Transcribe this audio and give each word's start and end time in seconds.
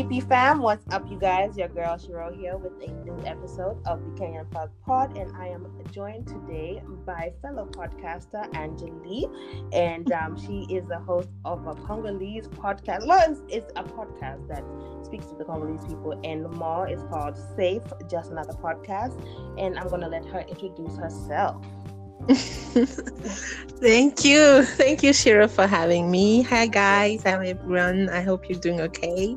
VP 0.00 0.20
fam, 0.20 0.62
what's 0.62 0.82
up, 0.94 1.06
you 1.10 1.18
guys? 1.18 1.58
Your 1.58 1.68
girl 1.68 1.98
Shiro 1.98 2.32
here 2.32 2.56
with 2.56 2.72
a 2.82 2.90
new 3.04 3.22
episode 3.26 3.76
of 3.86 4.02
the 4.02 4.10
Kenyan 4.18 4.50
Plug 4.50 4.70
Pod, 4.86 5.14
and 5.14 5.30
I 5.36 5.48
am 5.48 5.66
joined 5.92 6.26
today 6.26 6.82
by 7.04 7.34
fellow 7.42 7.66
podcaster 7.66 8.50
Anjali, 8.52 9.30
and 9.74 10.10
um, 10.12 10.40
she 10.40 10.62
is 10.74 10.86
the 10.88 11.00
host 11.00 11.28
of 11.44 11.66
a 11.66 11.74
Congolese 11.74 12.48
podcast. 12.48 13.06
Well, 13.06 13.30
it's, 13.30 13.42
it's, 13.50 13.70
a 13.76 13.84
podcast 13.84 14.48
that 14.48 14.64
speaks 15.04 15.26
to 15.26 15.34
the 15.34 15.44
Congolese 15.44 15.84
people, 15.84 16.18
and 16.24 16.50
more. 16.52 16.88
It's 16.88 17.02
called 17.02 17.36
Safe, 17.54 17.82
just 18.08 18.30
another 18.30 18.54
podcast, 18.54 19.22
and 19.58 19.78
I'm 19.78 19.88
gonna 19.88 20.08
let 20.08 20.24
her 20.24 20.40
introduce 20.48 20.96
herself. 20.96 21.62
Thank 23.82 24.24
you. 24.24 24.64
Thank 24.64 25.02
you, 25.02 25.12
Shiro, 25.12 25.46
for 25.46 25.66
having 25.66 26.10
me. 26.10 26.40
Hi, 26.44 26.68
guys. 26.68 27.22
Hi, 27.24 27.32
everyone. 27.32 28.08
I 28.08 28.22
hope 28.22 28.48
you're 28.48 28.58
doing 28.58 28.80
okay. 28.80 29.36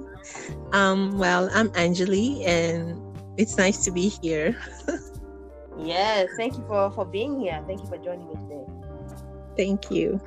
Um, 0.72 1.18
well, 1.18 1.50
I'm 1.54 1.70
Anjali, 1.70 2.46
and 2.46 3.02
it's 3.38 3.58
nice 3.58 3.84
to 3.86 3.92
be 3.92 4.10
here. 4.22 4.56
yes. 5.78 6.30
Thank 6.38 6.58
you 6.58 6.64
for, 6.68 6.92
for 6.92 7.06
being 7.06 7.40
here. 7.40 7.64
Thank 7.68 7.82
you 7.82 7.88
for 7.88 7.98
joining 7.98 8.28
me 8.28 8.36
today. 8.36 8.66
Thank 9.58 9.90
you. 9.92 10.20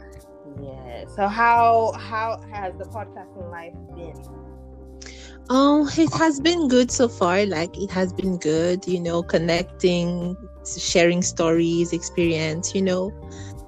Yeah. 0.61 1.05
So, 1.09 1.29
how 1.29 1.93
how 1.99 2.41
has 2.51 2.75
the 2.79 2.85
podcasting 2.87 3.51
life 3.51 3.75
been? 3.95 4.17
Oh, 5.49 5.89
it 5.97 6.13
has 6.15 6.41
been 6.41 6.69
good 6.69 6.91
so 6.91 7.09
far. 7.09 7.45
Like 7.47 7.77
it 7.79 7.91
has 7.91 8.13
been 8.13 8.39
good, 8.39 8.87
you 8.87 9.01
know, 9.01 9.23
connecting, 9.23 10.37
sharing 10.79 11.23
stories, 11.23 11.93
experience, 11.93 12.75
you 12.75 12.83
know, 12.83 13.13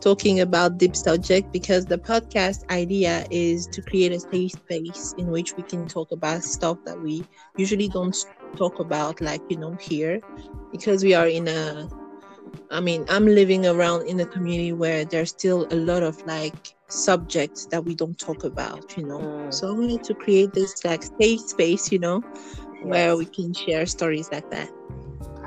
talking 0.00 0.40
about 0.40 0.78
deep 0.78 0.94
subject 0.94 1.52
because 1.52 1.86
the 1.86 1.98
podcast 1.98 2.68
idea 2.70 3.26
is 3.30 3.66
to 3.66 3.82
create 3.82 4.12
a 4.12 4.20
safe 4.20 4.52
space 4.52 5.14
in 5.18 5.28
which 5.28 5.56
we 5.56 5.62
can 5.62 5.86
talk 5.88 6.12
about 6.12 6.42
stuff 6.42 6.78
that 6.84 7.00
we 7.00 7.24
usually 7.56 7.88
don't 7.88 8.16
talk 8.56 8.78
about 8.78 9.20
like, 9.20 9.42
you 9.48 9.56
know, 9.56 9.74
here 9.74 10.20
because 10.72 11.02
we 11.02 11.14
are 11.14 11.28
in 11.28 11.48
a 11.48 11.88
I 12.70 12.80
mean, 12.80 13.04
I'm 13.08 13.26
living 13.26 13.66
around 13.66 14.06
in 14.06 14.20
a 14.20 14.26
community 14.26 14.72
where 14.72 15.04
there's 15.04 15.30
still 15.30 15.66
a 15.70 15.76
lot 15.76 16.02
of 16.02 16.24
like 16.26 16.74
subjects 16.88 17.66
that 17.66 17.84
we 17.84 17.94
don't 17.94 18.18
talk 18.18 18.44
about, 18.44 18.96
you 18.96 19.04
know. 19.04 19.18
Mm. 19.18 19.54
So 19.54 19.74
we 19.74 19.86
need 19.86 20.04
to 20.04 20.14
create 20.14 20.52
this 20.52 20.84
like 20.84 21.02
safe 21.20 21.40
space, 21.40 21.90
you 21.92 21.98
know, 21.98 22.22
yes. 22.24 22.82
where 22.82 23.16
we 23.16 23.24
can 23.26 23.54
share 23.54 23.86
stories 23.86 24.30
like 24.30 24.50
that. 24.50 24.70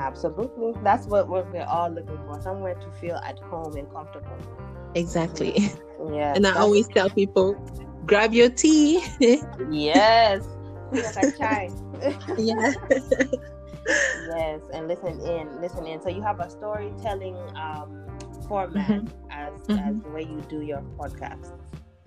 Absolutely. 0.01 0.73
That's 0.83 1.05
what 1.07 1.29
we're 1.29 1.63
all 1.63 1.89
looking 1.89 2.17
for. 2.25 2.41
Somewhere 2.41 2.75
to 2.75 2.91
feel 2.99 3.15
at 3.17 3.39
home 3.39 3.75
and 3.75 3.91
comfortable. 3.91 4.37
Exactly. 4.95 5.71
Yeah. 6.11 6.33
And 6.35 6.47
I 6.47 6.57
always 6.57 6.87
tell 6.87 7.09
people, 7.09 7.53
grab 8.05 8.33
your 8.33 8.49
tea. 8.49 9.03
yes. 9.69 10.47
yeah 12.37 12.73
yes, 13.87 14.61
and 14.73 14.87
listen 14.87 15.19
in, 15.21 15.61
listen 15.61 15.85
in. 15.85 16.01
So 16.01 16.09
you 16.09 16.21
have 16.21 16.39
a 16.39 16.49
storytelling 16.49 17.35
um, 17.55 18.05
format 18.47 18.89
mm-hmm. 18.89 19.31
as 19.31 19.53
mm-hmm. 19.63 19.79
as 19.79 20.03
the 20.03 20.09
way 20.09 20.23
you 20.23 20.41
do 20.49 20.61
your 20.61 20.83
podcast. 20.97 21.51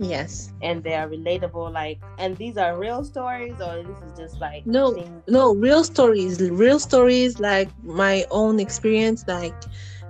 Yes, 0.04 0.52
and 0.60 0.82
they 0.82 0.94
are 0.94 1.08
relatable. 1.08 1.72
Like, 1.72 2.00
and 2.18 2.36
these 2.38 2.56
are 2.56 2.78
real 2.78 3.04
stories, 3.04 3.60
or 3.60 3.82
this 3.84 4.00
is 4.02 4.16
just 4.16 4.40
like 4.40 4.66
no, 4.66 4.94
things- 4.94 5.24
no, 5.28 5.54
real 5.54 5.84
stories. 5.84 6.40
Real 6.50 6.78
stories, 6.78 7.38
like 7.40 7.72
my 7.82 8.24
own 8.30 8.60
experience, 8.60 9.24
like 9.26 9.56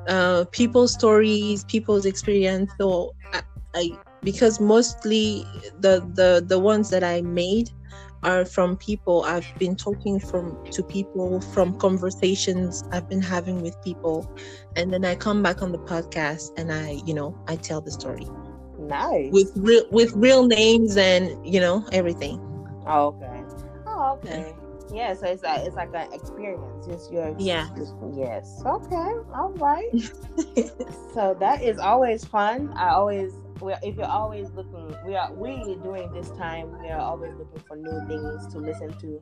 uh, 0.09 0.45
people's 0.53 0.93
stories, 0.95 1.65
people's 1.65 2.07
experience. 2.07 2.75
So 2.81 3.15
I, 3.33 3.43
I 3.75 3.99
because 4.23 4.61
mostly 4.61 5.47
the 5.79 6.07
the 6.13 6.45
the 6.47 6.59
ones 6.59 6.91
that 6.91 7.05
I 7.05 7.23
made 7.23 7.71
are 8.23 8.45
from 8.45 8.77
people 8.77 9.23
I've 9.25 9.49
been 9.59 9.77
talking 9.77 10.21
from 10.21 10.59
to 10.73 10.83
people 10.85 11.41
from 11.41 11.75
conversations 11.77 12.83
I've 12.93 13.09
been 13.09 13.23
having 13.23 13.63
with 13.63 13.81
people 13.83 14.31
and 14.77 14.93
then 14.93 15.05
I 15.05 15.15
come 15.15 15.43
back 15.43 15.63
on 15.63 15.73
the 15.73 15.79
podcast 15.79 16.51
and 16.57 16.73
I 16.73 17.01
you 17.05 17.15
know 17.15 17.37
I 17.49 17.57
tell 17.57 17.81
the 17.83 17.91
story 17.93 18.33
nice. 18.89 19.33
With 19.33 19.53
real 19.57 19.85
with 19.91 20.13
real 20.15 20.47
names 20.47 20.97
and 20.97 21.47
you 21.47 21.61
know 21.61 21.87
everything. 21.93 22.41
Oh, 22.87 23.09
okay. 23.09 23.43
Oh 23.87 24.19
okay. 24.23 24.55
Yeah. 24.93 25.15
So 25.15 25.27
it's 25.27 25.43
like 25.43 25.67
it's 25.67 25.77
like 25.77 25.91
an 25.95 26.13
experience. 26.13 26.87
Just 26.87 27.13
your 27.13 27.35
yeah. 27.39 27.69
yes. 28.15 28.63
Okay. 28.65 29.13
All 29.35 29.53
right. 29.57 29.91
So 31.15 31.37
that 31.39 31.63
is 31.63 31.79
always 31.79 32.25
fun. 32.25 32.73
I 32.75 32.89
always 32.89 33.33
we're, 33.61 33.79
if 33.85 33.95
you're 33.95 34.05
always 34.05 34.51
looking, 34.51 34.95
we 35.07 35.15
are 35.15 35.33
we 35.33 35.77
during 35.83 36.13
this 36.13 36.31
time 36.31 36.77
we 36.83 36.89
are 36.89 37.01
always 37.01 37.33
looking 37.37 37.63
for 37.69 37.77
new 37.77 38.05
things 38.09 38.53
to 38.53 38.59
listen 38.59 38.93
to, 38.99 39.21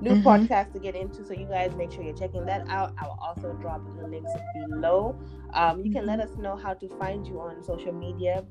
new 0.00 0.10
mm-hmm. 0.10 0.28
podcasts 0.28 0.72
to 0.72 0.78
get 0.78 0.94
into. 0.94 1.24
So 1.26 1.32
you 1.32 1.46
guys 1.46 1.74
make 1.76 1.92
sure 1.92 2.02
you're 2.02 2.16
checking 2.16 2.44
that 2.46 2.68
out. 2.68 2.94
I 2.98 3.06
will 3.06 3.18
also 3.20 3.52
drop 3.54 3.82
the 3.98 4.06
links 4.06 4.30
below. 4.68 5.18
Um, 5.54 5.84
you 5.84 5.92
can 5.92 6.06
let 6.06 6.18
mm-hmm. 6.18 6.32
us 6.32 6.38
know 6.38 6.56
how 6.56 6.74
to 6.74 6.88
find 6.98 7.26
you 7.26 7.40
on 7.40 7.62
social 7.62 7.92
media. 7.92 8.44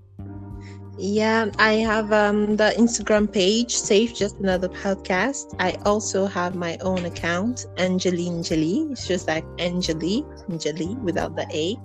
Yeah, 0.97 1.51
I 1.59 1.73
have 1.73 2.13
um, 2.13 2.55
the 2.55 2.73
Instagram 2.78 3.31
page, 3.31 3.75
Safe 3.75 4.16
Just 4.16 4.38
Another 4.39 4.69
Podcast. 4.69 5.53
I 5.59 5.73
also 5.85 6.25
have 6.25 6.55
my 6.55 6.78
own 6.78 7.03
account, 7.05 7.66
Angeline 7.78 8.41
Jolie. 8.41 8.88
It's 8.91 9.05
just 9.05 9.28
like 9.28 9.44
Angelie, 9.57 10.23
Angelie 10.50 10.97
without 11.01 11.35
the 11.35 11.45
A 11.51 11.78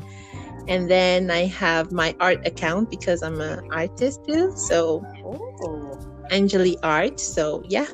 and 0.69 0.89
then 0.89 1.31
I 1.31 1.47
have 1.47 1.91
my 1.91 2.15
art 2.21 2.47
account 2.47 2.91
because 2.91 3.23
I'm 3.23 3.41
an 3.41 3.69
artist 3.73 4.25
too. 4.25 4.53
So 4.57 5.05
Ooh. 5.25 5.99
Angeli 6.31 6.79
Art. 6.83 7.19
So 7.19 7.63
yeah. 7.69 7.87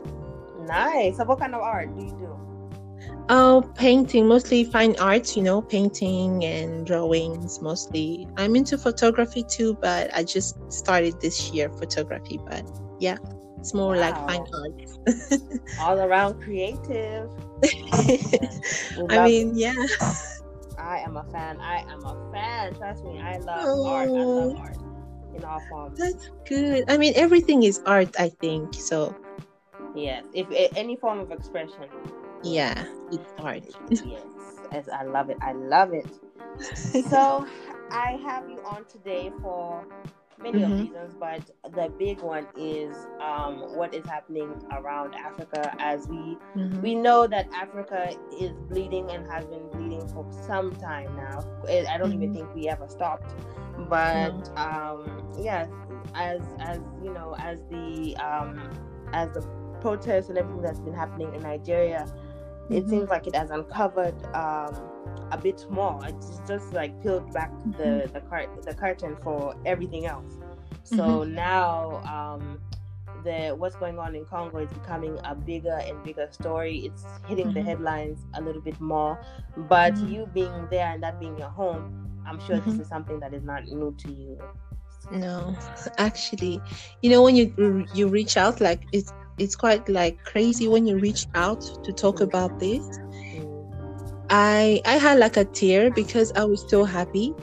Nice. 0.67 1.17
So 1.17 1.25
what 1.25 1.39
kind 1.39 1.55
of 1.55 1.63
art 1.63 1.95
do 1.97 2.05
you 2.05 2.11
do? 2.11 2.47
Oh, 3.29 3.69
painting, 3.75 4.29
mostly 4.29 4.65
fine 4.65 4.95
arts, 5.01 5.37
you 5.37 5.43
know, 5.43 5.61
painting 5.61 6.45
and 6.45 6.87
drawings 6.87 7.61
mostly. 7.61 8.29
I'm 8.37 8.55
into 8.55 8.79
photography 8.79 9.45
too, 9.49 9.75
but 9.75 10.15
I 10.15 10.23
just 10.23 10.57
started 10.73 11.21
this 11.21 11.51
year 11.51 11.69
photography, 11.69 12.39
but 12.47 12.65
yeah, 13.01 13.17
it's 13.59 13.75
more 13.75 13.95
wow. 13.97 14.01
like 14.01 14.15
fine 14.15 14.47
arts. 14.55 14.99
All 15.81 15.99
around 15.99 16.41
creative. 16.41 17.29
I 19.11 19.25
mean, 19.25 19.57
yeah. 19.57 19.75
I 20.79 20.99
am 20.99 21.17
a 21.17 21.25
fan. 21.33 21.59
I 21.61 21.79
am 21.91 22.05
a 22.05 22.33
fan. 22.33 22.75
Trust 22.75 23.03
me, 23.05 23.19
I 23.19 23.39
love 23.39 23.65
oh, 23.65 23.87
art. 23.87 24.09
I 24.09 24.13
love 24.13 24.53
oh. 24.53 24.57
art 24.59 24.77
in 25.35 25.45
all 25.45 25.61
forms. 25.69 25.99
That's 25.99 26.31
good. 26.49 26.85
I 26.89 26.97
mean, 26.97 27.13
everything 27.17 27.65
is 27.65 27.81
art. 27.87 28.15
I 28.19 28.29
think 28.29 28.75
so. 28.75 29.15
Yes, 29.97 30.25
if, 30.35 30.47
if 30.51 30.77
any 30.77 30.97
form 30.97 31.21
of 31.21 31.31
expression. 31.33 31.89
Yeah, 32.43 32.85
it's 33.11 33.33
art. 33.39 33.65
yes, 33.91 34.89
I 34.93 35.05
love 35.05 35.31
it. 35.31 35.39
I 35.41 35.53
love 35.53 35.93
it. 35.93 36.07
so, 37.09 37.47
I 37.91 38.21
have 38.25 38.49
you 38.49 38.61
on 38.65 38.85
today 38.87 39.33
for 39.41 39.85
many 40.41 40.61
mm-hmm. 40.61 40.81
reasons, 40.81 41.15
but 41.19 41.43
the 41.75 41.91
big 41.99 42.21
one 42.21 42.47
is 42.57 42.95
um, 43.21 43.75
what 43.75 43.95
is 43.95 44.05
happening 44.07 44.51
around 44.73 45.15
Africa. 45.15 45.75
As 45.79 46.07
we 46.09 46.17
mm-hmm. 46.17 46.81
we 46.83 46.95
know 46.95 47.27
that 47.27 47.49
Africa 47.55 48.15
is 48.39 48.53
bleeding 48.69 49.11
and 49.11 49.31
has 49.31 49.47
been 49.47 49.69
bleeding 49.71 50.07
for 50.09 50.27
some 50.47 50.75
time 50.77 51.17
now. 51.17 51.39
I 51.69 51.97
don't 51.99 52.11
mm-hmm. 52.11 52.23
even 52.23 52.35
think 52.35 52.55
we 52.55 52.69
ever 52.69 52.89
stopped. 52.89 53.35
But 53.89 54.51
um, 54.59 55.33
yeah, 55.39 55.67
as 56.15 56.41
as 56.61 56.81
you 57.03 57.13
know, 57.13 57.35
as 57.39 57.61
the 57.71 58.17
um, 58.17 58.71
as 59.13 59.31
the 59.33 59.43
protests 59.87 60.29
and 60.31 60.37
everything 60.39 60.63
that's 60.63 60.81
been 60.81 60.95
happening 60.95 61.33
in 61.35 61.43
Nigeria, 61.43 62.03
it 62.69 62.81
mm-hmm. 62.81 62.91
seems 62.91 63.09
like 63.09 63.27
it 63.27 63.37
has 63.37 63.51
uncovered. 63.51 64.17
Um, 64.35 64.75
a 65.33 65.39
bit 65.39 65.67
more. 65.71 65.99
It's 66.07 66.41
just 66.47 66.73
like 66.73 67.03
peeled 67.03 67.33
back 67.33 67.51
the 67.79 67.85
mm-hmm. 67.85 68.13
the 68.13 68.21
cart 68.21 68.49
the 68.63 68.75
curtain 68.75 69.17
for 69.23 69.57
everything 69.65 70.07
else. 70.07 70.33
So 70.85 70.97
mm-hmm. 70.97 71.35
now 71.35 71.75
um, 72.17 72.61
the 73.25 73.55
what's 73.57 73.77
going 73.77 73.99
on 73.99 74.15
in 74.15 74.25
Congo 74.25 74.59
is 74.59 74.71
becoming 74.71 75.19
a 75.25 75.35
bigger 75.35 75.79
and 75.83 76.03
bigger 76.05 76.29
story. 76.31 76.87
It's 76.87 77.05
hitting 77.27 77.47
mm-hmm. 77.47 77.55
the 77.55 77.63
headlines 77.63 78.19
a 78.35 78.41
little 78.41 78.63
bit 78.63 78.81
more. 78.81 79.19
But 79.57 79.95
mm-hmm. 79.95 80.13
you 80.13 80.27
being 80.33 80.69
there 80.71 80.93
and 80.93 81.03
that 81.03 81.19
being 81.19 81.37
your 81.39 81.49
home, 81.49 82.23
I'm 82.27 82.39
sure 82.47 82.57
this 82.57 82.75
mm-hmm. 82.75 82.83
is 82.83 82.89
something 82.89 83.19
that 83.21 83.35
is 83.35 83.43
not 83.43 83.67
new 83.67 83.95
to 83.99 84.13
you. 84.13 84.39
No, 85.11 85.57
actually, 85.99 86.61
you 87.03 87.11
know 87.11 87.23
when 87.23 87.37
you 87.37 87.87
you 87.95 88.09
reach 88.09 88.37
out, 88.37 88.61
like 88.61 88.83
it's 88.93 89.13
it's 89.39 89.57
quite 89.57 89.89
like 89.89 90.23
crazy 90.25 90.69
when 90.69 90.87
you 90.87 90.99
reach 90.99 91.27
out 91.35 91.61
to 91.85 91.93
talk 91.93 92.21
about 92.21 92.59
this 92.59 92.99
I 94.31 94.81
I 94.85 94.95
had 94.95 95.19
like 95.19 95.37
a 95.37 95.45
tear 95.45 95.91
because 95.91 96.33
I 96.33 96.45
was 96.45 96.65
so 96.69 96.85
happy. 96.85 97.35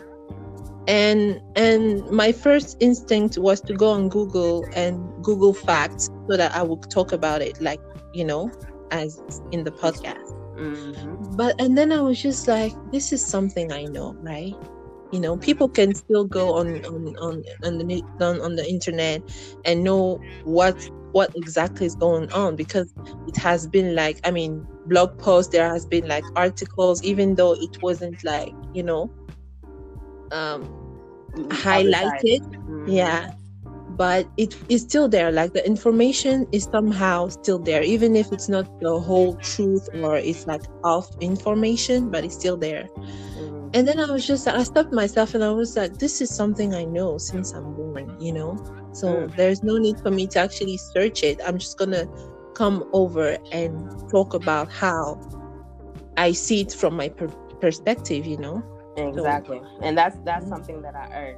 And 0.87 1.41
and 1.55 2.09
my 2.11 2.31
first 2.31 2.77
instinct 2.79 3.37
was 3.37 3.61
to 3.61 3.73
go 3.73 3.89
on 3.89 4.09
Google 4.09 4.65
and 4.75 4.99
Google 5.23 5.53
facts 5.53 6.09
so 6.29 6.35
that 6.35 6.53
I 6.53 6.61
would 6.61 6.89
talk 6.91 7.13
about 7.13 7.41
it 7.41 7.61
like, 7.61 7.79
you 8.13 8.25
know, 8.25 8.51
as 8.91 9.21
in 9.51 9.63
the 9.63 9.71
podcast. 9.71 10.27
Mm-hmm. 10.57 11.35
But 11.37 11.59
and 11.59 11.77
then 11.77 11.91
I 11.91 12.01
was 12.01 12.21
just 12.21 12.47
like, 12.47 12.73
this 12.91 13.13
is 13.13 13.25
something 13.25 13.71
I 13.71 13.85
know, 13.85 14.13
right? 14.19 14.55
you 15.11 15.19
know 15.19 15.37
people 15.37 15.69
can 15.69 15.93
still 15.93 16.25
go 16.25 16.55
on 16.55 16.83
on 16.85 17.15
on, 17.17 17.43
on 17.63 17.77
the 17.77 18.03
on, 18.19 18.41
on 18.41 18.55
the 18.55 18.67
internet 18.67 19.21
and 19.63 19.83
know 19.83 20.19
what 20.43 20.75
what 21.13 21.31
exactly 21.35 21.85
is 21.85 21.95
going 21.95 22.31
on 22.33 22.55
because 22.55 22.93
it 23.27 23.37
has 23.37 23.65
been 23.67 23.95
like 23.95 24.19
i 24.25 24.31
mean 24.31 24.67
blog 24.87 25.17
posts 25.17 25.51
there 25.51 25.69
has 25.69 25.85
been 25.85 26.07
like 26.07 26.23
articles 26.35 27.01
even 27.03 27.35
though 27.35 27.53
it 27.53 27.81
wasn't 27.81 28.21
like 28.23 28.53
you 28.73 28.83
know 28.83 29.09
um 30.31 30.67
highlighted. 31.35 32.41
Mm-hmm. 32.41 32.89
yeah. 32.89 33.33
But 33.95 34.27
it 34.37 34.55
is 34.69 34.81
still 34.81 35.07
there 35.07 35.31
like 35.31 35.53
the 35.53 35.63
information 35.65 36.47
is 36.51 36.63
somehow 36.63 37.27
still 37.29 37.59
there 37.59 37.83
even 37.83 38.15
if 38.15 38.31
it's 38.31 38.49
not 38.49 38.65
the 38.81 38.99
whole 38.99 39.35
truth 39.35 39.87
or 40.01 40.17
it's 40.17 40.47
like 40.47 40.63
off 40.83 41.07
information 41.21 42.09
but 42.09 42.23
it's 42.23 42.33
still 42.33 42.57
there. 42.57 42.89
Mm-hmm. 42.97 43.69
and 43.75 43.87
then 43.87 43.99
i 43.99 44.05
was 44.11 44.25
just 44.25 44.47
i 44.47 44.63
stopped 44.63 44.93
myself 44.93 45.33
and 45.35 45.43
i 45.43 45.51
was 45.51 45.75
like 45.75 45.97
this 45.97 46.21
is 46.21 46.29
something 46.29 46.73
i 46.73 46.85
know 46.85 47.17
since 47.17 47.51
i'm 47.51 47.73
born 47.75 48.15
you 48.19 48.31
know 48.31 48.57
so 48.93 49.15
mm. 49.15 49.35
there's 49.35 49.63
no 49.63 49.77
need 49.77 49.99
for 49.99 50.11
me 50.11 50.27
to 50.27 50.39
actually 50.39 50.77
search 50.77 51.23
it 51.23 51.39
i'm 51.45 51.57
just 51.57 51.77
gonna 51.77 52.05
come 52.55 52.87
over 52.93 53.37
and 53.51 54.09
talk 54.09 54.33
about 54.33 54.71
how 54.71 55.19
i 56.17 56.31
see 56.31 56.61
it 56.61 56.73
from 56.73 56.95
my 56.95 57.09
per- 57.09 57.27
perspective 57.59 58.25
you 58.25 58.37
know 58.37 58.63
exactly 58.97 59.59
so, 59.59 59.79
and 59.81 59.97
that's 59.97 60.17
that's 60.23 60.47
something 60.47 60.81
that 60.81 60.95
i 60.95 61.07
urge 61.15 61.37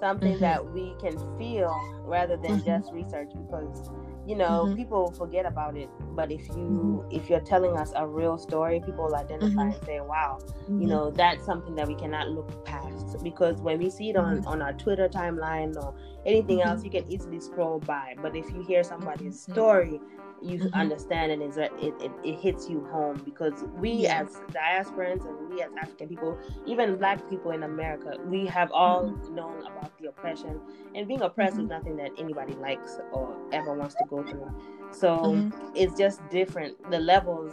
something 0.00 0.32
mm-hmm. 0.32 0.40
that 0.40 0.64
we 0.72 0.94
can 1.00 1.16
feel 1.38 1.74
rather 2.04 2.36
than 2.36 2.58
mm-hmm. 2.58 2.66
just 2.66 2.92
research 2.92 3.30
because 3.34 3.90
you 4.30 4.36
know 4.36 4.64
mm-hmm. 4.64 4.76
people 4.76 5.10
forget 5.10 5.44
about 5.44 5.76
it 5.76 5.90
but 6.14 6.30
if 6.30 6.46
you 6.50 6.54
mm-hmm. 6.54 7.16
if 7.16 7.28
you're 7.28 7.40
telling 7.40 7.76
us 7.76 7.92
a 7.96 8.06
real 8.06 8.38
story 8.38 8.80
people 8.86 9.06
will 9.06 9.16
identify 9.16 9.64
and 9.64 9.84
say 9.84 10.00
wow 10.00 10.38
you 10.40 10.74
mm-hmm. 10.74 10.86
know 10.86 11.10
that's 11.10 11.44
something 11.44 11.74
that 11.74 11.88
we 11.88 11.96
cannot 11.96 12.28
look 12.28 12.64
past 12.64 13.16
because 13.24 13.60
when 13.60 13.76
we 13.80 13.90
see 13.90 14.10
it 14.10 14.16
on 14.16 14.36
mm-hmm. 14.36 14.46
on 14.46 14.62
our 14.62 14.72
twitter 14.74 15.08
timeline 15.08 15.74
or 15.82 15.92
anything 16.26 16.62
else 16.62 16.84
you 16.84 16.90
can 16.90 17.04
easily 17.10 17.40
scroll 17.40 17.80
by 17.80 18.14
but 18.22 18.36
if 18.36 18.48
you 18.52 18.62
hear 18.62 18.84
somebody's 18.84 19.40
story 19.40 20.00
you 20.42 20.58
mm-hmm. 20.58 20.74
understand 20.74 21.32
and 21.32 21.42
it, 21.42 21.72
it, 21.80 22.10
it 22.24 22.38
hits 22.38 22.68
you 22.68 22.86
home 22.90 23.20
because 23.24 23.64
we 23.76 23.90
yeah. 23.90 24.22
as 24.22 24.40
diasporans 24.52 25.26
and 25.26 25.50
we 25.50 25.62
as 25.62 25.70
African 25.80 26.08
people, 26.08 26.38
even 26.66 26.96
black 26.96 27.28
people 27.28 27.50
in 27.50 27.62
America, 27.62 28.16
we 28.24 28.46
have 28.46 28.70
all 28.72 29.04
mm-hmm. 29.04 29.34
known 29.34 29.60
about 29.66 29.96
the 30.00 30.08
oppression 30.08 30.60
and 30.94 31.06
being 31.06 31.22
oppressed 31.22 31.54
mm-hmm. 31.54 31.64
is 31.64 31.68
nothing 31.68 31.96
that 31.96 32.10
anybody 32.18 32.54
likes 32.54 32.98
or 33.12 33.36
ever 33.52 33.74
wants 33.74 33.94
to 33.96 34.04
go 34.08 34.22
through. 34.22 34.50
So 34.92 35.18
mm-hmm. 35.18 35.70
it's 35.74 35.96
just 35.96 36.26
different. 36.30 36.90
The 36.90 36.98
levels 36.98 37.52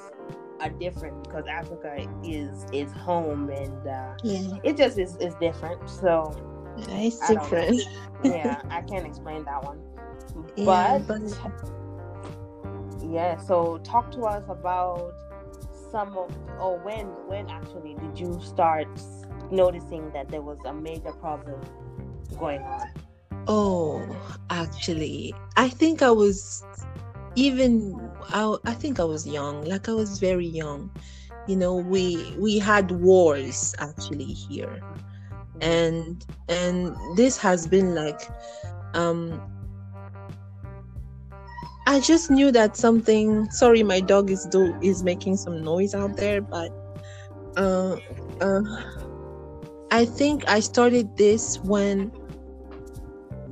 are 0.60 0.70
different 0.70 1.24
because 1.24 1.46
Africa 1.48 2.08
is 2.24 2.66
is 2.72 2.92
home 2.92 3.50
and 3.50 3.88
uh, 3.88 4.16
yeah. 4.24 4.58
it 4.64 4.78
just 4.78 4.98
is, 4.98 5.16
is 5.18 5.36
different. 5.36 5.88
So 5.90 6.36
yeah, 6.78 6.98
it's 6.98 7.28
different. 7.28 7.82
yeah, 8.24 8.62
I 8.70 8.82
can't 8.90 9.06
explain 9.06 9.44
that 9.46 9.64
one. 9.64 9.80
But, 10.66 11.08
but 11.08 11.22
yeah 13.10 13.38
so 13.38 13.78
talk 13.80 14.12
to 14.12 14.22
us 14.22 14.44
about 14.50 15.14
some 15.92 16.18
of 16.18 16.32
or 16.60 16.78
when 16.80 17.08
when 17.28 17.50
actually 17.50 17.96
did 17.96 18.20
you 18.20 18.40
start 18.42 18.88
noticing 19.52 20.12
that 20.12 20.28
there 20.30 20.42
was 20.42 20.58
a 20.66 20.74
major 20.74 21.12
problem 21.14 21.60
going 22.38 22.62
on? 22.62 22.88
Oh 23.48 24.06
actually 24.50 25.34
i 25.56 25.70
think 25.70 26.02
i 26.02 26.12
was 26.12 26.66
even 27.36 28.12
I, 28.30 28.56
I 28.66 28.74
think 28.74 29.00
i 29.00 29.04
was 29.04 29.26
young 29.28 29.64
like 29.64 29.88
i 29.88 29.94
was 29.94 30.20
very 30.20 30.48
young. 30.48 30.92
You 31.48 31.56
know 31.56 31.76
we 31.76 32.36
we 32.38 32.60
had 32.60 32.92
wars 32.92 33.74
actually 33.80 34.26
here. 34.26 34.84
And 35.62 36.26
and 36.50 36.96
this 37.16 37.38
has 37.38 37.68
been 37.68 37.96
like 37.96 38.22
um 38.94 39.42
I 41.88 42.02
just 42.02 42.30
knew 42.30 42.52
that 42.52 42.76
something. 42.76 43.50
Sorry, 43.50 43.82
my 43.82 44.02
dog 44.02 44.30
is 44.30 44.46
do 44.46 44.78
is 44.82 45.06
making 45.06 45.38
some 45.38 45.64
noise 45.64 45.96
out 45.96 46.18
there, 46.18 46.42
but 46.42 46.70
uh, 47.56 47.96
uh, 48.42 48.62
I 49.90 50.04
think 50.04 50.44
I 50.50 50.60
started 50.60 51.16
this 51.16 51.62
when 51.62 52.12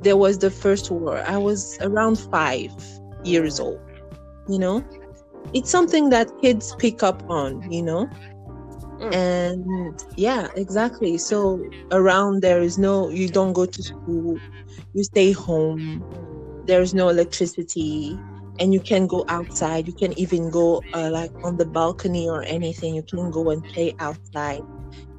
there 0.02 0.18
was 0.18 0.36
the 0.36 0.50
first 0.50 0.90
war. 0.90 1.16
I 1.26 1.38
was 1.38 1.78
around 1.80 2.18
five 2.18 2.72
years 3.24 3.58
old. 3.58 3.80
You 4.50 4.58
know, 4.58 4.84
it's 5.54 5.70
something 5.70 6.10
that 6.10 6.30
kids 6.42 6.76
pick 6.78 7.02
up 7.02 7.22
on. 7.30 7.72
You 7.72 7.84
know, 7.84 8.06
mm. 9.00 9.14
and 9.14 9.98
yeah, 10.16 10.48
exactly. 10.56 11.16
So 11.16 11.64
around 11.90 12.42
there 12.42 12.60
is 12.60 12.76
no. 12.76 13.08
You 13.08 13.30
don't 13.30 13.54
go 13.54 13.64
to 13.64 13.82
school. 13.82 14.38
You 14.92 15.04
stay 15.04 15.32
home 15.32 16.04
there's 16.66 16.94
no 16.94 17.08
electricity 17.08 18.18
and 18.58 18.72
you 18.72 18.80
can 18.80 19.06
go 19.06 19.24
outside. 19.28 19.86
You 19.86 19.92
can 19.92 20.18
even 20.18 20.50
go 20.50 20.82
uh, 20.94 21.10
like 21.10 21.32
on 21.44 21.56
the 21.56 21.66
balcony 21.66 22.28
or 22.28 22.42
anything. 22.44 22.94
You 22.94 23.02
can 23.02 23.30
go 23.30 23.50
and 23.50 23.62
play 23.64 23.94
outside. 23.98 24.62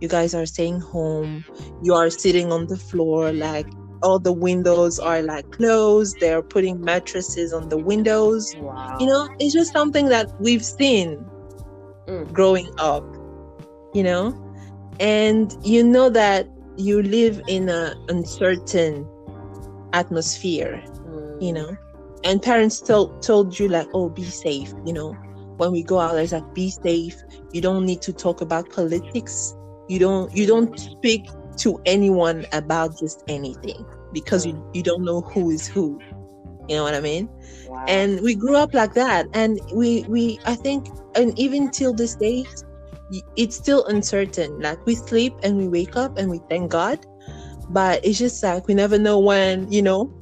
You 0.02 0.08
guys 0.08 0.34
are 0.34 0.46
staying 0.46 0.82
home. 0.82 1.46
You 1.84 1.94
are 1.94 2.10
sitting 2.10 2.52
on 2.52 2.68
the 2.68 2.78
floor 2.78 3.32
like 3.32 3.68
all 4.04 4.20
the 4.20 4.34
windows 4.34 5.00
are 5.00 5.22
like 5.22 5.52
closed. 5.52 6.20
They're 6.20 6.42
putting 6.42 6.82
mattresses 6.82 7.54
on 7.54 7.70
the 7.70 7.78
windows. 7.78 8.56
Wow. 8.58 8.98
you 9.00 9.08
know 9.08 9.30
it's 9.40 9.54
just 9.54 9.74
something 9.74 10.08
that 10.10 10.28
we've 10.40 10.66
seen 10.66 11.24
mm. 12.08 12.32
growing 12.34 12.70
up 12.78 13.04
you 13.94 14.04
know? 14.04 14.44
And 15.00 15.56
you 15.64 15.84
know 15.84 16.10
that 16.10 16.48
you 16.78 17.02
live 17.02 17.42
in 17.48 17.70
an 17.70 17.96
uncertain 18.10 19.08
atmosphere 19.94 20.84
you 21.40 21.54
know? 21.54 21.78
And 22.24 22.42
parents 22.42 22.82
told 22.82 23.22
told 23.22 23.58
you 23.60 23.68
like 23.68 23.88
oh 23.94 24.10
be 24.10 24.24
safe 24.26 24.74
you 24.86 24.94
know? 24.94 25.18
When 25.58 25.72
we 25.72 25.84
go 25.84 26.00
out 26.00 26.14
there's 26.14 26.34
like 26.34 26.54
be 26.54 26.70
safe. 26.72 27.16
You 27.52 27.62
don't 27.62 27.86
need 27.86 28.02
to 28.04 28.14
talk 28.14 28.42
about 28.42 28.70
politics. 28.70 29.56
You 29.88 30.00
don't 30.00 30.34
you 30.36 30.46
don't 30.46 30.78
speak 30.80 31.30
to 31.58 31.80
anyone 31.86 32.46
about 32.52 32.98
just 32.98 33.24
anything 33.28 33.86
because 34.14 34.46
you, 34.46 34.64
you 34.74 34.84
don't 34.84 35.04
know 35.04 35.22
who 35.22 35.50
is 35.50 35.68
who. 35.68 36.02
You 36.68 36.78
know 36.78 36.84
what 36.84 36.96
i 36.96 37.00
mean? 37.02 37.30
Wow. 37.64 37.86
and 37.88 38.22
we 38.22 38.36
grew 38.36 38.56
up 38.56 38.74
like 38.74 38.94
that. 38.94 39.28
And 39.34 39.60
we 39.74 40.06
we 40.08 40.40
i 40.46 40.56
think 40.56 40.88
and 41.16 41.38
even 41.40 41.70
till 41.72 41.94
this 41.94 42.16
day 42.16 42.46
it's 43.36 43.56
still 43.56 43.86
uncertain. 43.86 44.60
Like 44.60 44.86
we 44.86 44.96
sleep 44.96 45.34
and 45.44 45.58
we 45.58 45.68
wake 45.68 45.96
up 45.96 46.18
and 46.18 46.30
we 46.30 46.40
thank 46.50 46.72
god. 46.72 47.06
But 47.70 48.06
it's 48.06 48.18
just 48.18 48.42
like 48.44 48.68
we 48.68 48.74
never 48.74 48.98
know 48.98 49.20
when 49.20 49.72
you 49.72 49.82
know 49.82 50.14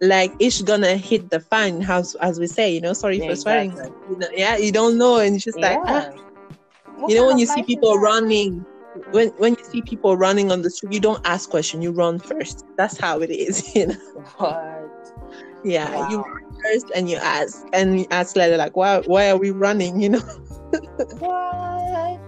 like 0.00 0.32
it's 0.38 0.62
gonna 0.62 0.96
hit 0.96 1.30
the 1.30 1.40
fan 1.40 1.80
house 1.80 2.14
as 2.16 2.38
we 2.38 2.46
say 2.46 2.72
you 2.72 2.80
know 2.80 2.92
sorry 2.92 3.18
yeah, 3.18 3.28
for 3.28 3.36
swearing 3.36 3.72
you 4.08 4.16
know, 4.18 4.28
yeah 4.32 4.56
you 4.56 4.70
don't 4.70 4.96
know 4.96 5.18
and 5.18 5.34
it's 5.34 5.44
just 5.44 5.58
yeah. 5.58 5.76
like 5.76 5.78
ah. 5.86 7.06
you 7.08 7.14
know 7.16 7.26
when 7.26 7.38
you 7.38 7.46
see 7.46 7.62
people 7.62 7.98
running 7.98 8.64
when 9.10 9.28
when 9.38 9.54
you 9.54 9.64
see 9.64 9.82
people 9.82 10.16
running 10.16 10.50
on 10.52 10.62
the 10.62 10.70
street 10.70 10.92
you 10.92 11.00
don't 11.00 11.24
ask 11.26 11.50
question 11.50 11.82
you 11.82 11.90
run 11.90 12.18
first. 12.18 12.64
That's 12.76 12.98
how 12.98 13.20
it 13.20 13.30
is 13.30 13.74
you 13.76 13.88
know? 13.88 13.94
What? 14.36 15.12
Yeah 15.64 15.94
wow. 15.94 16.08
you 16.10 16.22
run 16.22 16.56
first 16.62 16.90
and 16.94 17.10
you 17.10 17.16
ask 17.16 17.66
and 17.72 18.00
you 18.00 18.06
ask 18.10 18.36
later 18.36 18.56
like 18.56 18.76
why 18.76 19.00
why 19.06 19.30
are 19.30 19.36
we 19.36 19.50
running? 19.50 20.00
You 20.00 20.10
know? 20.10 20.22
What? 21.18 22.20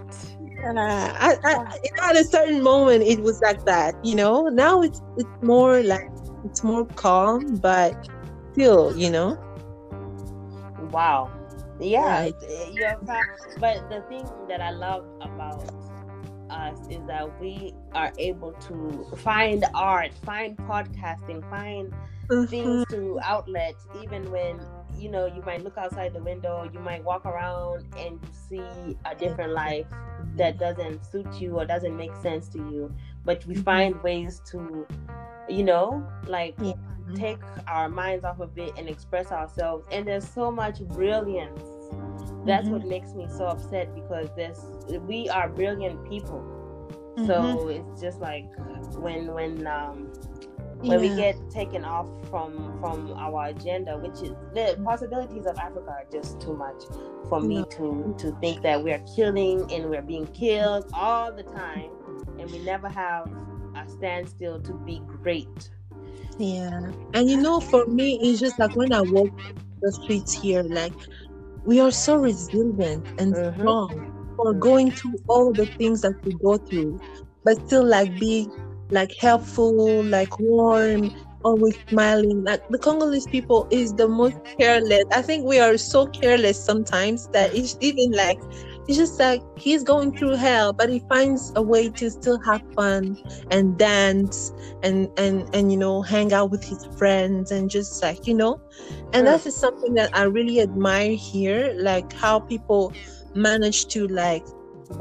Yeah, 0.63 1.15
I, 1.19 1.37
I, 1.43 2.09
at 2.09 2.15
a 2.15 2.23
certain 2.23 2.61
moment 2.61 3.03
it 3.03 3.21
was 3.21 3.39
like 3.41 3.65
that 3.65 3.95
you 4.03 4.15
know? 4.15 4.47
Now 4.47 4.81
it's 4.81 5.01
it's 5.17 5.29
more 5.41 5.81
like 5.83 6.10
it's 6.45 6.63
more 6.63 6.85
calm, 6.85 7.57
but 7.57 8.09
still, 8.53 8.95
you 8.97 9.09
know. 9.09 9.39
Wow. 10.91 11.31
Yeah, 11.79 12.29
right. 12.29 12.33
but 13.59 13.89
the 13.89 14.03
thing 14.07 14.27
that 14.47 14.61
I 14.61 14.69
love 14.69 15.03
about 15.19 15.63
us 16.51 16.77
is 16.89 16.99
that 17.07 17.39
we 17.41 17.73
are 17.93 18.11
able 18.19 18.51
to 18.53 19.07
find 19.17 19.65
art, 19.73 20.13
find 20.23 20.55
podcasting, 20.57 21.49
find 21.49 21.91
mm-hmm. 22.29 22.45
things 22.45 22.85
to 22.89 23.19
outlet, 23.23 23.75
even 24.03 24.29
when 24.31 24.59
you 24.99 25.09
know 25.09 25.25
you 25.25 25.41
might 25.43 25.63
look 25.63 25.77
outside 25.77 26.13
the 26.13 26.21
window, 26.21 26.69
you 26.71 26.79
might 26.79 27.03
walk 27.03 27.25
around 27.25 27.85
and 27.97 28.19
you 28.21 28.29
see 28.49 28.97
a 29.05 29.15
different 29.15 29.53
life 29.53 29.87
that 30.35 30.59
doesn't 30.59 31.03
suit 31.05 31.41
you 31.41 31.57
or 31.57 31.65
doesn't 31.65 31.95
make 31.95 32.15
sense 32.21 32.47
to 32.49 32.59
you. 32.59 32.93
But 33.23 33.45
we 33.45 33.55
mm-hmm. 33.55 33.63
find 33.63 34.03
ways 34.03 34.41
to 34.51 34.85
you 35.51 35.63
know, 35.63 36.07
like 36.27 36.55
yeah. 36.61 36.73
take 37.15 37.39
our 37.67 37.89
minds 37.89 38.23
off 38.23 38.39
of 38.39 38.57
it 38.57 38.73
and 38.77 38.87
express 38.87 39.31
ourselves. 39.31 39.85
And 39.91 40.07
there's 40.07 40.27
so 40.27 40.51
much 40.51 40.79
brilliance. 40.81 41.61
That's 42.45 42.65
mm-hmm. 42.65 42.71
what 42.71 42.85
makes 42.85 43.13
me 43.13 43.27
so 43.27 43.45
upset 43.45 43.93
because 43.93 44.29
there's 44.35 44.59
we 45.01 45.29
are 45.29 45.49
brilliant 45.49 46.09
people. 46.09 46.39
Mm-hmm. 47.17 47.27
So 47.27 47.67
it's 47.67 48.01
just 48.01 48.19
like 48.19 48.45
when 48.95 49.27
when 49.33 49.67
um 49.67 50.11
when 50.79 51.03
yeah. 51.03 51.09
we 51.09 51.15
get 51.15 51.35
taken 51.51 51.85
off 51.85 52.07
from 52.29 52.79
from 52.79 53.11
our 53.13 53.47
agenda 53.47 53.97
which 53.99 54.23
is 54.23 54.35
the 54.55 54.79
possibilities 54.83 55.45
of 55.45 55.55
africa 55.59 55.91
are 55.91 56.05
just 56.11 56.41
too 56.41 56.55
much 56.55 56.81
for 57.29 57.39
me 57.39 57.63
to 57.69 58.15
to 58.17 58.31
think 58.39 58.63
that 58.63 58.83
we're 58.83 59.03
killing 59.15 59.71
and 59.71 59.87
we're 59.87 60.01
being 60.01 60.25
killed 60.27 60.89
all 60.91 61.31
the 61.31 61.43
time 61.43 61.91
and 62.37 62.51
we 62.51 62.59
never 62.59 62.89
have 62.89 63.31
a 63.75 63.87
standstill 63.87 64.59
to 64.61 64.73
be 64.73 65.03
great. 65.07 65.71
Yeah. 66.37 66.91
And 67.13 67.29
you 67.29 67.37
know, 67.37 67.59
for 67.59 67.85
me, 67.87 68.19
it's 68.21 68.39
just 68.39 68.59
like 68.59 68.71
when 68.75 68.93
I 68.93 69.01
walk 69.01 69.31
the 69.81 69.91
streets 69.91 70.33
here, 70.33 70.63
like 70.63 70.93
we 71.65 71.79
are 71.79 71.91
so 71.91 72.15
resilient 72.17 73.05
and 73.17 73.35
Mhm. 73.35 73.59
strong 73.59 74.03
for 74.37 74.53
going 74.53 74.93
through 74.93 75.17
all 75.27 75.53
the 75.53 75.67
things 75.79 76.01
that 76.01 76.13
we 76.25 76.33
go 76.33 76.57
through, 76.57 76.99
but 77.43 77.57
still 77.67 77.85
like 77.87 78.17
be 78.19 78.51
like 78.91 79.11
helpful, 79.19 80.03
like 80.05 80.39
warm, 80.39 81.11
always 81.43 81.77
smiling. 81.89 82.43
Like 82.45 82.61
the 82.69 82.79
Congolese 82.79 83.27
people 83.27 83.67
is 83.71 83.93
the 83.93 84.07
most 84.07 84.39
careless. 84.59 85.03
I 85.13 85.21
think 85.21 85.45
we 85.47 85.59
are 85.59 85.77
so 85.77 86.07
careless 86.07 86.63
sometimes 86.63 87.27
that 87.33 87.53
it's 87.53 87.77
even 87.81 88.11
like 88.17 88.37
it's 88.87 88.97
just 88.97 89.19
like 89.19 89.41
he's 89.55 89.83
going 89.83 90.13
through 90.13 90.35
hell, 90.35 90.73
but 90.73 90.89
he 90.89 90.99
finds 91.09 91.51
a 91.55 91.61
way 91.61 91.89
to 91.91 92.09
still 92.09 92.39
have 92.45 92.61
fun 92.75 93.17
and 93.49 93.77
dance 93.77 94.51
and 94.83 95.09
and 95.17 95.45
and 95.53 95.71
you 95.71 95.77
know 95.77 96.01
hang 96.01 96.33
out 96.33 96.51
with 96.51 96.63
his 96.63 96.85
friends 96.97 97.51
and 97.51 97.69
just 97.69 98.01
like 98.01 98.27
you 98.27 98.33
know 98.33 98.59
and 99.13 99.27
that 99.27 99.45
is 99.45 99.55
something 99.57 99.93
that 99.93 100.09
i 100.13 100.23
really 100.23 100.59
admire 100.61 101.11
here 101.15 101.73
like 101.77 102.11
how 102.13 102.39
people 102.39 102.95
manage 103.33 103.87
to 103.87 104.07
like 104.07 104.43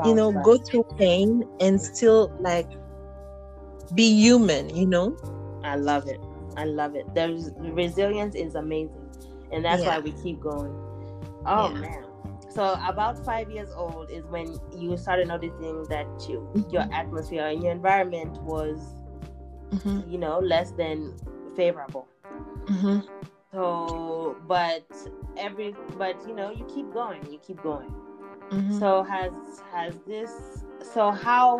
you 0.03 0.15
know 0.15 0.33
go 0.33 0.59
through 0.71 0.85
pain 0.99 1.43
and 1.61 1.81
still 1.81 2.31
like 2.39 2.69
be 3.95 4.09
human 4.21 4.69
you 4.75 4.87
know 4.87 5.17
I 5.63 5.77
love 5.77 6.07
it. 6.07 6.21
I 6.57 6.65
love 6.65 6.95
it. 6.95 7.13
There's 7.15 7.51
resilience 7.59 8.35
is 8.35 8.55
amazing, 8.55 9.11
and 9.51 9.65
that's 9.65 9.85
Yeah. 9.85 9.87
why 9.87 10.01
we 10.01 10.13
keep 10.13 10.41
going. 10.41 10.77
Oh 11.47 11.71
Yeah. 11.71 11.75
man. 11.75 12.10
So 12.51 12.77
about 12.87 13.25
five 13.25 13.51
years 13.51 13.71
old 13.75 14.11
is 14.11 14.25
when 14.27 14.59
you 14.77 14.97
started 14.97 15.29
noticing 15.29 15.85
that 15.85 16.07
you, 16.29 16.47
your 16.71 16.83
Mhm. 16.83 16.93
atmosphere 16.93 17.47
and 17.47 17.63
your 17.63 17.73
environment 17.73 18.43
was, 18.43 18.79
you 20.09 20.19
know, 20.19 20.39
less 20.41 20.73
than 20.73 21.15
favorable. 21.57 22.09
Mhm. 22.67 23.07
So, 23.53 24.37
but 24.47 24.85
every, 25.37 25.75
but 25.97 26.17
you 26.27 26.35
know, 26.35 26.51
you 26.51 26.65
keep 26.67 26.93
going. 26.93 27.25
You 27.31 27.39
keep 27.39 27.63
going. 27.63 27.93
Mhm. 28.51 28.79
So 28.79 29.03
has 29.05 29.33
has 29.73 29.95
this 30.07 30.65
so 30.83 31.11
how 31.11 31.59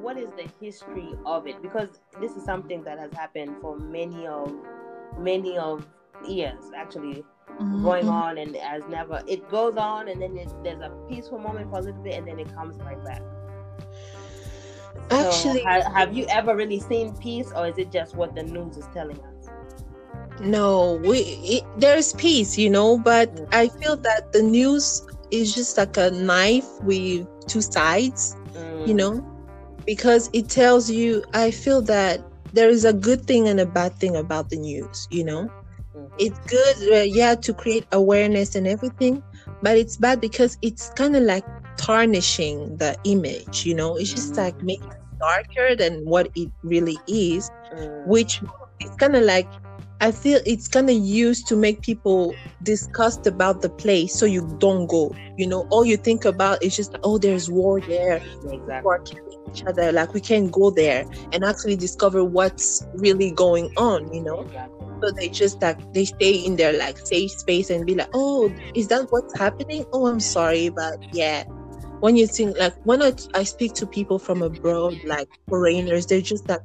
what 0.00 0.16
is 0.16 0.30
the 0.32 0.48
history 0.60 1.14
of 1.26 1.46
it? 1.46 1.60
Because 1.62 2.00
this 2.20 2.36
is 2.36 2.44
something 2.44 2.82
that 2.84 2.98
has 2.98 3.12
happened 3.12 3.56
for 3.60 3.76
many 3.78 4.26
of 4.26 4.54
many 5.18 5.58
of 5.58 5.86
years 6.26 6.70
actually 6.76 7.24
Mhm. 7.48 7.82
going 7.82 8.08
on 8.08 8.38
and 8.38 8.56
as 8.56 8.86
never 8.88 9.22
it 9.26 9.48
goes 9.48 9.76
on 9.76 10.08
and 10.08 10.20
then 10.20 10.36
it, 10.36 10.48
there's 10.62 10.80
a 10.80 10.90
peaceful 11.08 11.38
moment 11.38 11.68
for 11.68 11.78
a 11.78 11.82
little 11.82 12.02
bit 12.02 12.14
and 12.18 12.26
then 12.26 12.38
it 12.38 12.52
comes 12.54 12.78
right 12.84 13.02
back. 13.04 13.22
So, 15.08 15.54
actually 15.54 15.62
ha- 15.64 15.90
have 15.94 16.12
you 16.14 16.26
ever 16.30 16.54
really 16.56 16.80
seen 16.80 17.14
peace 17.16 17.52
or 17.54 17.66
is 17.66 17.78
it 17.78 17.90
just 17.90 18.14
what 18.14 18.34
the 18.34 18.42
news 18.42 18.76
is 18.76 18.88
telling 18.88 19.20
us? 19.22 19.50
no 20.40 21.00
we 21.04 21.18
it, 21.18 21.64
there's 21.76 22.12
peace 22.14 22.56
you 22.58 22.70
know 22.70 22.98
but 22.98 23.28
Mm. 23.30 23.48
i 23.52 23.68
feel 23.80 23.96
that 23.96 24.22
the 24.32 24.42
news 24.42 25.02
is 25.30 25.54
just 25.54 25.76
like 25.76 25.96
a 25.96 26.10
knife 26.10 26.66
with 26.82 27.26
two 27.48 27.60
sides 27.62 28.36
you 28.84 28.94
Mm, 28.94 28.94
know 28.94 29.22
because 29.86 30.28
it 30.32 30.48
tells 30.48 30.90
you 30.90 31.22
i 31.32 31.50
feel 31.50 31.82
that 31.82 32.20
there 32.52 32.68
is 32.68 32.84
a 32.84 32.92
good 32.92 33.24
thing 33.26 33.48
and 33.48 33.60
a 33.60 33.66
bad 33.66 33.92
thing 33.98 34.16
about 34.16 34.48
the 34.50 34.56
news 34.56 35.06
you 35.10 35.24
know. 35.24 35.50
It's 36.18 36.38
good 36.46 36.76
uh, 36.92 37.02
yeah 37.04 37.34
to 37.34 37.54
create 37.54 37.86
awareness 37.92 38.54
and 38.54 38.66
everything 38.66 39.22
but 39.62 39.76
it's 39.76 39.96
bad 39.96 40.20
because 40.20 40.56
it's 40.62 40.90
kind 40.90 41.16
of 41.16 41.22
like 41.22 41.44
tarnishing 41.76 42.76
the 42.76 42.96
image 43.04 43.64
you 43.64 43.74
know? 43.74 43.96
It's 43.96 44.12
just 44.12 44.36
like 44.36 44.56
making 44.62 44.92
it 44.92 45.18
darker 45.20 45.76
than 45.76 46.04
what 46.04 46.30
it 46.34 46.50
really 46.62 47.02
is 47.06 47.50
Mm, 47.72 48.06
which 48.06 48.42
it's 48.80 48.96
kind 48.96 49.14
of 49.16 49.22
like 49.24 49.48
I 50.00 50.12
feel 50.12 50.40
it's 50.46 50.66
kind 50.66 50.88
of 50.88 50.96
used 50.96 51.46
to 51.48 51.56
make 51.56 51.82
people 51.82 52.34
disgust 52.62 53.26
about 53.26 53.60
the 53.60 53.68
place 53.68 54.14
so 54.14 54.24
you 54.24 54.46
don't 54.58 54.86
go. 54.86 55.14
You 55.36 55.46
know, 55.46 55.66
all 55.70 55.84
you 55.84 55.98
think 55.98 56.24
about 56.24 56.62
is 56.62 56.74
just, 56.74 56.96
oh, 57.02 57.18
there's 57.18 57.50
war 57.50 57.80
there, 57.80 58.16
exactly. 58.16 58.58
people 58.58 58.90
are 58.90 58.98
killing 59.00 59.38
each 59.52 59.62
other, 59.66 59.92
like 59.92 60.14
we 60.14 60.20
can't 60.20 60.50
go 60.50 60.70
there 60.70 61.04
and 61.32 61.44
actually 61.44 61.76
discover 61.76 62.24
what's 62.24 62.86
really 62.94 63.30
going 63.32 63.72
on, 63.76 64.12
you 64.12 64.22
know? 64.22 64.40
Exactly. 64.40 64.86
So 65.02 65.10
they 65.12 65.28
just 65.28 65.62
like 65.62 65.92
they 65.94 66.04
stay 66.04 66.34
in 66.34 66.56
their 66.56 66.74
like 66.74 66.98
safe 67.06 67.30
space 67.30 67.70
and 67.70 67.86
be 67.86 67.94
like, 67.94 68.10
oh, 68.12 68.52
is 68.74 68.88
that 68.88 69.06
what's 69.10 69.38
happening? 69.38 69.86
Oh, 69.92 70.06
I'm 70.06 70.20
sorry, 70.20 70.68
but 70.68 70.98
yeah. 71.14 71.44
When 72.00 72.16
you 72.16 72.26
think 72.26 72.58
like 72.58 72.74
when 72.84 73.02
I, 73.02 73.12
I 73.34 73.44
speak 73.44 73.74
to 73.74 73.86
people 73.86 74.18
from 74.18 74.42
abroad, 74.42 75.00
like 75.04 75.28
foreigners, 75.48 76.06
they're 76.06 76.20
just 76.20 76.48
like, 76.48 76.60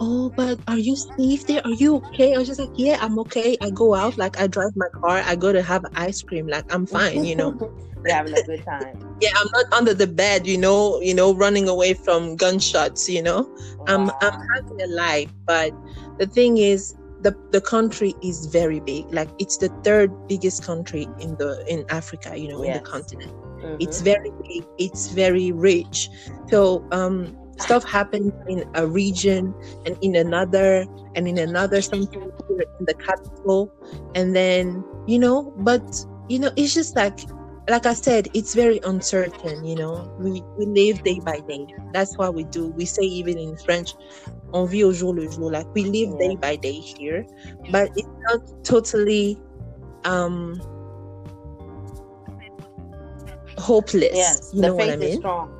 oh, 0.00 0.30
but 0.34 0.58
are 0.68 0.78
you 0.78 0.96
safe 0.96 1.46
there? 1.46 1.60
Are 1.64 1.72
you 1.72 1.96
okay? 1.96 2.34
I 2.34 2.38
was 2.38 2.48
just 2.48 2.60
like, 2.60 2.70
yeah, 2.74 2.98
I'm 3.00 3.18
okay. 3.20 3.56
I 3.60 3.70
go 3.70 3.94
out, 3.94 4.16
like 4.16 4.40
I 4.40 4.46
drive 4.46 4.72
my 4.76 4.88
car, 4.94 5.22
I 5.24 5.36
go 5.36 5.52
to 5.52 5.62
have 5.62 5.84
ice 5.94 6.22
cream, 6.22 6.46
like 6.46 6.72
I'm 6.72 6.86
fine, 6.86 7.24
you 7.24 7.36
know. 7.36 7.56
You're 8.04 8.14
having 8.14 8.32
a 8.32 8.42
good 8.42 8.64
time. 8.64 9.18
yeah, 9.20 9.28
I'm 9.36 9.48
not 9.52 9.72
under 9.74 9.92
the 9.92 10.06
bed, 10.06 10.46
you 10.46 10.56
know, 10.56 11.00
you 11.02 11.12
know, 11.12 11.34
running 11.34 11.68
away 11.68 11.92
from 11.92 12.36
gunshots, 12.36 13.08
you 13.08 13.22
know. 13.22 13.54
I'm 13.86 14.08
I'm 14.08 14.38
having 14.56 14.80
a 14.82 14.86
life, 14.86 15.30
but 15.44 15.72
the 16.18 16.26
thing 16.26 16.56
is, 16.56 16.94
the 17.20 17.36
the 17.50 17.60
country 17.60 18.14
is 18.22 18.46
very 18.46 18.80
big. 18.80 19.12
Like 19.12 19.28
it's 19.38 19.58
the 19.58 19.68
third 19.84 20.10
biggest 20.28 20.64
country 20.64 21.06
in 21.20 21.36
the 21.36 21.62
in 21.68 21.84
Africa, 21.90 22.38
you 22.38 22.48
know, 22.48 22.62
in 22.62 22.72
the 22.72 22.80
continent. 22.80 23.32
Mhm. 23.62 23.78
It's 23.78 24.00
very 24.00 24.30
big. 24.42 24.64
It's 24.78 25.08
very 25.10 25.52
rich. 25.52 26.08
So 26.48 26.86
um, 26.92 27.36
stuff 27.58 27.84
happens 27.84 28.32
in 28.46 28.64
a 28.74 28.86
region 28.86 29.54
and 29.86 29.96
in 30.02 30.16
another 30.16 30.86
and 31.14 31.28
in 31.28 31.38
another 31.38 31.80
sometimes 31.82 32.32
here 32.48 32.64
in 32.78 32.84
the 32.86 32.94
capital, 33.06 33.72
and 34.14 34.34
then 34.34 34.84
you 35.06 35.18
know, 35.18 35.52
but 35.56 35.82
you 36.28 36.38
know, 36.38 36.50
it's 36.56 36.74
just 36.74 36.96
like 36.96 37.18
like 37.68 37.86
I 37.86 37.94
said, 37.94 38.28
it's 38.34 38.54
very 38.54 38.80
uncertain, 38.84 39.64
you 39.64 39.76
know. 39.76 40.08
We 40.18 40.42
we 40.56 40.66
live 40.66 41.02
day 41.02 41.20
by 41.24 41.40
day. 41.48 41.66
That's 41.92 42.16
what 42.18 42.34
we 42.34 42.44
do. 42.44 42.68
We 42.76 42.86
say 42.86 43.02
even 43.02 43.38
in 43.38 43.56
French, 43.64 43.94
on 44.52 44.68
vit 44.68 44.84
au 44.84 44.92
jour 44.92 45.14
le 45.14 45.28
jour. 45.28 45.50
Like 45.50 45.66
we 45.74 45.84
live 45.84 46.16
day 46.18 46.36
by 46.40 46.56
day 46.56 46.80
here, 46.98 47.24
but 47.68 47.90
it's 47.94 48.08
not 48.30 48.40
totally 48.64 49.42
um 50.04 50.62
hopeless. 53.60 54.12
Yes, 54.14 54.50
you 54.52 54.62
the 54.62 54.68
know 54.68 54.76
faith 54.76 54.88
what 54.88 54.88
I 54.90 54.96
is 55.00 55.14
mean? 55.14 55.16
strong. 55.16 55.56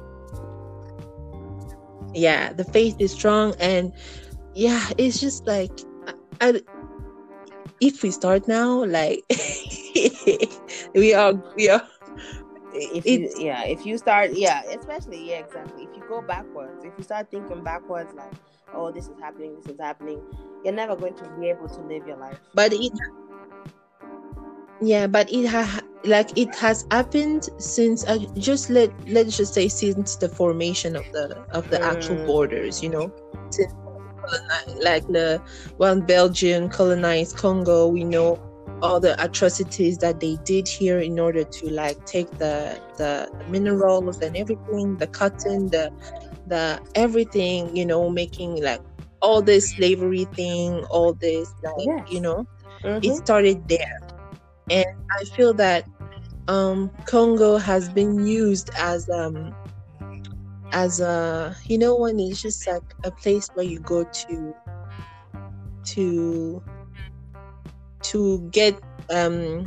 Yeah, 2.15 2.53
the 2.53 2.65
faith 2.65 2.97
is 2.99 3.13
strong, 3.13 3.55
and 3.61 3.93
yeah, 4.55 4.85
it's 4.99 5.21
just 5.21 5.47
like 5.47 5.73
I, 6.07 6.15
I 6.41 6.63
if 7.81 8.03
we 8.03 8.11
start 8.11 8.49
now, 8.49 8.85
like 8.85 9.25
we 10.95 11.15
are 11.15 11.35
we 11.57 11.69
are 11.71 11.83
If 12.73 13.11
you, 13.11 13.29
it's 13.29 13.39
yeah, 13.39 13.65
if 13.65 13.85
you 13.87 13.99
start, 13.99 14.31
yeah, 14.35 14.63
especially, 14.79 15.29
yeah, 15.31 15.39
exactly. 15.39 15.85
If 15.85 15.97
you 15.97 16.03
go 16.09 16.23
backwards, 16.23 16.85
if 16.85 16.93
you 16.97 17.03
start 17.05 17.31
thinking 17.31 17.63
backwards, 17.63 18.15
like, 18.15 18.33
oh, 18.73 18.93
this 18.93 19.09
is 19.09 19.19
happening, 19.21 19.57
this 19.57 19.67
is 19.67 19.81
happening, 19.81 20.21
you're 20.65 20.75
never 20.75 20.97
going 20.97 21.15
to 21.15 21.29
be 21.41 21.49
able 21.49 21.69
to 21.69 21.81
live 21.83 22.07
your 22.07 22.17
life. 22.17 22.39
but 22.55 22.73
it 22.73 22.93
yeah 24.81 25.07
but 25.07 25.31
it 25.33 25.47
ha 25.47 25.81
like 26.05 26.31
it 26.37 26.55
has 26.57 26.87
happened 26.91 27.45
since 27.59 28.07
uh, 28.07 28.19
just 28.39 28.71
let 28.71 28.91
let's 29.07 29.37
just 29.37 29.55
say 29.55 29.69
since 29.69 30.17
the 30.17 30.29
formation 30.29 30.97
of 30.97 31.11
the 31.13 31.37
of 31.53 31.69
the 31.71 31.85
actual 31.85 32.17
Mm. 32.17 32.27
borders 32.27 32.83
you 32.83 32.91
know 32.91 33.13
since 33.51 33.73
like 34.83 35.05
the 35.09 35.43
when 35.77 36.05
belgium 36.05 36.69
colonized 36.69 37.37
congo 37.37 37.89
we 37.89 38.05
know 38.05 38.39
all 38.83 39.01
the 39.01 39.15
atrocities 39.23 39.99
that 39.99 40.21
they 40.21 40.37
did 40.45 40.67
here 40.69 41.01
in 41.01 41.19
order 41.19 41.45
to 41.45 41.69
like 41.71 42.05
take 42.05 42.29
the 42.39 42.81
the 42.97 43.29
minerals 43.47 44.19
and 44.21 44.37
everything 44.37 44.97
the 44.99 45.07
cotton 45.09 45.69
the 45.71 45.91
the 46.47 46.81
everything 46.95 47.75
you 47.77 47.85
know 47.87 48.09
making 48.11 48.63
like 48.63 48.81
all 49.23 49.43
this 49.43 49.73
slavery 49.73 50.27
thing 50.37 50.85
all 50.91 51.15
this 51.15 51.55
like 51.63 51.91
Yes. 51.91 52.07
you 52.07 52.21
know 52.21 52.45
Mhm. 52.85 53.03
it 53.03 53.15
started 53.15 53.69
there 53.69 54.01
and 54.69 54.85
i 55.21 55.25
feel 55.37 55.53
that 55.55 55.85
um 56.49 56.91
congo 57.05 57.57
has 57.57 57.89
been 57.89 58.19
used 58.25 58.71
as 58.77 59.09
um 59.11 59.55
as 60.73 61.01
a 61.01 61.55
you 61.67 61.79
know 61.79 61.97
when 61.97 62.19
it's 62.19 62.41
just 62.41 62.67
like 62.67 62.95
a 63.05 63.11
place 63.11 63.49
where 63.55 63.65
you 63.65 63.81
go 63.81 64.05
to 64.13 64.55
to 65.85 66.63
to 68.03 68.49
get 68.51 68.81
um 69.13 69.67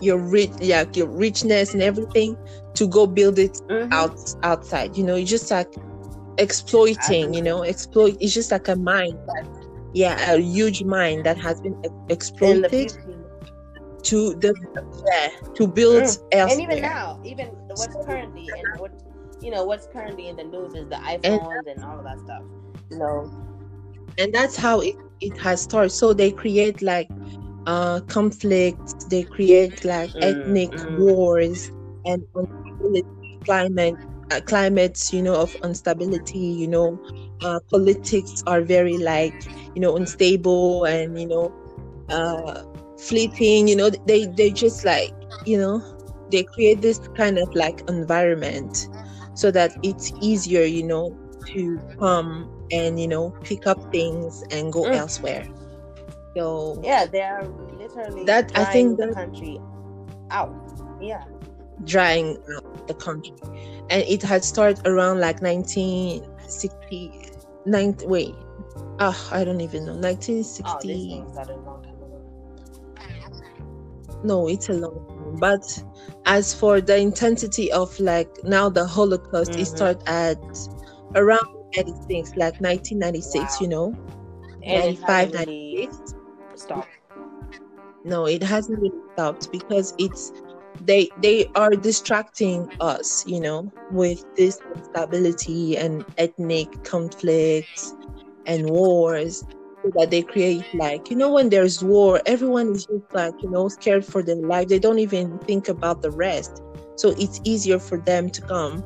your 0.00 0.18
rich 0.18 0.52
yeah 0.60 0.84
your 0.94 1.08
richness 1.08 1.72
and 1.72 1.82
everything 1.82 2.36
to 2.74 2.86
go 2.88 3.06
build 3.06 3.38
it 3.38 3.56
Mhm. 3.70 3.88
out 3.92 4.18
outside 4.42 4.96
you 4.96 5.04
know 5.04 5.14
it's 5.16 5.30
just 5.30 5.50
like 5.50 5.68
exploiting 6.38 7.32
you 7.34 7.42
know 7.42 7.62
exploit 7.62 8.16
it's 8.20 8.34
just 8.34 8.50
like 8.50 8.68
a 8.68 8.76
mine 8.76 9.16
that, 9.26 9.44
yeah 9.92 10.32
a 10.32 10.38
huge 10.38 10.84
mine 10.84 11.22
that 11.22 11.38
has 11.38 11.60
been 11.60 11.76
exploited. 12.08 12.92
To 14.04 14.34
the 14.36 14.54
yeah 15.06 15.28
to 15.54 15.66
build 15.66 16.06
Mm. 16.06 16.18
elsewhere 16.32 16.48
And 16.48 16.60
even 16.60 16.80
now, 16.80 17.20
even 17.24 17.50
what's 17.74 17.96
currently 17.96 18.54
and 18.58 18.76
what 18.76 18.92
you 19.40 19.50
know 19.50 19.64
what's 19.64 19.86
currently 19.86 20.28
in 20.28 20.36
the 20.36 20.44
news 20.44 20.74
is 20.74 20.88
the 20.88 20.96
iPhones 20.96 21.66
and, 21.66 21.68
and 21.68 21.84
all 21.84 21.98
of 21.98 22.04
that 22.04 22.20
stuff. 22.20 22.42
You 22.90 22.98
know, 22.98 23.30
and 24.18 24.32
that's 24.34 24.56
how 24.56 24.80
it 24.80 24.96
it 25.20 25.38
has 25.38 25.62
started. 25.62 25.90
So 25.90 26.12
they 26.12 26.32
create 26.32 26.82
like 26.82 27.10
uh 27.66 28.00
conflicts. 28.08 28.94
They 29.10 29.24
create 29.24 29.84
like 29.84 30.12
mm, 30.14 30.20
ethnic 30.20 30.72
mm. 30.72 30.96
wars 30.96 31.70
and 32.04 32.24
climate 33.44 33.98
uh, 34.30 34.40
climates 34.46 35.12
you 35.12 35.22
know 35.22 35.34
of 35.40 35.56
instability 35.64 36.38
you 36.38 36.68
know 36.68 37.00
uh, 37.42 37.60
politics 37.70 38.42
are 38.46 38.62
very 38.62 38.98
like 38.98 39.36
you 39.74 39.80
know 39.82 39.96
unstable 39.96 40.84
and 40.84 41.18
you 41.18 41.26
know 41.26 41.54
uh 42.10 42.62
flipping 42.98 43.68
you 43.68 43.76
know 43.76 43.90
they 43.90 44.26
they 44.26 44.50
just 44.50 44.84
like 44.84 45.12
you 45.44 45.58
know 45.58 45.82
they 46.30 46.42
create 46.42 46.80
this 46.80 46.98
kind 47.14 47.38
of 47.38 47.54
like 47.54 47.88
environment 47.88 48.88
so 49.34 49.50
that 49.50 49.76
it's 49.82 50.12
easier 50.20 50.62
you 50.62 50.82
know 50.82 51.16
to 51.46 51.78
come 51.98 52.50
and 52.72 52.98
you 53.00 53.06
know 53.06 53.30
pick 53.44 53.66
up 53.66 53.92
things 53.92 54.42
and 54.50 54.72
go 54.72 54.82
mm. 54.82 54.94
elsewhere. 54.94 55.46
So 56.34 56.80
yeah 56.84 57.06
they 57.06 57.22
are 57.22 57.46
literally 57.78 58.24
that 58.24 58.52
i 58.54 58.64
think 58.64 58.98
the 58.98 59.12
country 59.12 59.58
out. 60.30 60.54
Yeah. 61.00 61.24
Drying 61.84 62.38
out 62.56 62.88
the 62.88 62.94
country. 62.94 63.36
And 63.90 64.02
it 64.02 64.22
had 64.22 64.44
started 64.44 64.86
around 64.86 65.20
like 65.20 65.40
1960 65.40 67.30
nine, 67.66 67.96
wait 68.04 68.34
oh, 69.00 69.28
i 69.32 69.44
don't 69.44 69.60
even 69.60 69.84
know 69.84 69.94
1960 69.94 71.22
oh, 71.24 71.65
no 74.24 74.48
it's 74.48 74.68
a 74.68 74.72
long 74.72 74.94
time. 75.08 75.36
But 75.38 75.84
as 76.24 76.54
for 76.54 76.80
the 76.80 76.96
intensity 76.96 77.70
of 77.72 77.98
like 78.00 78.30
now 78.44 78.68
the 78.68 78.86
holocaust 78.86 79.52
mm-hmm. 79.52 79.60
it 79.60 79.66
started 79.66 80.02
at 80.08 80.38
around 81.14 81.46
96 81.76 82.30
like 82.36 82.60
1996 82.60 83.36
wow. 83.36 83.58
you 83.60 83.68
know? 83.68 83.86
And 84.62 85.00
95 85.00 85.32
96 85.34 86.14
stop 86.54 86.88
no 88.04 88.26
it 88.26 88.42
hasn't 88.42 88.78
really 88.80 88.98
stopped 89.12 89.52
because 89.52 89.94
it's 89.98 90.32
they 90.80 91.08
they 91.22 91.46
are 91.54 91.70
distracting 91.70 92.70
us 92.80 93.26
you 93.26 93.40
know 93.40 93.70
with 93.90 94.24
this 94.36 94.60
instability 94.74 95.76
and 95.76 96.04
ethnic 96.18 96.84
conflicts 96.84 97.94
and 98.46 98.70
wars 98.70 99.44
that 99.92 100.10
they 100.10 100.22
create 100.22 100.64
like 100.74 101.10
you 101.10 101.16
know 101.16 101.30
when 101.30 101.48
there's 101.48 101.82
war 101.82 102.20
everyone 102.26 102.72
is 102.72 102.86
just 102.86 103.12
like 103.12 103.34
you 103.42 103.50
know 103.50 103.68
scared 103.68 104.04
for 104.04 104.22
their 104.22 104.36
life 104.36 104.68
they 104.68 104.78
don't 104.78 104.98
even 104.98 105.38
think 105.40 105.68
about 105.68 106.02
the 106.02 106.10
rest 106.10 106.62
so 106.96 107.10
it's 107.18 107.40
easier 107.44 107.78
for 107.78 107.98
them 107.98 108.30
to 108.30 108.42
come 108.42 108.84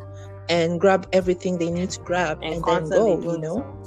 and 0.48 0.80
grab 0.80 1.08
everything 1.12 1.58
they 1.58 1.70
need 1.70 1.90
to 1.90 2.00
grab 2.00 2.38
and, 2.42 2.54
and 2.54 2.64
then 2.64 2.88
go 2.90 3.32
you 3.32 3.38
know 3.38 3.80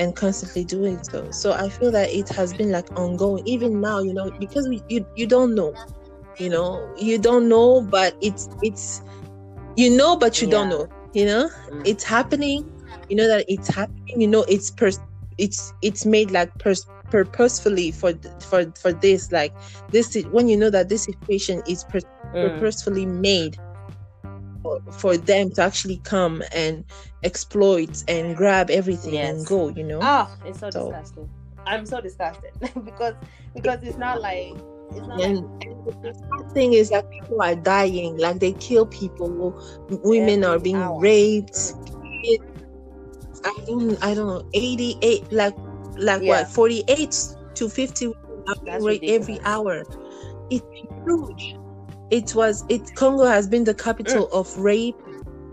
and 0.00 0.16
constantly 0.16 0.64
doing 0.64 1.00
so. 1.04 1.30
So 1.30 1.52
I 1.52 1.68
feel 1.68 1.92
that 1.92 2.08
it 2.08 2.28
has 2.30 2.54
been 2.54 2.72
like 2.72 2.90
ongoing, 2.98 3.46
even 3.46 3.80
now, 3.80 4.00
you 4.00 4.14
know, 4.14 4.30
because 4.40 4.66
we, 4.68 4.82
you 4.88 5.06
you 5.14 5.26
don't 5.26 5.54
know, 5.54 5.74
you 6.38 6.48
know, 6.48 6.92
you 6.96 7.18
don't 7.18 7.48
know, 7.48 7.82
but 7.82 8.16
it's 8.20 8.48
it's 8.62 9.02
you 9.76 9.94
know, 9.94 10.16
but 10.16 10.40
you 10.40 10.48
yeah. 10.48 10.52
don't 10.52 10.68
know, 10.70 10.88
you 11.12 11.26
know, 11.26 11.50
mm. 11.70 11.82
it's 11.84 12.02
happening. 12.02 12.64
You 13.10 13.16
know 13.16 13.28
that 13.28 13.44
it's 13.48 13.68
happening. 13.68 14.20
You 14.20 14.28
know, 14.28 14.44
it's 14.48 14.70
per 14.70 14.90
it's 15.38 15.72
it's 15.82 16.06
made 16.06 16.30
like 16.30 16.56
pers- 16.58 16.86
purposefully 17.10 17.90
for 17.90 18.12
for 18.40 18.70
for 18.80 18.92
this 18.92 19.32
like 19.32 19.52
this 19.90 20.14
when 20.30 20.48
you 20.48 20.56
know 20.56 20.70
that 20.70 20.88
this 20.88 21.04
situation 21.04 21.62
is 21.66 21.84
per- 21.84 21.98
mm. 21.98 22.32
purposefully 22.32 23.06
made 23.06 23.58
for, 24.92 25.16
them 25.16 25.50
to 25.50 25.62
actually 25.62 25.96
come 26.04 26.42
and 26.54 26.84
exploit 27.22 28.04
and 28.08 28.36
grab 28.36 28.70
everything 28.70 29.14
yes. 29.14 29.34
and 29.34 29.46
go 29.46 29.68
you 29.70 29.82
know 29.82 29.98
oh 30.02 30.30
it's 30.44 30.60
so, 30.60 30.70
so. 30.70 30.90
disgusting 30.90 31.30
i'm 31.66 31.86
so 31.86 32.00
disgusted 32.00 32.52
because 32.84 33.14
because 33.54 33.82
it's 33.82 33.96
not 33.96 34.20
like 34.20 34.54
it's 34.90 35.06
not 35.06 35.20
and, 35.20 35.42
like, 35.86 36.02
the 36.02 36.50
thing 36.52 36.74
is 36.74 36.90
that 36.90 37.08
people 37.10 37.40
are 37.40 37.54
dying 37.54 38.16
like 38.18 38.38
they 38.38 38.52
kill 38.54 38.86
people 38.86 39.58
women 40.04 40.44
are 40.44 40.58
being 40.58 40.76
hour. 40.76 41.00
raped 41.00 41.54
mm. 41.54 42.49
I 43.44 43.54
don't 43.66 44.02
i 44.02 44.14
don't 44.14 44.26
know 44.26 44.48
88 44.52 45.32
like 45.32 45.54
like 45.96 46.22
yeah. 46.22 46.42
what 46.42 46.48
48 46.48 47.16
to 47.54 47.68
50 47.68 48.06
are 48.06 48.54
being 48.64 48.82
raped 48.82 49.04
every 49.04 49.40
hour. 49.40 49.84
It's 50.50 50.64
huge. 51.04 51.56
It 52.10 52.34
was 52.34 52.64
it 52.68 52.94
Congo 52.96 53.24
has 53.24 53.46
been 53.46 53.64
the 53.64 53.74
capital 53.74 54.26
mm. 54.26 54.32
of 54.32 54.56
rape 54.58 54.96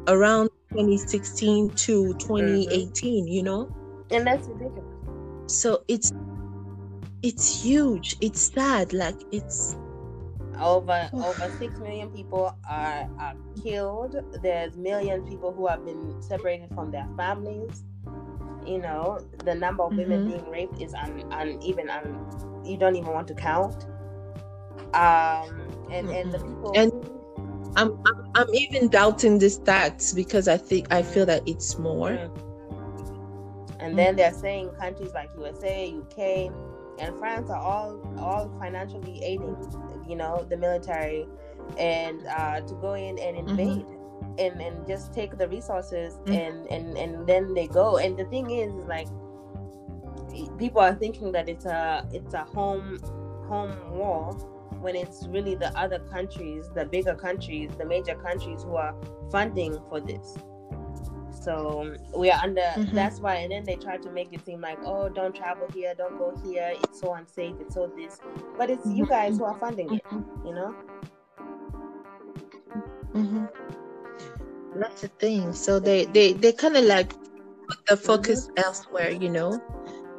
around 0.08 0.50
2016 0.72 1.70
to 1.72 2.14
2018 2.14 2.90
mm-hmm. 3.26 3.28
you 3.28 3.44
know? 3.44 3.70
And 4.10 4.26
that's 4.26 4.48
ridiculous. 4.48 4.84
So 5.48 5.84
it's 5.88 6.12
it's 7.22 7.62
huge. 7.62 8.16
It's 8.22 8.42
sad. 8.42 8.94
Like 8.94 9.16
it's 9.32 9.76
over 10.62 11.10
over 11.14 11.56
six 11.58 11.80
million 11.80 12.10
people 12.10 12.56
are, 12.70 13.10
are 13.20 13.36
killed. 13.62 14.16
There's 14.42 14.76
millions 14.78 15.30
people 15.30 15.52
who 15.52 15.68
have 15.68 15.86
been 15.86 16.22
separated 16.22 16.70
from 16.74 16.92
their 16.92 17.08
families. 17.16 17.84
You 18.66 18.80
know 18.80 19.20
the 19.46 19.56
number 19.56 19.84
of 19.84 19.96
women 19.96 20.28
mm-hmm. 20.28 20.32
being 20.32 20.50
raped 20.50 20.82
is 20.82 20.94
un, 20.94 21.24
uneven 21.32 21.90
un, 21.90 22.64
you 22.66 22.78
don't 22.78 22.96
even 22.96 23.14
want 23.14 23.28
to 23.30 23.34
count. 23.34 23.86
Um 24.94 25.68
and 25.92 26.10
and 26.10 26.32
the 26.32 26.40
people 26.40 26.74
and 26.76 26.92
I'm, 27.76 28.00
I'm 28.06 28.32
i'm 28.36 28.56
even 28.56 28.90
doubting 28.90 29.40
the 29.40 29.48
stats 29.48 30.16
because 30.16 30.48
i 30.48 30.58
think 30.58 30.92
i 30.92 31.02
feel 31.02 31.26
that 31.26 31.44
it's 31.46 31.78
more. 31.78 32.10
Mm. 32.10 33.78
and 33.80 33.98
then 33.98 34.16
they're 34.16 34.34
saying 34.34 34.70
countries 34.80 35.14
like 35.14 35.30
usa 35.38 35.96
uk 35.96 36.52
and 37.00 37.18
france 37.18 37.50
are 37.50 37.62
all 37.62 38.00
all 38.20 38.50
financially 38.60 39.22
aiding 39.24 39.56
you 40.08 40.16
know 40.16 40.46
the 40.50 40.58
military 40.58 41.28
and 41.78 42.26
uh 42.28 42.62
to 42.62 42.74
go 42.76 42.94
in 42.94 43.18
and 43.20 43.38
mm-hmm. 43.38 43.50
invade 43.50 43.86
mm-hmm. 43.86 44.40
and 44.40 44.62
and 44.62 44.88
just 44.88 45.14
take 45.14 45.38
the 45.38 45.48
resources 45.48 46.14
mm-hmm. 46.14 46.34
and 46.34 46.68
and 46.68 46.98
and 46.98 47.28
then 47.28 47.54
they 47.54 47.68
go 47.68 47.98
and 47.98 48.18
the 48.18 48.26
thing 48.26 48.50
is, 48.50 48.74
is 48.74 48.88
like 48.88 49.08
people 50.58 50.82
are 50.82 50.96
thinking 50.96 51.32
that 51.32 51.50
it's 51.50 51.66
a 51.66 52.08
it's 52.12 52.34
a 52.34 52.44
home 52.44 53.00
home 53.48 53.76
war 53.92 54.34
when 54.82 54.96
it's 54.96 55.28
really 55.28 55.56
the 55.56 55.76
other 55.78 56.00
countries, 56.00 56.70
the 56.76 56.86
bigger 56.86 57.16
countries, 57.16 57.72
the 57.78 57.86
major 57.86 58.16
countries 58.16 58.64
who 58.64 58.76
are 58.76 58.96
funding 59.32 59.80
for 59.90 60.00
this. 60.00 60.38
So 61.48 61.96
we 62.14 62.30
are 62.30 62.44
under. 62.44 62.60
Mm-hmm. 62.60 62.94
That's 62.94 63.22
why, 63.22 63.36
and 63.36 63.54
then 63.54 63.64
they 63.64 63.78
try 63.78 63.96
to 63.96 64.12
make 64.12 64.34
it 64.34 64.46
seem 64.46 64.60
like, 64.60 64.80
oh, 64.84 65.08
don't 65.08 65.34
travel 65.34 65.66
here, 65.74 65.94
don't 65.98 66.18
go 66.18 66.36
here. 66.44 66.74
It's 66.84 67.00
so 67.00 67.14
unsafe. 67.14 67.56
It's 67.62 67.74
so 67.74 67.88
this. 67.96 68.20
But 68.58 68.70
it's 68.70 68.86
mm-hmm. 68.86 68.98
you 68.98 69.06
guys 69.06 69.38
who 69.38 69.46
are 69.46 69.58
funding 69.58 69.94
it. 69.94 70.04
Mm-hmm. 70.04 70.46
You 70.46 70.54
know. 70.54 70.76
Mm-hmm. 73.16 73.46
That's 74.78 75.02
the 75.04 75.08
thing. 75.08 75.54
So 75.54 75.80
they 75.80 76.04
they 76.08 76.34
they 76.34 76.52
kind 76.52 76.76
of 76.76 76.84
like 76.84 77.14
put 77.70 77.80
the 77.88 77.96
focus 77.96 78.48
mm-hmm. 78.48 78.66
elsewhere, 78.66 79.12
you 79.12 79.30
know, 79.30 79.58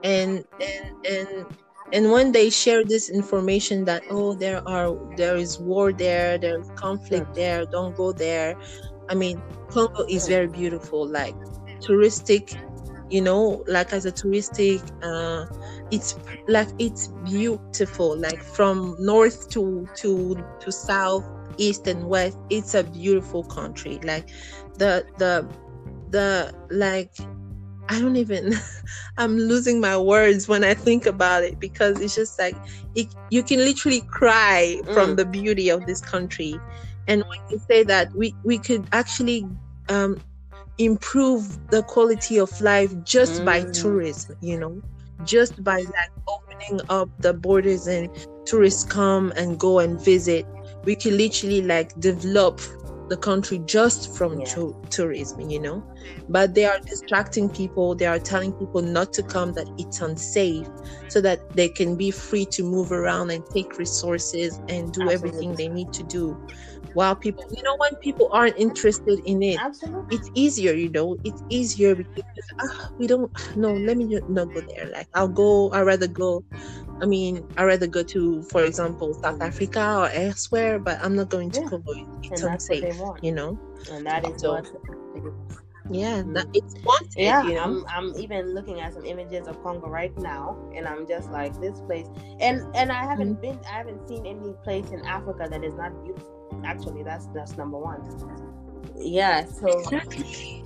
and 0.04 0.46
and 0.62 1.06
and 1.06 1.46
and 1.92 2.10
when 2.10 2.32
they 2.32 2.48
share 2.48 2.84
this 2.84 3.10
information 3.10 3.84
that 3.84 4.02
oh 4.08 4.32
there 4.32 4.66
are 4.66 4.96
there 5.18 5.36
is 5.36 5.58
war 5.58 5.92
there 5.92 6.38
there's 6.38 6.70
conflict 6.74 7.34
there 7.34 7.64
don't 7.64 7.96
go 7.96 8.12
there 8.12 8.54
i 9.08 9.14
mean 9.14 9.40
congo 9.78 10.04
is 10.08 10.26
very 10.26 10.48
beautiful 10.48 11.06
like 11.06 11.34
touristic 11.80 12.58
you 13.10 13.20
know 13.20 13.64
like 13.66 13.92
as 13.92 14.04
a 14.04 14.12
touristic 14.12 14.82
uh 15.02 15.46
it's 15.90 16.16
like 16.48 16.68
it's 16.78 17.08
beautiful 17.24 18.16
like 18.16 18.42
from 18.42 18.96
north 18.98 19.48
to 19.48 19.88
to 19.94 20.36
to 20.60 20.72
south 20.72 21.24
east 21.56 21.86
and 21.86 22.08
west 22.08 22.36
it's 22.50 22.74
a 22.74 22.82
beautiful 22.82 23.44
country 23.44 23.98
like 24.02 24.28
the 24.78 25.04
the 25.18 25.46
the 26.10 26.52
like 26.70 27.12
I 27.90 27.98
don't 28.00 28.16
even 28.16 28.52
I'm 29.16 29.38
losing 29.38 29.80
my 29.80 29.96
words 29.96 30.46
when 30.46 30.62
I 30.62 30.74
think 30.74 31.06
about 31.06 31.42
it 31.42 31.58
because 31.58 32.00
it's 32.00 32.14
just 32.14 32.38
like 32.38 32.54
it, 32.94 33.06
you 33.30 33.42
can 33.42 33.60
literally 33.60 34.02
cry 34.02 34.76
mm. 34.82 34.92
from 34.92 35.16
the 35.16 35.24
beauty 35.24 35.70
of 35.70 35.86
this 35.86 36.02
country. 36.02 36.60
And 37.06 37.22
when 37.22 37.38
you 37.50 37.58
say 37.66 37.82
that 37.84 38.14
we 38.14 38.34
we 38.44 38.58
could 38.58 38.86
actually 38.92 39.46
um, 39.88 40.20
improve 40.78 41.70
the 41.70 41.82
quality 41.84 42.38
of 42.38 42.60
life 42.60 42.92
just 43.04 43.42
mm. 43.42 43.44
by 43.44 43.64
tourism, 43.72 44.36
you 44.40 44.58
know, 44.58 44.80
just 45.24 45.62
by 45.64 45.78
like 45.78 46.10
opening 46.28 46.80
up 46.88 47.08
the 47.18 47.32
borders 47.32 47.86
and 47.86 48.08
tourists 48.46 48.84
come 48.84 49.32
and 49.36 49.58
go 49.58 49.80
and 49.80 50.00
visit, 50.00 50.46
we 50.84 50.94
can 50.94 51.16
literally 51.16 51.62
like 51.62 51.98
develop 52.00 52.60
the 53.08 53.16
country 53.16 53.58
just 53.66 54.16
from 54.16 54.40
yeah. 54.40 54.46
to- 54.46 54.76
tourism, 54.90 55.50
you 55.50 55.60
know 55.60 55.82
but 56.28 56.54
they 56.54 56.64
are 56.64 56.78
distracting 56.80 57.48
people. 57.48 57.94
They 57.94 58.06
are 58.06 58.18
telling 58.18 58.52
people 58.52 58.82
not 58.82 59.12
to 59.14 59.22
come 59.22 59.52
that 59.54 59.68
it's 59.78 60.00
unsafe 60.00 60.66
so 61.08 61.20
that 61.20 61.50
they 61.56 61.68
can 61.68 61.96
be 61.96 62.10
free 62.10 62.44
to 62.46 62.62
move 62.62 62.92
around 62.92 63.30
and 63.30 63.44
take 63.46 63.78
resources 63.78 64.58
and 64.68 64.92
do 64.92 65.02
Absolutely. 65.02 65.14
everything 65.14 65.54
they 65.54 65.68
need 65.68 65.92
to 65.94 66.02
do. 66.04 66.36
While 66.94 67.14
people 67.14 67.44
you 67.50 67.62
know 67.62 67.76
when 67.76 67.94
people 67.96 68.28
aren't 68.32 68.56
interested 68.56 69.20
in 69.24 69.42
it. 69.42 69.58
Absolutely. 69.60 70.16
it's 70.16 70.30
easier 70.34 70.72
you 70.72 70.88
know. 70.88 71.16
It's 71.24 71.42
easier 71.48 71.94
because 71.94 72.24
uh, 72.58 72.88
we 72.98 73.06
don't 73.06 73.30
no 73.56 73.72
let 73.72 73.96
me 73.96 74.18
not 74.28 74.52
go 74.54 74.60
there. 74.60 74.90
Like 74.92 75.08
i'll 75.14 75.28
go 75.28 75.70
i'd 75.72 75.82
rather 75.82 76.06
go 76.06 76.44
i 77.02 77.06
mean 77.06 77.46
i'd 77.56 77.64
rather 77.64 77.86
go 77.86 78.02
to 78.02 78.42
for 78.44 78.64
example 78.64 79.14
south 79.14 79.40
africa 79.40 79.96
or 79.98 80.08
elsewhere 80.10 80.78
but 80.78 80.98
i'm 81.02 81.16
not 81.16 81.28
going 81.28 81.50
to 81.50 81.60
yeah. 81.60 81.68
congo 81.68 81.92
it's 82.22 82.42
unsafe 82.42 82.94
you 83.22 83.32
know? 83.32 83.58
And 83.90 84.06
that 84.06 84.28
is 84.28 84.40
so, 84.40 84.54
what 84.54 84.66
yeah 85.90 86.22
that, 86.26 86.46
it's 86.52 86.74
wanted 86.84 87.08
yeah 87.16 87.42
you 87.44 87.54
know? 87.54 87.62
I'm, 87.62 87.84
I'm 87.88 88.20
even 88.20 88.54
looking 88.54 88.80
at 88.80 88.94
some 88.94 89.04
images 89.04 89.46
of 89.46 89.62
congo 89.62 89.88
right 89.88 90.16
now 90.18 90.56
and 90.74 90.86
i'm 90.86 91.06
just 91.06 91.30
like 91.30 91.58
this 91.60 91.80
place 91.80 92.06
and 92.40 92.62
and 92.74 92.92
i 92.92 93.04
haven't 93.04 93.34
mm-hmm. 93.34 93.58
been 93.58 93.60
i 93.66 93.76
haven't 93.78 94.06
seen 94.08 94.26
any 94.26 94.52
place 94.64 94.90
in 94.90 95.04
africa 95.04 95.46
that 95.50 95.64
is 95.64 95.74
not 95.74 95.92
beautiful 96.04 96.62
actually 96.64 97.02
that's 97.02 97.26
that's 97.28 97.56
number 97.56 97.78
one 97.78 98.00
yeah 98.96 99.44
so 99.44 99.80
exactly. 99.80 100.64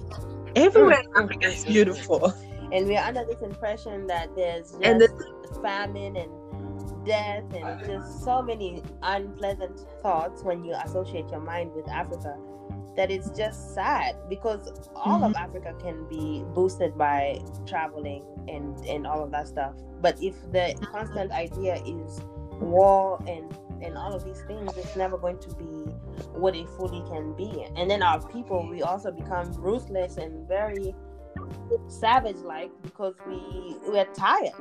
everywhere 0.57 1.01
in 1.01 1.07
mm, 1.07 1.25
africa 1.25 1.47
is 1.47 1.65
beautiful 1.65 2.33
and 2.73 2.87
we're 2.87 2.99
under 2.99 3.25
this 3.25 3.43
impression 3.43 4.07
that 4.07 4.35
there's 4.35 4.71
just 4.73 4.83
and 4.83 5.01
the- 5.01 5.59
famine 5.63 6.17
and 6.17 6.31
death 7.05 7.45
and 7.55 7.85
just 7.85 8.25
so 8.25 8.41
many 8.41 8.83
unpleasant 9.03 9.79
thoughts 10.01 10.43
when 10.43 10.65
you 10.65 10.75
associate 10.85 11.29
your 11.31 11.41
mind 11.41 11.71
with 11.75 11.89
africa 11.89 12.37
that 12.97 13.11
it's 13.11 13.31
just 13.31 13.75
sad 13.75 14.17
because 14.29 14.71
all 14.95 15.21
mm-hmm. 15.21 15.25
of 15.25 15.35
africa 15.37 15.75
can 15.81 16.07
be 16.09 16.45
boosted 16.55 16.97
by 16.97 17.41
traveling 17.67 18.25
and 18.49 18.79
and 18.87 19.07
all 19.07 19.23
of 19.23 19.31
that 19.31 19.49
stuff 19.49 19.75
but 20.01 20.21
if 20.23 20.35
the 20.53 20.75
constant 20.91 21.31
idea 21.33 21.77
is 21.87 22.21
war 22.61 23.19
and 23.27 23.57
and 23.83 23.99
all 23.99 24.15
of 24.15 24.25
these 24.25 24.41
things, 24.43 24.77
it's 24.77 24.97
never 24.97 25.19
going 25.19 25.39
to 25.39 25.55
be 25.57 25.91
what 26.35 26.55
it 26.55 26.69
fully 26.71 27.03
can 27.09 27.33
be. 27.35 27.67
And 27.77 27.91
then 27.91 28.03
our 28.03 28.21
people, 28.29 28.69
we 28.69 28.83
also 28.83 29.11
become 29.11 29.53
ruthless 29.55 30.17
and 30.17 30.47
very 30.47 30.95
savage 31.89 32.37
like 32.39 32.71
because 32.83 33.15
we 33.27 33.77
we're 33.87 34.07
tired. 34.15 34.53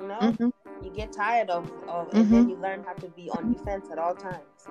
You 0.00 0.08
know, 0.08 0.18
mm-hmm. 0.20 0.48
you 0.84 0.92
get 0.94 1.12
tired 1.12 1.50
of, 1.50 1.66
of 1.88 2.08
mm-hmm. 2.08 2.16
and 2.16 2.32
then 2.32 2.40
mm-hmm. 2.42 2.50
you 2.50 2.56
learn 2.56 2.84
how 2.84 2.94
to 2.94 3.08
be 3.08 3.30
on 3.30 3.52
defense 3.52 3.88
at 3.90 3.98
all 3.98 4.14
times. 4.14 4.68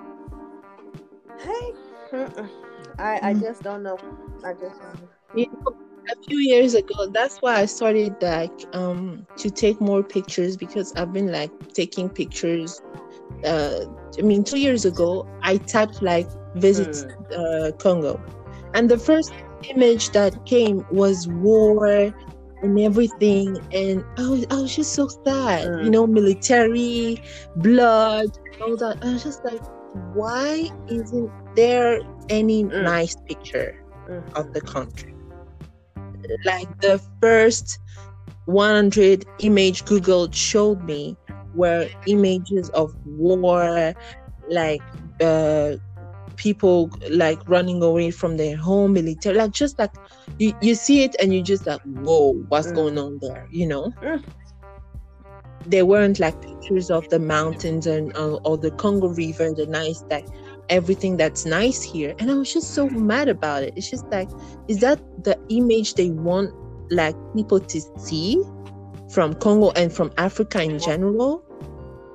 Hey, 1.40 1.72
I 2.12 3.18
I 3.22 3.32
mm-hmm. 3.32 3.40
just 3.40 3.62
don't 3.62 3.82
know. 3.82 3.98
I 4.44 4.52
just 4.52 4.80
don't 4.80 4.94
know. 5.00 5.08
You 5.34 5.46
know, 5.46 5.76
a 6.10 6.16
few 6.26 6.38
years 6.38 6.74
ago 6.74 7.06
that's 7.06 7.38
why 7.38 7.60
i 7.60 7.64
started 7.64 8.12
like 8.20 8.50
um 8.72 9.24
to 9.36 9.48
take 9.48 9.80
more 9.80 10.02
pictures 10.02 10.56
because 10.56 10.92
i've 10.96 11.12
been 11.12 11.30
like 11.30 11.52
taking 11.74 12.08
pictures 12.10 12.82
uh, 13.44 13.84
I 14.18 14.22
mean, 14.22 14.44
two 14.44 14.58
years 14.58 14.84
ago, 14.84 15.26
I 15.42 15.56
typed 15.56 16.02
like 16.02 16.28
visit 16.56 16.88
mm. 16.88 17.68
uh, 17.68 17.72
Congo, 17.76 18.20
and 18.74 18.90
the 18.90 18.98
first 18.98 19.32
image 19.70 20.10
that 20.10 20.44
came 20.46 20.84
was 20.90 21.28
war 21.28 21.86
and 21.86 22.78
everything, 22.78 23.58
and 23.72 24.04
I 24.18 24.28
was, 24.28 24.46
I 24.50 24.54
was 24.56 24.76
just 24.76 24.94
so 24.94 25.08
sad, 25.08 25.68
mm. 25.68 25.84
you 25.84 25.90
know, 25.90 26.06
military, 26.06 27.22
blood, 27.56 28.38
all 28.60 28.76
that. 28.76 28.98
I 29.02 29.12
was 29.12 29.24
just 29.24 29.44
like, 29.44 29.62
why 30.14 30.70
isn't 30.88 31.30
there 31.54 32.00
any 32.28 32.64
mm. 32.64 32.82
nice 32.82 33.16
picture 33.26 33.82
mm. 34.08 34.32
of 34.34 34.52
the 34.52 34.60
country? 34.60 35.14
Like 36.44 36.80
the 36.80 37.00
first 37.20 37.78
100 38.46 39.24
image 39.40 39.84
Google 39.84 40.30
showed 40.30 40.82
me 40.84 41.16
were 41.54 41.88
images 42.06 42.70
of 42.70 42.94
war, 43.04 43.94
like 44.48 44.82
uh, 45.20 45.76
people 46.36 46.90
like 47.10 47.38
running 47.48 47.82
away 47.82 48.10
from 48.10 48.36
their 48.36 48.56
home, 48.56 48.94
military, 48.94 49.36
like 49.36 49.52
just 49.52 49.78
like 49.78 49.94
you, 50.38 50.52
you 50.60 50.74
see 50.74 51.04
it 51.04 51.14
and 51.20 51.32
you 51.32 51.42
just 51.42 51.66
like, 51.66 51.80
whoa, 51.82 52.32
what's 52.48 52.68
mm. 52.68 52.74
going 52.74 52.98
on 52.98 53.18
there, 53.20 53.46
you 53.50 53.66
know? 53.66 53.92
Mm. 54.02 54.24
There 55.66 55.86
weren't 55.86 56.18
like 56.18 56.40
pictures 56.42 56.90
of 56.90 57.08
the 57.10 57.20
mountains 57.20 57.86
and 57.86 58.16
uh, 58.16 58.34
or 58.44 58.58
the 58.58 58.72
Congo 58.72 59.08
River, 59.08 59.44
and 59.44 59.56
the 59.56 59.66
nice 59.66 60.02
like 60.10 60.26
everything 60.68 61.16
that's 61.16 61.44
nice 61.44 61.82
here. 61.82 62.14
And 62.18 62.30
I 62.30 62.34
was 62.34 62.52
just 62.52 62.74
so 62.74 62.88
mad 62.88 63.28
about 63.28 63.62
it. 63.62 63.74
It's 63.76 63.90
just 63.90 64.06
like, 64.06 64.28
is 64.68 64.78
that 64.80 65.00
the 65.24 65.38
image 65.48 65.94
they 65.94 66.10
want 66.10 66.54
like 66.90 67.16
people 67.34 67.60
to 67.60 67.80
see? 67.98 68.42
from 69.12 69.34
Congo 69.34 69.70
and 69.72 69.92
from 69.92 70.10
Africa 70.16 70.62
in 70.62 70.78
general. 70.78 71.44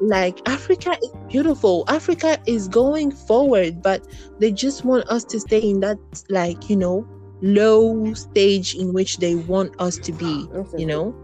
Like 0.02 0.48
Africa 0.48 0.98
is 1.02 1.12
beautiful. 1.28 1.86
Africa 1.88 2.38
is 2.46 2.68
going 2.68 3.12
forward, 3.12 3.82
but 3.82 4.06
they 4.40 4.52
just 4.52 4.84
want 4.84 5.08
us 5.08 5.24
to 5.26 5.40
stay 5.40 5.60
in 5.60 5.80
that 5.82 5.98
like, 6.30 6.70
you 6.70 6.76
know, 6.76 7.08
low 7.42 8.14
stage 8.14 8.76
in 8.76 8.94
which 8.94 9.18
they 9.18 9.36
want 9.36 9.80
us 9.80 9.98
to 10.00 10.12
be, 10.12 10.48
you 10.78 10.86
know? 10.86 11.16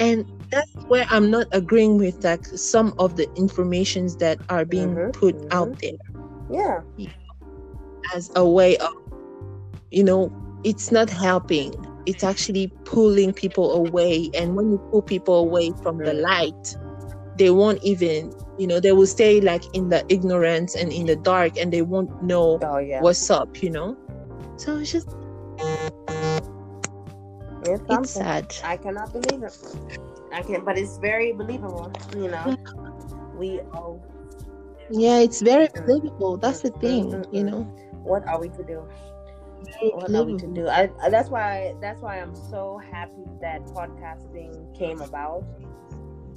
And 0.00 0.24
that's 0.50 0.72
where 0.86 1.06
I'm 1.10 1.30
not 1.30 1.46
agreeing 1.52 1.98
with 1.98 2.24
like 2.24 2.44
some 2.46 2.94
of 2.98 3.16
the 3.16 3.32
informations 3.34 4.16
that 4.16 4.38
are 4.48 4.64
being 4.64 4.94
mm-hmm, 4.94 5.10
put 5.10 5.36
mm-hmm. 5.36 5.48
out 5.52 5.78
there. 5.80 5.92
Yeah. 6.50 6.80
As 8.14 8.30
a 8.34 8.48
way 8.48 8.76
of, 8.78 8.94
you 9.90 10.04
know, 10.04 10.32
it's 10.64 10.90
not 10.90 11.10
helping 11.10 11.74
it's 12.08 12.24
actually 12.24 12.68
pulling 12.86 13.34
people 13.34 13.70
away. 13.86 14.30
And 14.32 14.56
when 14.56 14.70
you 14.70 14.78
pull 14.90 15.02
people 15.02 15.34
away 15.34 15.72
from 15.82 15.98
the 15.98 16.14
light, 16.14 16.74
they 17.36 17.50
won't 17.50 17.84
even, 17.84 18.32
you 18.58 18.66
know, 18.66 18.80
they 18.80 18.92
will 18.92 19.06
stay 19.06 19.42
like 19.42 19.62
in 19.76 19.90
the 19.90 20.02
ignorance 20.08 20.74
and 20.74 20.90
in 20.90 21.04
the 21.04 21.16
dark 21.16 21.58
and 21.58 21.70
they 21.70 21.82
won't 21.82 22.22
know 22.22 22.58
oh, 22.62 22.78
yeah. 22.78 23.02
what's 23.02 23.28
up, 23.28 23.62
you 23.62 23.68
know? 23.68 23.94
So 24.56 24.78
it's 24.78 24.90
just. 24.90 25.14
It's, 27.64 27.82
it's 27.90 28.10
sad. 28.10 28.54
I 28.64 28.78
cannot 28.78 29.12
believe 29.12 29.42
it. 29.42 29.98
I 30.32 30.42
can, 30.42 30.64
but 30.64 30.78
it's 30.78 30.98
very 30.98 31.32
believable, 31.32 31.92
you 32.14 32.28
know? 32.28 32.56
We 33.34 33.60
all. 33.72 34.04
Yeah, 34.90 35.18
it's 35.18 35.40
very 35.40 35.68
believable. 35.74 36.36
That's 36.36 36.60
the 36.60 36.70
thing, 36.70 37.12
mm-hmm. 37.12 37.34
you 37.34 37.44
know? 37.44 37.62
What 38.02 38.26
are 38.26 38.40
we 38.40 38.48
to 38.50 38.64
do? 38.64 38.88
what 39.92 40.14
are 40.14 40.24
we 40.24 40.36
to 40.38 40.46
do? 40.46 40.68
I, 40.68 40.90
that's 41.10 41.28
why 41.28 41.74
that's 41.80 42.00
why 42.00 42.20
I'm 42.20 42.34
so 42.34 42.80
happy 42.90 43.24
that 43.40 43.64
podcasting 43.66 44.76
came 44.76 45.00
about 45.00 45.44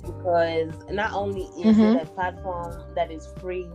because 0.03 0.73
not 0.89 1.13
only 1.13 1.43
is 1.43 1.77
mm-hmm. 1.77 1.97
it 1.97 2.03
a 2.03 2.05
platform 2.07 2.83
that 2.95 3.11
is 3.11 3.27
free 3.39 3.67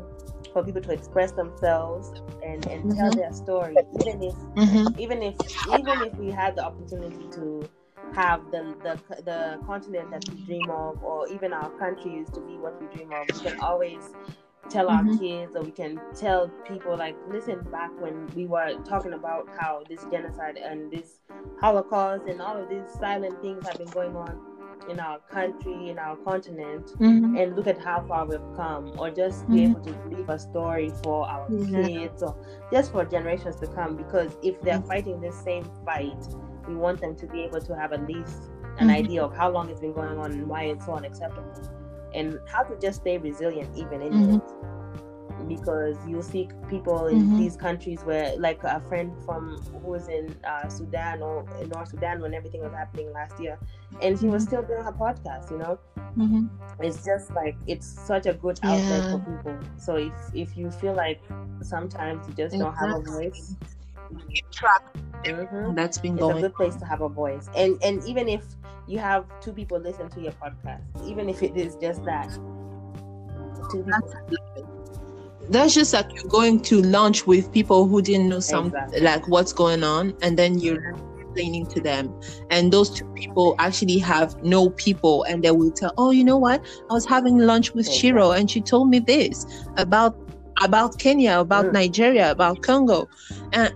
for 0.52 0.64
people 0.64 0.82
to 0.82 0.92
express 0.92 1.32
themselves 1.32 2.10
and, 2.44 2.66
and 2.66 2.84
mm-hmm. 2.84 2.98
tell 2.98 3.10
their 3.12 3.32
story, 3.32 3.76
even 4.00 4.22
if 4.22 4.34
mm-hmm. 4.34 5.00
even 5.00 5.22
if 5.22 5.36
even 5.68 6.02
if 6.02 6.14
we 6.16 6.30
had 6.30 6.56
the 6.56 6.64
opportunity 6.64 7.28
to 7.32 7.68
have 8.14 8.50
the, 8.50 8.74
the 8.82 9.22
the 9.22 9.58
continent 9.66 10.10
that 10.10 10.28
we 10.28 10.40
dream 10.42 10.70
of, 10.70 11.02
or 11.02 11.28
even 11.28 11.52
our 11.52 11.70
countries 11.78 12.28
to 12.30 12.40
be 12.40 12.56
what 12.56 12.80
we 12.80 12.94
dream 12.94 13.12
of, 13.12 13.26
we 13.32 13.50
can 13.50 13.60
always 13.60 14.14
tell 14.68 14.86
mm-hmm. 14.88 15.08
our 15.10 15.18
kids 15.18 15.56
or 15.56 15.62
we 15.62 15.70
can 15.70 16.00
tell 16.14 16.48
people 16.66 16.96
like 16.96 17.16
listen 17.30 17.60
back 17.70 17.90
when 18.00 18.26
we 18.34 18.46
were 18.46 18.74
talking 18.84 19.12
about 19.12 19.48
how 19.58 19.82
this 19.88 20.04
genocide 20.10 20.56
and 20.56 20.90
this 20.90 21.20
holocaust 21.60 22.24
and 22.26 22.40
all 22.40 22.60
of 22.60 22.68
these 22.68 22.88
silent 22.98 23.40
things 23.42 23.64
have 23.66 23.78
been 23.78 23.88
going 23.88 24.16
on 24.16 24.40
in 24.88 25.00
our 25.00 25.18
country 25.30 25.90
in 25.90 25.98
our 25.98 26.16
continent 26.16 26.86
mm-hmm. 26.98 27.36
and 27.36 27.56
look 27.56 27.66
at 27.66 27.78
how 27.78 28.04
far 28.06 28.24
we've 28.24 28.40
come 28.56 28.92
or 28.98 29.10
just 29.10 29.42
mm-hmm. 29.44 29.54
be 29.54 29.64
able 29.64 29.80
to 29.80 30.16
leave 30.16 30.28
a 30.28 30.38
story 30.38 30.92
for 31.02 31.28
our 31.28 31.48
kids 31.48 32.22
or 32.22 32.36
just 32.70 32.92
for 32.92 33.04
generations 33.04 33.56
to 33.56 33.66
come 33.68 33.96
because 33.96 34.36
if 34.42 34.60
they're 34.62 34.78
mm-hmm. 34.78 34.88
fighting 34.88 35.20
the 35.20 35.32
same 35.32 35.68
fight 35.84 36.26
we 36.68 36.74
want 36.74 37.00
them 37.00 37.14
to 37.16 37.26
be 37.26 37.42
able 37.42 37.60
to 37.60 37.74
have 37.76 37.92
at 37.92 38.06
least 38.06 38.44
an 38.78 38.88
mm-hmm. 38.88 38.90
idea 38.90 39.22
of 39.22 39.34
how 39.34 39.50
long 39.50 39.70
it's 39.70 39.80
been 39.80 39.92
going 39.92 40.18
on 40.18 40.32
and 40.32 40.46
why 40.46 40.64
it's 40.64 40.86
so 40.86 40.94
unacceptable 40.94 41.52
and 42.14 42.38
how 42.46 42.62
to 42.62 42.78
just 42.80 43.00
stay 43.00 43.18
resilient 43.18 43.68
even 43.76 44.02
in 44.02 44.12
mm-hmm. 44.12 44.34
it 44.36 45.48
because 45.48 45.96
you'll 46.08 46.22
see 46.22 46.48
people 46.68 47.06
in 47.06 47.18
mm-hmm. 47.18 47.38
these 47.38 47.56
countries 47.56 48.00
where 48.00 48.36
like 48.38 48.62
a 48.64 48.80
friend 48.88 49.12
from 49.24 49.56
who 49.70 49.78
was 49.78 50.08
in 50.08 50.34
uh, 50.44 50.68
sudan 50.68 51.22
or 51.22 51.46
in 51.60 51.68
north 51.68 51.88
sudan 51.88 52.20
when 52.20 52.34
everything 52.34 52.60
was 52.62 52.72
happening 52.72 53.12
last 53.12 53.38
year 53.40 53.58
and 54.02 54.18
she 54.18 54.26
was 54.26 54.44
mm-hmm. 54.44 54.48
still 54.48 54.62
doing 54.62 54.82
her 54.82 54.92
podcast 54.92 55.50
you 55.50 55.58
know 55.58 55.78
mm-hmm. 56.16 56.46
it's 56.82 57.04
just 57.04 57.30
like 57.32 57.56
it's 57.66 57.86
such 57.86 58.26
a 58.26 58.34
good 58.34 58.58
outlet 58.62 59.04
yeah. 59.04 59.10
for 59.12 59.18
people 59.18 59.58
so 59.78 59.96
if 59.96 60.12
if 60.34 60.56
you 60.56 60.70
feel 60.70 60.94
like 60.94 61.20
sometimes 61.60 62.26
you 62.26 62.34
just 62.34 62.54
exactly. 62.54 62.58
don't 62.58 62.74
have 62.74 63.00
a 63.00 63.10
voice 63.10 63.56
mm-hmm. 65.24 65.74
that's 65.74 65.98
been 65.98 66.14
it's 66.14 66.20
going 66.20 66.38
a 66.38 66.40
good 66.40 66.54
place 66.54 66.76
to 66.76 66.84
have 66.84 67.00
a 67.00 67.08
voice 67.08 67.48
and 67.56 67.78
and 67.82 68.02
even 68.04 68.28
if 68.28 68.44
you 68.86 68.98
have 68.98 69.24
two 69.40 69.52
people 69.52 69.78
listen 69.80 70.08
to 70.10 70.20
your 70.20 70.32
podcast, 70.32 70.80
even 71.04 71.28
if 71.28 71.42
it 71.42 71.56
is 71.56 71.76
just 71.76 72.04
that. 72.04 72.30
Two 73.72 73.82
people. 73.82 74.16
that's 75.50 75.74
just 75.74 75.92
like 75.92 76.06
you're 76.14 76.30
going 76.30 76.60
to 76.60 76.80
lunch 76.82 77.26
with 77.26 77.52
people 77.52 77.86
who 77.86 78.00
didn't 78.02 78.28
know 78.28 78.40
some 78.40 78.66
Exactly. 78.66 79.00
like 79.00 79.26
what's 79.28 79.52
going 79.52 79.82
on 79.82 80.14
and 80.22 80.38
then 80.38 80.58
you're 80.58 80.94
explaining 81.20 81.66
to 81.66 81.80
them 81.80 82.12
and 82.50 82.72
those 82.72 82.90
two 82.90 83.04
people 83.14 83.54
actually 83.58 83.98
have 83.98 84.40
no 84.42 84.70
people 84.70 85.24
and 85.24 85.42
they 85.42 85.50
will 85.50 85.70
tell 85.70 85.92
oh 85.98 86.10
you 86.10 86.24
know 86.24 86.36
what 86.36 86.64
i 86.90 86.92
was 86.92 87.04
having 87.04 87.38
lunch 87.38 87.74
with 87.74 87.88
shiro 87.90 88.32
and 88.32 88.50
she 88.50 88.60
told 88.60 88.88
me 88.88 88.98
this 88.98 89.46
about 89.76 90.16
about 90.62 90.98
kenya 90.98 91.38
about 91.40 91.66
Mm. 91.66 91.72
nigeria 91.74 92.30
about 92.30 92.62
congo 92.62 93.08
and 93.52 93.72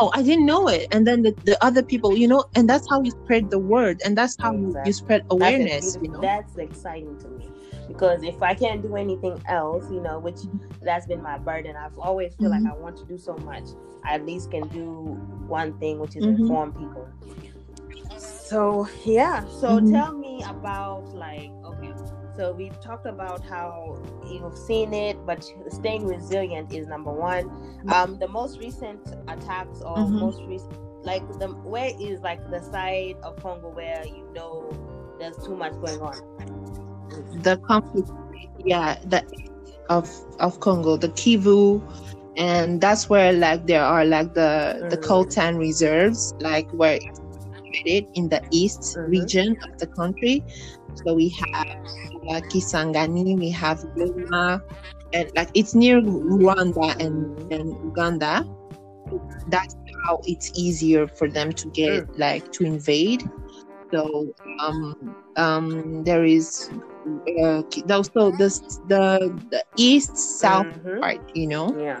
oh 0.00 0.10
i 0.14 0.22
didn't 0.22 0.46
know 0.46 0.68
it 0.68 0.86
and 0.92 1.06
then 1.06 1.22
the, 1.22 1.34
the 1.44 1.56
other 1.64 1.82
people 1.82 2.16
you 2.16 2.26
know 2.28 2.44
and 2.54 2.68
that's 2.68 2.86
how 2.88 3.02
you 3.02 3.10
spread 3.24 3.50
the 3.50 3.58
word 3.58 4.00
and 4.04 4.16
that's 4.16 4.36
how 4.40 4.52
you, 4.52 4.66
Exactly. 4.68 4.88
you 4.88 4.92
spread 4.92 5.20
That's 5.20 5.30
awareness 5.32 5.98
you 6.00 6.08
know 6.10 6.20
That's 6.20 6.56
exciting 6.56 7.18
to 7.20 7.28
me 7.28 7.48
because 7.88 8.22
if 8.22 8.42
I 8.42 8.54
can't 8.54 8.82
do 8.82 8.96
anything 8.96 9.40
else, 9.48 9.90
you 9.90 10.00
know, 10.00 10.18
which 10.18 10.38
that's 10.82 11.06
been 11.06 11.22
my 11.22 11.38
burden. 11.38 11.76
I've 11.76 11.98
always 11.98 12.34
feel 12.34 12.48
Mhm. 12.48 12.64
like 12.64 12.66
I 12.66 12.74
want 12.80 12.96
to 12.98 13.04
do 13.04 13.18
so 13.18 13.36
much. 13.38 13.64
I 14.04 14.14
at 14.14 14.26
least 14.26 14.50
can 14.50 14.68
do 14.68 14.84
one 15.46 15.74
thing, 15.74 15.98
which 15.98 16.16
is 16.16 16.24
Mhm. 16.24 16.40
inform 16.40 16.72
people. 16.72 17.08
So 18.16 18.88
yeah. 19.04 19.44
So 19.46 19.80
Mhm. 19.80 19.90
tell 19.90 20.12
me 20.12 20.42
about 20.48 21.14
like 21.14 21.50
okay. 21.64 21.92
So 22.36 22.52
we've 22.52 22.78
talked 22.80 23.06
about 23.06 23.42
how 23.44 23.98
you've 24.26 24.56
seen 24.56 24.94
it, 24.94 25.24
but 25.26 25.44
staying 25.68 26.06
resilient 26.06 26.72
is 26.72 26.86
number 26.86 27.12
one. 27.12 27.50
Um, 27.88 28.18
the 28.18 28.28
most 28.28 28.58
recent 28.58 29.00
attacks 29.28 29.80
or 29.82 30.10
Mhm. 30.10 30.18
most 30.18 30.40
recent, 30.46 30.72
like 31.04 31.26
the 31.38 31.48
where 31.62 31.92
is 32.00 32.20
like 32.22 32.40
the 32.50 32.60
side 32.60 33.16
of 33.22 33.36
Congo 33.42 33.70
where 33.70 34.04
you 34.06 34.24
know 34.32 34.78
there's 35.18 35.36
too 35.44 35.56
much 35.56 35.72
going 35.80 36.00
on. 36.00 36.22
the 37.42 37.56
conflict 37.68 38.10
yeah 38.64 38.96
the 39.06 39.22
of 39.88 40.08
of 40.40 40.60
congo 40.60 40.96
the 40.96 41.08
kivu 41.10 41.82
and 42.36 42.80
that's 42.80 43.08
where 43.08 43.32
like 43.32 43.66
there 43.66 43.82
are 43.84 44.04
like 44.04 44.34
the 44.34 44.84
the 44.90 44.96
Mhm. 44.96 44.98
coltan 44.98 45.58
reserves 45.58 46.34
like 46.40 46.68
where 46.72 46.98
it's 47.84 48.08
in 48.14 48.28
the 48.28 48.40
east 48.50 48.96
Mhm. 48.96 49.06
region 49.06 49.56
of 49.62 49.70
the 49.78 49.86
country 49.86 50.44
so 50.94 51.14
we 51.14 51.28
have 51.28 51.66
uh, 52.30 52.40
kisangani 52.50 53.38
we 53.38 53.50
have 53.50 53.78
Goma, 53.96 54.60
and 55.12 55.30
like 55.36 55.50
it's 55.54 55.74
near 55.74 56.00
rwanda 56.00 56.94
and, 57.00 57.52
and 57.52 57.68
uganda 57.84 58.44
that's 59.48 59.74
how 60.06 60.18
it's 60.24 60.50
easier 60.54 61.06
for 61.06 61.28
them 61.28 61.52
to 61.52 61.68
get 61.70 62.04
like 62.18 62.50
to 62.52 62.64
invade 62.64 63.22
so 63.92 64.34
um 64.60 64.94
um 65.36 66.04
there 66.04 66.24
is 66.24 66.70
uh, 67.42 67.62
also 67.90 68.30
this 68.32 68.60
the 68.88 69.32
the 69.50 69.62
east 69.76 70.16
south 70.16 70.66
Mhm. 70.76 71.00
part 71.00 71.18
you 71.34 71.46
know 71.46 71.76
Yeah. 71.78 72.00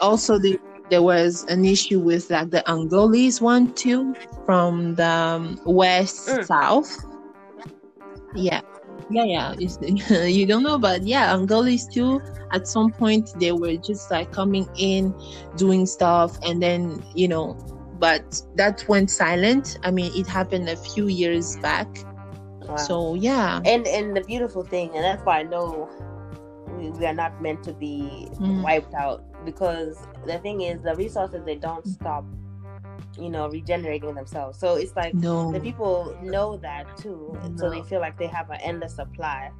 also 0.00 0.38
the, 0.38 0.58
there 0.90 1.02
was 1.02 1.44
an 1.48 1.64
issue 1.64 2.00
with 2.00 2.30
like 2.30 2.50
the 2.50 2.62
Angolese 2.66 3.40
one 3.40 3.72
too 3.74 4.14
from 4.44 4.94
the 4.96 5.06
um, 5.06 5.58
west 5.64 6.26
Mm. 6.28 6.44
south. 6.44 6.90
Yeah, 8.34 8.60
yeah, 9.10 9.24
yeah. 9.24 9.54
You 10.26 10.46
don't 10.46 10.62
know, 10.62 10.78
but 10.78 11.02
yeah, 11.04 11.34
Angolese 11.34 11.90
too. 11.92 12.20
At 12.52 12.66
some 12.66 12.92
point, 12.92 13.30
they 13.38 13.52
were 13.52 13.76
just 13.76 14.10
like 14.10 14.32
coming 14.32 14.68
in, 14.76 15.14
doing 15.56 15.86
stuff, 15.86 16.38
and 16.42 16.62
then 16.62 17.02
you 17.14 17.28
know, 17.28 17.56
but 17.98 18.40
that 18.56 18.84
went 18.88 19.10
silent. 19.10 19.78
I 19.82 19.90
mean, 19.90 20.12
it 20.14 20.26
happened 20.26 20.68
a 20.68 20.76
few 20.76 21.06
years 21.06 21.56
back. 21.56 21.88
Wow. 22.60 22.76
So 22.76 23.14
yeah, 23.14 23.60
and 23.64 23.86
and 23.86 24.16
the 24.16 24.22
beautiful 24.22 24.64
thing, 24.64 24.90
and 24.94 25.04
that's 25.04 25.24
why 25.24 25.40
I 25.40 25.42
know 25.42 25.90
we, 26.68 26.90
we 26.90 27.06
are 27.06 27.14
not 27.14 27.40
meant 27.40 27.62
to 27.64 27.72
be 27.72 28.28
Mm. 28.40 28.62
wiped 28.62 28.94
out 28.94 29.22
because 29.44 30.06
the 30.26 30.38
thing 30.38 30.60
is 30.62 30.82
the 30.82 30.94
resources 30.94 31.44
they 31.44 31.56
don't 31.56 31.86
stop, 31.86 32.24
you 33.18 33.28
know, 33.30 33.48
regenerating 33.48 34.14
themselves. 34.14 34.58
So 34.58 34.76
it's 34.76 34.94
like 34.96 35.14
no, 35.14 35.52
the 35.52 35.60
people 35.60 36.16
know 36.22 36.56
that 36.58 36.96
too, 36.96 37.38
so 37.56 37.70
they 37.70 37.82
feel 37.82 38.00
like 38.00 38.18
they 38.18 38.26
have 38.28 38.50
an 38.50 38.58
endless 38.62 38.94
supply. 38.94 39.50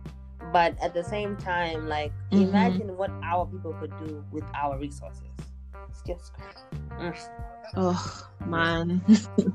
But 0.53 0.75
at 0.83 0.95
the 0.95 1.05
same 1.05 1.37
time, 1.37 1.87
like 1.87 2.13
Mhm. 2.33 2.49
imagine 2.49 2.97
what 2.97 3.11
our 3.23 3.47
people 3.47 3.75
could 3.75 3.97
do 3.99 4.25
with 4.31 4.45
our 4.55 4.79
resources. 4.79 5.23
It's 5.91 6.03
just 6.07 6.33
mm. 6.99 7.15
Oh 7.77 8.27
man, 8.47 9.03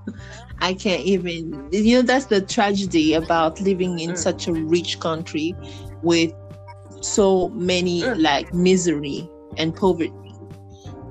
I 0.60 0.74
can't 0.74 1.02
even. 1.02 1.68
You 1.72 1.98
know, 1.98 2.02
that's 2.02 2.26
the 2.26 2.42
tragedy 2.42 3.14
about 3.14 3.60
living 3.62 4.00
in 4.00 4.12
Mm. 4.12 4.18
such 4.18 4.48
a 4.48 4.54
rich 4.54 5.00
country 5.00 5.56
with 6.02 6.32
so 7.02 7.50
many 7.50 8.04
Mm. 8.04 8.22
like 8.22 8.54
misery 8.54 9.30
and 9.58 9.76
poverty. 9.76 10.12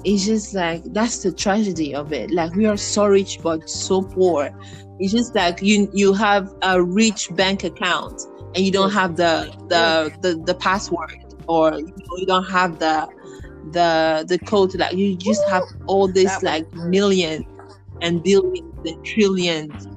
It's 0.05 0.25
just 0.27 0.55
like 0.55 0.83
that's 0.93 1.23
the 1.23 1.33
tragedy 1.33 1.95
of 1.95 2.13
it. 2.13 2.31
Like 2.31 2.55
we 2.55 2.67
are 2.67 2.77
so 2.77 3.07
rich 3.07 3.39
but 3.43 3.69
so 3.69 4.03
poor. 4.03 4.51
It's 4.99 5.13
just 5.13 5.35
like 5.35 5.63
you 5.63 5.89
you 5.93 6.13
have 6.13 6.53
a 6.63 6.83
rich 6.83 7.29
bank 7.35 7.65
account 7.65 8.21
and 8.55 8.65
you 8.65 8.71
don't 8.71 8.93
have 8.93 9.17
the 9.17 9.53
the 9.69 10.13
the, 10.21 10.43
the 10.45 10.55
password 10.55 11.25
or 11.49 11.75
you, 11.75 11.87
know, 11.87 12.17
you 12.17 12.27
don't 12.27 12.45
have 12.51 12.79
the 12.79 13.09
the 13.73 14.25
the 14.29 14.39
code 14.39 14.75
like 14.77 14.93
you 14.95 15.17
just 15.17 15.43
have 15.49 15.63
all 15.87 16.07
this 16.07 16.43
like 16.43 16.71
millions 16.75 17.45
and 18.03 18.23
billions 18.23 18.87
and 18.87 19.05
trillions 19.05 19.89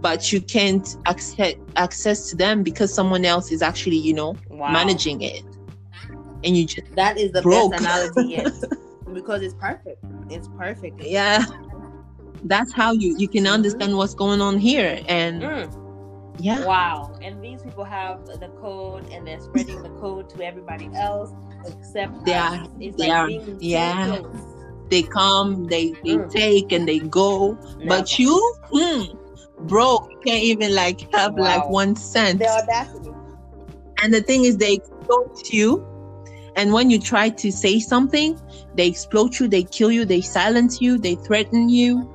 but 0.00 0.32
you 0.32 0.40
can't 0.40 0.96
access 1.06 1.54
access 1.76 2.30
to 2.30 2.36
them 2.36 2.62
because 2.62 2.94
someone 2.94 3.24
else 3.24 3.50
is 3.50 3.62
actually 3.62 3.96
you 3.96 4.14
know 4.14 4.36
wow. 4.48 4.70
managing 4.72 5.20
it 5.22 5.42
and 6.44 6.56
you 6.56 6.64
just 6.64 6.94
That 6.94 7.18
is 7.18 7.32
the 7.32 7.42
broke. 7.42 7.72
best 7.72 7.82
analogy 7.82 8.76
because 9.20 9.40
it's 9.46 9.54
perfect. 9.68 10.00
It's 10.30 10.48
perfect. 10.62 10.96
yeah 11.02 11.44
that's 12.52 12.72
how 12.80 12.90
you 12.92 13.16
you 13.18 13.28
can 13.28 13.46
understand 13.46 13.96
what's 13.96 14.14
going 14.14 14.40
on 14.48 14.54
here 14.58 14.92
and 15.08 15.42
Mm. 15.42 15.66
yeah 16.48 16.60
Wow. 16.66 16.96
And 17.24 17.42
these 17.42 17.60
people 17.66 17.84
have 17.98 18.16
the 18.26 18.50
code 18.60 19.04
and 19.12 19.26
they're 19.26 19.40
spreading 19.48 19.80
the 19.82 19.88
code 20.04 20.24
to 20.34 20.38
everybody 20.50 20.88
else 20.94 21.30
except 21.70 22.12
They 22.26 22.34
us. 22.34 22.58
are- 22.58 22.68
It's 22.78 22.96
they 23.00 23.08
like 23.08 23.18
are- 23.20 23.30
yeah. 23.58 24.18
close. 24.20 24.36
they 24.92 25.02
come 25.20 25.48
they 25.74 25.84
they 26.04 26.16
Mm. 26.18 26.30
take 26.30 26.68
and 26.76 26.84
they 26.90 27.00
go 27.22 27.30
Never. 27.54 27.88
but 27.92 28.18
you 28.20 28.34
hmm, 28.72 29.02
broke 29.72 30.04
you 30.12 30.18
can't 30.26 30.44
even 30.52 30.70
like 30.82 30.98
have 31.14 31.32
like 31.50 31.64
Wow. 31.64 31.80
one 31.82 31.92
cent 31.96 32.38
the 32.40 32.48
audacity. 32.60 33.10
And 34.02 34.12
the 34.12 34.20
thing 34.28 34.44
is, 34.44 34.54
they 34.58 34.72
exploit 34.80 35.40
you. 35.58 35.68
And 36.56 36.72
when 36.72 36.90
you 36.90 36.98
try 36.98 37.28
to 37.28 37.52
say 37.52 37.78
something, 37.78 38.38
they 38.74 38.86
explode 38.88 39.38
you, 39.38 39.46
they 39.46 39.62
kill 39.62 39.92
you, 39.92 40.04
they 40.04 40.20
silence 40.22 40.80
you, 40.80 40.98
they 40.98 41.14
threaten 41.16 41.68
you. 41.68 42.12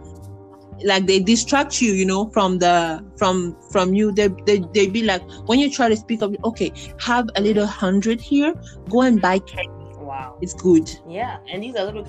Like 0.84 1.06
they 1.06 1.20
distract 1.20 1.80
you, 1.80 1.94
you 1.94 2.06
know, 2.06 2.30
from 2.30 2.58
the 2.58 3.06
from 3.18 3.56
from 3.72 3.94
you. 3.94 4.12
They 4.12 4.30
they 4.48 4.64
they 4.74 4.88
be 4.88 5.04
like, 5.04 5.22
when 5.46 5.60
you 5.60 5.70
try 5.70 5.90
to 5.90 5.96
speak 5.96 6.24
up, 6.24 6.32
okay, 6.44 6.72
have 7.00 7.30
a 7.36 7.42
little 7.42 7.68
hundred 7.68 8.20
here, 8.20 8.56
go 8.90 9.02
and 9.02 9.22
buy 9.22 9.38
candy. 9.40 9.70
Wow. 10.00 10.38
It's 10.42 10.56
good. 10.56 10.90
Yeah. 11.08 11.38
And 11.52 11.62
these 11.62 11.76
are 11.76 11.86
little 11.86 12.04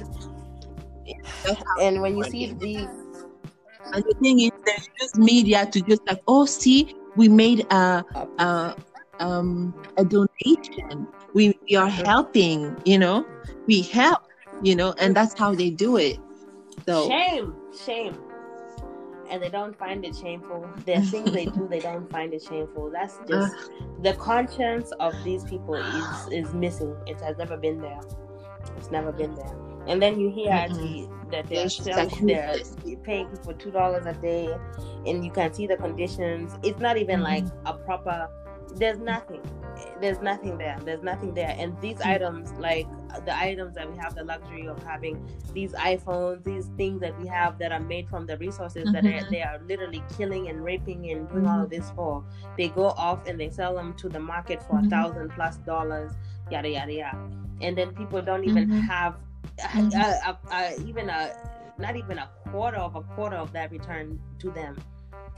and 1.81 2.01
when 2.01 2.17
you 2.17 2.25
see 2.25 2.53
these 2.55 2.89
And 3.93 4.05
the 4.05 4.15
thing 4.23 4.41
is, 4.41 4.51
they 4.65 4.79
use 5.01 5.15
media 5.17 5.67
to 5.67 5.81
just 5.83 6.03
like, 6.07 6.23
oh, 6.27 6.47
see, 6.47 6.95
we 7.17 7.29
made 7.29 7.67
a 7.71 8.05
a 8.39 8.77
um 9.19 9.75
a 9.97 10.05
donation. 10.05 11.07
We 11.35 11.59
we 11.69 11.77
are 11.77 11.89
helping, 11.89 12.77
you 12.85 12.99
know, 12.99 13.27
we 13.67 13.83
help, 13.83 14.23
you 14.63 14.77
know, 14.77 14.95
and 14.99 15.15
that's 15.17 15.35
how 15.35 15.55
they 15.55 15.71
do 15.71 15.97
it. 15.97 16.19
So 16.87 17.09
shame, 17.09 17.55
shame. 17.85 18.19
And 19.31 19.43
they 19.43 19.49
don't 19.49 19.77
find 19.79 20.05
it 20.05 20.15
shameful. 20.15 20.69
There 20.85 20.99
are 20.99 21.03
things 21.03 21.33
they 21.33 21.47
do 21.47 21.67
they 21.69 21.81
don't 21.91 22.11
find 22.11 22.35
it 22.35 22.43
shameful. 22.43 22.91
That's 22.91 23.19
just 23.27 23.55
the 24.03 24.13
conscience 24.15 24.93
of 25.01 25.15
these 25.25 25.45
people 25.45 25.77
is 25.77 26.29
is 26.31 26.53
missing. 26.53 26.95
It 27.07 27.21
has 27.21 27.39
never 27.39 27.57
been 27.57 27.81
there. 27.81 28.01
It's 28.77 28.91
never 28.91 29.13
been 29.13 29.35
there. 29.35 29.55
And 29.87 30.01
then 30.01 30.21
you 30.21 30.31
hear 30.31 30.69
the, 30.69 31.09
that 31.31 31.49
they're 31.49 31.69
selling, 31.69 32.27
they're 32.27 32.57
paying 33.03 33.27
people 33.29 33.55
two 33.55 33.71
dollars 33.71 34.07
a 34.07 34.13
day, 34.13 34.55
and 35.07 35.25
you 35.25 35.31
can 35.31 35.53
see 35.53 35.67
the 35.67 35.77
conditions. 35.77 36.57
It's 36.63 36.79
not 36.79 36.97
even 36.99 37.21
Mhm. 37.21 37.25
like 37.25 37.45
a 37.67 37.75
proper. 37.75 38.29
There's 38.77 38.99
nothing. 38.99 39.43
There's 40.01 40.21
nothing 40.21 40.59
there. 40.59 40.79
There's 40.85 41.03
nothing 41.03 41.35
there. 41.35 41.55
And 41.59 41.81
these 41.81 42.01
hmm. 42.03 42.09
items, 42.09 42.53
like 42.59 42.87
uh, 43.15 43.21
the 43.21 43.37
items 43.37 43.75
that 43.75 43.91
we 43.91 43.97
have 43.99 44.15
the 44.15 44.25
luxury 44.25 44.67
of 44.67 44.83
having, 44.83 45.27
these 45.53 45.73
iPhones, 45.73 46.45
these 46.45 46.67
things 46.77 47.01
that 47.01 47.19
we 47.21 47.27
have 47.29 47.59
that 47.59 47.73
are 47.73 47.81
made 47.81 48.09
from 48.09 48.27
the 48.27 48.37
resources 48.39 48.91
that 48.93 49.05
are, 49.05 49.09
mm-hmm. 49.09 49.31
they 49.31 49.43
are 49.43 49.61
literally 49.67 50.03
killing 50.17 50.49
and 50.49 50.65
raping 50.65 51.11
and 51.11 51.29
doing 51.29 51.47
all 51.47 51.63
of 51.63 51.71
this 51.71 51.91
for, 51.95 52.25
they 52.57 52.69
go 52.69 52.87
off 52.91 53.27
and 53.27 53.39
they 53.39 53.51
sell 53.51 53.75
them 53.75 53.95
to 53.95 54.09
the 54.09 54.21
market 54.21 54.63
for 54.63 54.79
a 54.79 54.83
Mhm. 54.83 54.91
thousand 54.91 55.31
plus 55.31 55.57
dollars, 55.59 56.13
yada 56.51 56.69
yada 56.69 56.93
yada. 56.93 57.19
And 57.61 57.77
then 57.77 57.95
people 57.95 58.23
don't 58.23 58.45
even 58.45 58.69
Mhm. 58.69 58.81
have 58.83 59.17
a, 59.59 59.79
a, 60.27 60.39
a, 60.51 60.81
even 60.87 61.09
a 61.09 61.33
not 61.79 61.97
even 61.97 62.19
a 62.19 62.29
quarter 62.51 62.77
of 62.77 62.97
a 62.97 63.03
quarter 63.03 63.37
of 63.37 63.53
that 63.53 63.71
return 63.71 64.21
to 64.39 64.51
them. 64.51 64.77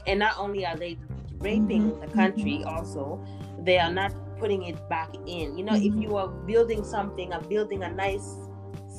And 0.07 0.19
not 0.19 0.37
only 0.37 0.65
are 0.65 0.75
they 0.75 0.97
raping 1.39 1.91
Mhm. 1.91 2.01
the 2.01 2.07
country, 2.07 2.59
mm-hmm. 2.59 2.69
also 2.69 3.19
they 3.63 3.79
are 3.79 3.91
not 3.91 4.13
putting 4.39 4.63
it 4.63 4.77
back 4.89 5.13
in. 5.25 5.57
You 5.57 5.63
know, 5.63 5.73
mm-hmm. 5.73 5.97
if 5.97 6.03
you 6.03 6.15
are 6.17 6.27
building 6.27 6.83
something, 6.83 7.33
or 7.33 7.41
building 7.41 7.83
a 7.83 7.91
nice 7.91 8.35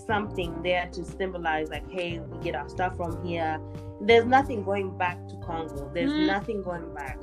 something 0.06 0.62
there 0.62 0.88
to 0.92 1.04
symbolize, 1.04 1.68
like, 1.68 1.90
hey, 1.90 2.20
we 2.20 2.38
get 2.42 2.54
our 2.54 2.68
stuff 2.68 2.96
from 2.96 3.24
here. 3.24 3.60
There's 4.00 4.26
nothing 4.26 4.62
going 4.62 4.96
back 4.96 5.26
to 5.28 5.36
Congo. 5.36 5.90
There's 5.94 6.12
mm. 6.12 6.26
nothing 6.26 6.62
going 6.62 6.92
back. 6.94 7.18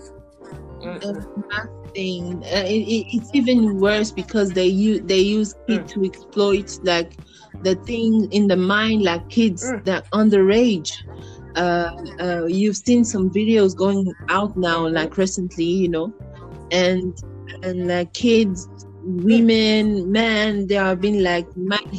Nothing. 0.81 2.43
Uh, 2.43 2.65
it, 2.65 2.83
it, 2.87 3.15
it's 3.15 3.29
even 3.33 3.79
worse 3.79 4.11
because 4.11 4.51
they 4.51 4.65
use 4.65 5.01
they 5.05 5.19
use 5.19 5.53
it 5.67 5.83
mm. 5.83 5.87
to 5.89 6.03
exploit 6.03 6.77
like 6.83 7.13
the 7.61 7.75
thing 7.75 8.29
in 8.31 8.47
the 8.47 8.57
mind, 8.57 9.03
like 9.03 9.29
kids 9.29 9.63
mm. 9.63 9.83
that 9.85 10.09
underage. 10.11 10.91
Uh, 11.55 11.91
uh, 12.19 12.45
you've 12.45 12.75
seen 12.75 13.05
some 13.05 13.29
videos 13.29 13.75
going 13.75 14.11
out 14.29 14.57
now, 14.57 14.79
mm-hmm. 14.79 14.95
like 14.95 15.17
recently, 15.17 15.63
you 15.63 15.87
know, 15.87 16.11
and 16.71 17.15
and 17.63 17.87
like 17.87 18.13
kids 18.13 18.67
women 19.03 20.11
men 20.11 20.67
they 20.67 20.77
are 20.77 20.95
being 20.95 21.21
like 21.21 21.45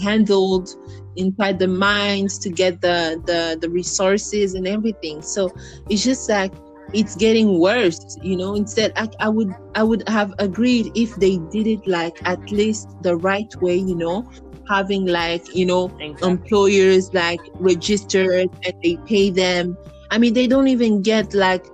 handled 0.03 0.71
inside 1.17 1.59
the 1.59 1.69
mines 1.69 2.39
to 2.39 2.51
get 2.51 2.81
the, 2.81 3.21
the 3.27 3.59
the 3.61 3.69
resources 3.71 4.55
and 4.55 4.67
everything. 4.67 5.23
So 5.23 5.51
it's 5.89 6.03
just 6.03 6.29
like 6.29 6.53
it's 6.93 7.15
getting 7.17 7.59
worse 7.61 8.19
you 8.23 8.37
know? 8.37 8.55
Instead 8.55 8.93
I, 8.97 9.09
I 9.21 9.29
would 9.29 9.53
i 9.75 9.83
would 9.83 10.09
have 10.09 10.35
agreed 10.39 10.93
if 10.95 11.15
they 11.17 11.39
did 11.51 11.67
it 11.67 11.87
like 11.87 12.17
at 12.25 12.51
least 12.51 12.89
the 13.03 13.17
right 13.17 13.55
way 13.61 13.77
you 13.77 13.95
know? 13.95 14.29
Having 14.69 15.07
like 15.07 15.55
you 15.55 15.67
know 15.67 15.87
exactly. 16.01 16.29
employers 16.31 17.13
like 17.13 17.41
registered 17.55 18.49
and 18.65 18.75
they 18.83 18.97
pay 19.07 19.31
them. 19.31 19.77
I 20.11 20.19
mean 20.19 20.33
they 20.33 20.47
don't 20.47 20.69
even 20.69 21.03
get 21.03 21.35
like 21.35 21.67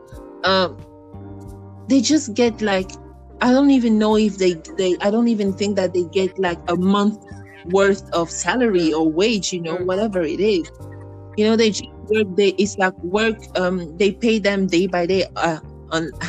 um 0.44 0.76
they 1.88 2.00
just 2.00 2.34
get 2.34 2.60
like 2.62 2.90
I 3.40 3.52
don't 3.52 3.70
even 3.70 3.98
know 3.98 4.16
if 4.16 4.38
they 4.38 4.54
they 4.76 4.96
I 5.00 5.10
don't 5.10 5.28
even 5.28 5.52
think 5.52 5.76
that 5.76 5.94
they 5.94 6.04
get 6.04 6.38
like 6.38 6.58
a 6.68 6.76
month 6.76 7.24
worth 7.66 8.08
of 8.12 8.30
salary 8.30 8.92
or 8.92 9.10
wage, 9.10 9.52
you 9.52 9.60
know, 9.60 9.76
mm. 9.76 9.86
whatever 9.86 10.22
it 10.22 10.40
is. 10.40 10.70
You 11.36 11.46
know, 11.46 11.56
they 11.56 11.72
work 12.08 12.36
they 12.36 12.48
it's 12.58 12.76
like 12.78 12.96
work 13.02 13.38
um 13.58 13.96
they 13.96 14.12
pay 14.12 14.38
them 14.38 14.66
day 14.66 14.86
by 14.86 15.06
day 15.06 15.24
uh 15.36 15.60
on 15.90 16.10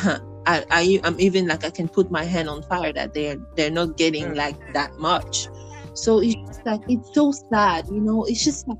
I, 0.46 0.64
I 0.70 1.00
I'm 1.04 1.20
even 1.20 1.46
like 1.46 1.64
I 1.64 1.70
can 1.70 1.88
put 1.88 2.10
my 2.10 2.24
hand 2.24 2.48
on 2.48 2.62
fire 2.62 2.92
that 2.92 3.14
they're 3.14 3.36
they're 3.56 3.70
not 3.70 3.96
getting 3.96 4.32
mm. 4.32 4.36
like 4.36 4.56
that 4.72 4.98
much. 4.98 5.48
So 5.94 6.20
it's 6.20 6.34
just 6.34 6.64
like 6.64 6.80
it's 6.88 7.12
so 7.14 7.32
sad, 7.32 7.86
you 7.88 8.00
know, 8.00 8.24
it's 8.24 8.42
just 8.42 8.66
like, 8.66 8.78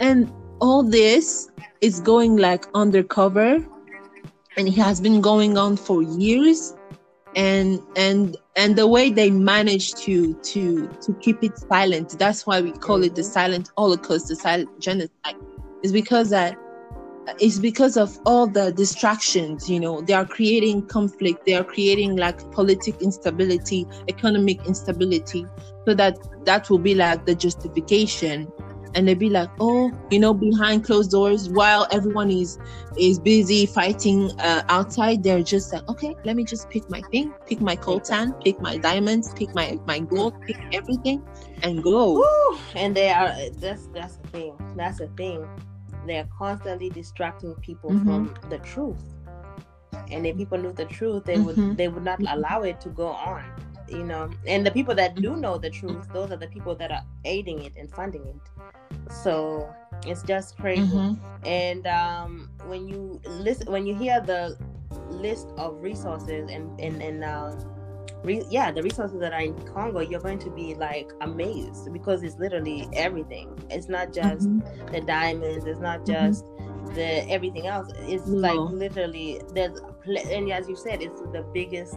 and 0.00 0.32
all 0.60 0.82
this 0.82 1.50
is 1.82 2.00
going 2.00 2.36
like 2.36 2.64
undercover 2.74 3.58
and 4.56 4.68
it 4.68 4.74
has 4.74 5.00
been 5.00 5.20
going 5.20 5.58
on 5.58 5.76
for 5.76 6.02
years 6.02 6.74
and 7.36 7.80
and 7.96 8.36
and 8.56 8.76
the 8.76 8.86
way 8.86 9.10
they 9.10 9.30
manage 9.30 9.94
to 9.94 10.34
to 10.42 10.88
to 11.00 11.14
keep 11.20 11.42
it 11.42 11.56
silent 11.58 12.18
that's 12.18 12.46
why 12.46 12.60
we 12.60 12.72
call 12.72 13.02
it 13.02 13.14
the 13.14 13.24
silent 13.24 13.70
holocaust 13.76 14.28
the 14.28 14.36
silent 14.36 14.68
genocide. 14.80 15.36
Is 15.82 15.92
because 15.92 16.30
that 16.30 16.56
it's 17.38 17.58
because 17.58 17.96
of 17.96 18.18
all 18.26 18.46
the 18.46 18.72
distractions 18.72 19.70
you 19.70 19.80
know 19.80 20.00
they 20.00 20.12
are 20.12 20.26
creating 20.26 20.86
conflict 20.86 21.46
they 21.46 21.54
are 21.54 21.64
creating 21.64 22.16
like 22.16 22.38
political 22.52 23.00
instability 23.00 23.86
economic 24.08 24.64
instability 24.66 25.46
so 25.86 25.94
that 25.94 26.18
that 26.44 26.68
will 26.68 26.78
be 26.78 26.94
like 26.94 27.24
the 27.26 27.34
justification 27.34 28.50
and 28.94 29.08
they'd 29.08 29.18
be 29.18 29.30
like, 29.30 29.48
oh, 29.60 29.92
you 30.10 30.18
know, 30.18 30.34
behind 30.34 30.84
closed 30.84 31.10
doors, 31.10 31.48
while 31.48 31.86
everyone 31.90 32.30
is 32.30 32.58
is 32.96 33.18
busy 33.18 33.66
fighting 33.66 34.30
uh, 34.40 34.62
outside, 34.68 35.22
they're 35.22 35.42
just 35.42 35.72
like, 35.72 35.88
okay, 35.88 36.14
let 36.24 36.36
me 36.36 36.44
just 36.44 36.68
pick 36.70 36.88
my 36.90 37.00
thing, 37.10 37.32
pick 37.46 37.60
my 37.60 37.76
coltan, 37.76 38.38
pick 38.44 38.60
my 38.60 38.76
diamonds, 38.76 39.32
pick 39.34 39.54
my 39.54 39.78
my 39.86 39.98
gold, 40.00 40.40
pick 40.42 40.58
everything, 40.72 41.22
and 41.62 41.82
go. 41.82 42.14
Woo! 42.14 42.58
And 42.74 42.94
they 42.94 43.10
are 43.10 43.34
that's 43.58 43.86
that's 43.88 44.16
the 44.16 44.28
thing. 44.28 44.74
That's 44.76 44.98
the 44.98 45.08
thing. 45.16 45.48
They're 46.06 46.28
constantly 46.36 46.90
distracting 46.90 47.54
people 47.56 47.90
mm-hmm. 47.90 48.04
from 48.04 48.50
the 48.50 48.58
truth. 48.58 49.02
And 50.10 50.26
if 50.26 50.36
people 50.36 50.58
knew 50.58 50.72
the 50.72 50.84
truth, 50.86 51.24
they 51.24 51.36
mm-hmm. 51.36 51.68
would 51.68 51.76
they 51.76 51.88
would 51.88 52.04
not 52.04 52.20
allow 52.28 52.62
it 52.62 52.80
to 52.82 52.88
go 52.90 53.08
on 53.08 53.44
you 53.92 54.04
know 54.04 54.30
and 54.46 54.66
the 54.66 54.70
people 54.70 54.94
that 54.94 55.14
do 55.16 55.36
know 55.36 55.58
the 55.58 55.70
truth 55.70 56.08
those 56.12 56.30
are 56.30 56.36
the 56.36 56.46
people 56.48 56.74
that 56.74 56.90
are 56.90 57.02
aiding 57.24 57.62
it 57.62 57.72
and 57.76 57.90
funding 57.90 58.26
it 58.26 58.51
so 59.10 59.72
it's 60.06 60.22
just 60.22 60.56
crazy 60.56 60.82
mm-hmm. 60.82 61.46
and 61.46 61.86
um, 61.86 62.50
when 62.66 62.88
you 62.88 63.20
listen 63.26 63.70
when 63.70 63.86
you 63.86 63.94
hear 63.94 64.20
the 64.20 64.56
list 65.10 65.48
of 65.56 65.80
resources 65.82 66.50
and 66.50 66.78
and, 66.80 67.02
and 67.02 67.24
uh, 67.24 67.54
re- 68.24 68.44
yeah 68.50 68.70
the 68.70 68.82
resources 68.82 69.20
that 69.20 69.32
are 69.32 69.40
in 69.40 69.54
congo 69.66 70.00
you're 70.00 70.20
going 70.20 70.38
to 70.38 70.50
be 70.50 70.74
like 70.74 71.10
amazed 71.20 71.92
because 71.92 72.22
it's 72.22 72.36
literally 72.36 72.88
everything 72.94 73.56
it's 73.70 73.88
not 73.88 74.12
just 74.12 74.48
mm-hmm. 74.48 74.92
the 74.92 75.00
diamonds 75.02 75.64
it's 75.66 75.80
not 75.80 76.00
mm-hmm. 76.00 76.12
just 76.12 76.44
mm-hmm. 76.44 76.94
the 76.94 77.28
everything 77.30 77.66
else 77.66 77.90
it's 78.00 78.26
no. 78.26 78.38
like 78.38 78.72
literally 78.72 79.40
there's 79.54 79.78
and 80.30 80.50
as 80.50 80.68
you 80.68 80.76
said 80.76 81.00
it's 81.00 81.20
the 81.32 81.44
biggest 81.54 81.96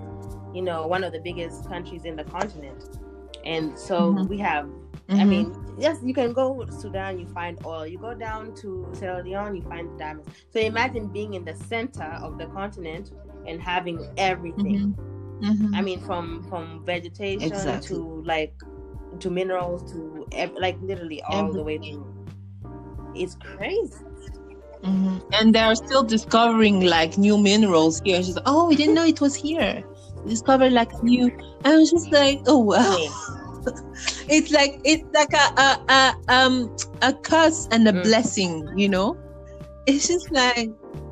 you 0.56 0.62
know, 0.62 0.88
one 0.88 1.04
of 1.04 1.12
the 1.12 1.20
biggest 1.20 1.68
countries 1.68 2.06
in 2.06 2.16
the 2.16 2.24
continent. 2.24 2.98
And 3.44 3.78
so 3.78 4.14
mm-hmm. 4.14 4.28
we 4.28 4.38
have 4.40 4.70
Mm-hmm. 5.10 5.20
I 5.20 5.24
mean, 5.24 5.76
yes, 5.78 6.00
you 6.04 6.14
can 6.14 6.34
go 6.34 6.64
to 6.64 6.72
Sudan, 6.72 7.20
you 7.20 7.28
find 7.28 7.60
oil. 7.64 7.86
You 7.86 8.00
go 8.00 8.16
down 8.16 8.56
to 8.56 8.90
Sierra 8.94 9.24
Leone, 9.24 9.56
you 9.56 9.62
find 9.62 10.00
diamonds. 10.00 10.30
So 10.52 10.60
imagine 10.60 11.08
being 11.08 11.36
in 11.36 11.46
the 11.46 11.56
center 11.56 12.04
of 12.24 12.40
the 12.40 12.48
continent 12.48 13.12
and 13.48 13.62
having 13.62 14.08
everything. 14.18 14.96
Mm-hmm. 14.96 15.52
Mm-hmm. 15.52 15.76
I 15.76 15.82
mean, 15.82 16.00
from 16.00 16.44
from 16.50 16.84
vegetation 16.86 17.44
exactly. 17.44 17.98
to 17.98 18.24
like 18.26 18.56
to 19.20 19.30
minerals 19.30 19.92
to 19.92 20.26
like 20.60 20.78
literally 20.82 21.22
all 21.24 21.40
everything. 21.40 21.58
the 21.58 21.64
way 21.64 21.78
through. 21.78 22.26
It's 23.16 23.36
crazy. 23.36 23.94
Mm-hmm. 24.84 25.18
And 25.34 25.54
they're 25.54 25.76
still 25.76 26.04
discovering 26.04 26.82
like 26.82 27.18
new 27.18 27.38
minerals 27.38 28.02
here. 28.04 28.24
She's 28.24 28.36
like, 28.36 28.48
oh, 28.48 28.68
we 28.68 28.76
didn't 28.76 28.96
know 28.96 29.06
it 29.06 29.22
was 29.22 29.36
here 29.36 29.84
discovered 30.28 30.74
like 30.74 30.92
new 31.04 31.32
i 31.64 31.76
was 31.76 31.92
just 31.92 32.12
like 32.12 32.42
oh 32.48 32.58
wow 32.58 32.98
it's 34.28 34.52
like 34.52 34.80
it's 34.84 35.04
like 35.14 35.34
a, 35.34 35.62
a, 35.62 35.80
a 35.90 36.16
um 36.30 36.76
a 37.02 37.14
curse 37.14 37.68
and 37.72 37.88
a 37.88 37.94
mm. 37.94 38.04
blessing 38.04 38.68
you 38.76 38.90
know? 38.90 39.18
It's 39.88 40.08
just 40.08 40.32
like 40.32 40.70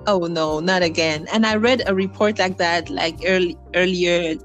oh 0.07 0.27
no 0.27 0.59
not 0.59 0.81
again. 0.81 1.27
And 1.31 1.45
i 1.45 1.55
read 1.55 1.83
a 1.87 1.95
report 1.95 2.39
like 2.39 2.57
that 2.57 2.89
like 2.89 3.19
early 3.25 3.57
earlier 3.75 4.35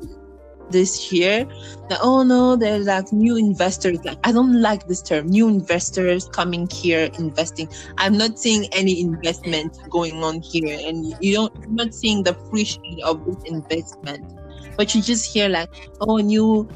this 0.70 1.10
year 1.12 1.46
that 1.88 1.98
oh 2.02 2.22
no 2.22 2.54
there's 2.54 2.86
like 2.86 3.10
new 3.10 3.36
investors 3.36 3.98
like 4.04 4.18
i 4.24 4.30
don't 4.30 4.60
like 4.60 4.86
this 4.86 5.00
term 5.00 5.26
new 5.26 5.48
investors 5.48 6.28
coming 6.28 6.68
here 6.70 7.08
investing. 7.18 7.68
I'm 7.96 8.16
not 8.16 8.38
seeing 8.38 8.66
any 8.72 9.00
investment 9.00 9.78
going 9.90 10.22
on 10.22 10.40
here. 10.42 10.78
And 10.86 11.14
you 11.20 11.34
don't 11.34 11.54
you're 11.60 11.70
not 11.70 11.94
seeing 11.94 12.22
the 12.22 12.34
fruition 12.34 12.82
of 13.04 13.24
this 13.24 13.42
investment. 13.44 14.38
But 14.76 14.94
you 14.94 15.02
just 15.02 15.32
hear 15.32 15.48
like, 15.48 15.68
oh, 16.00 16.18
new 16.18 16.68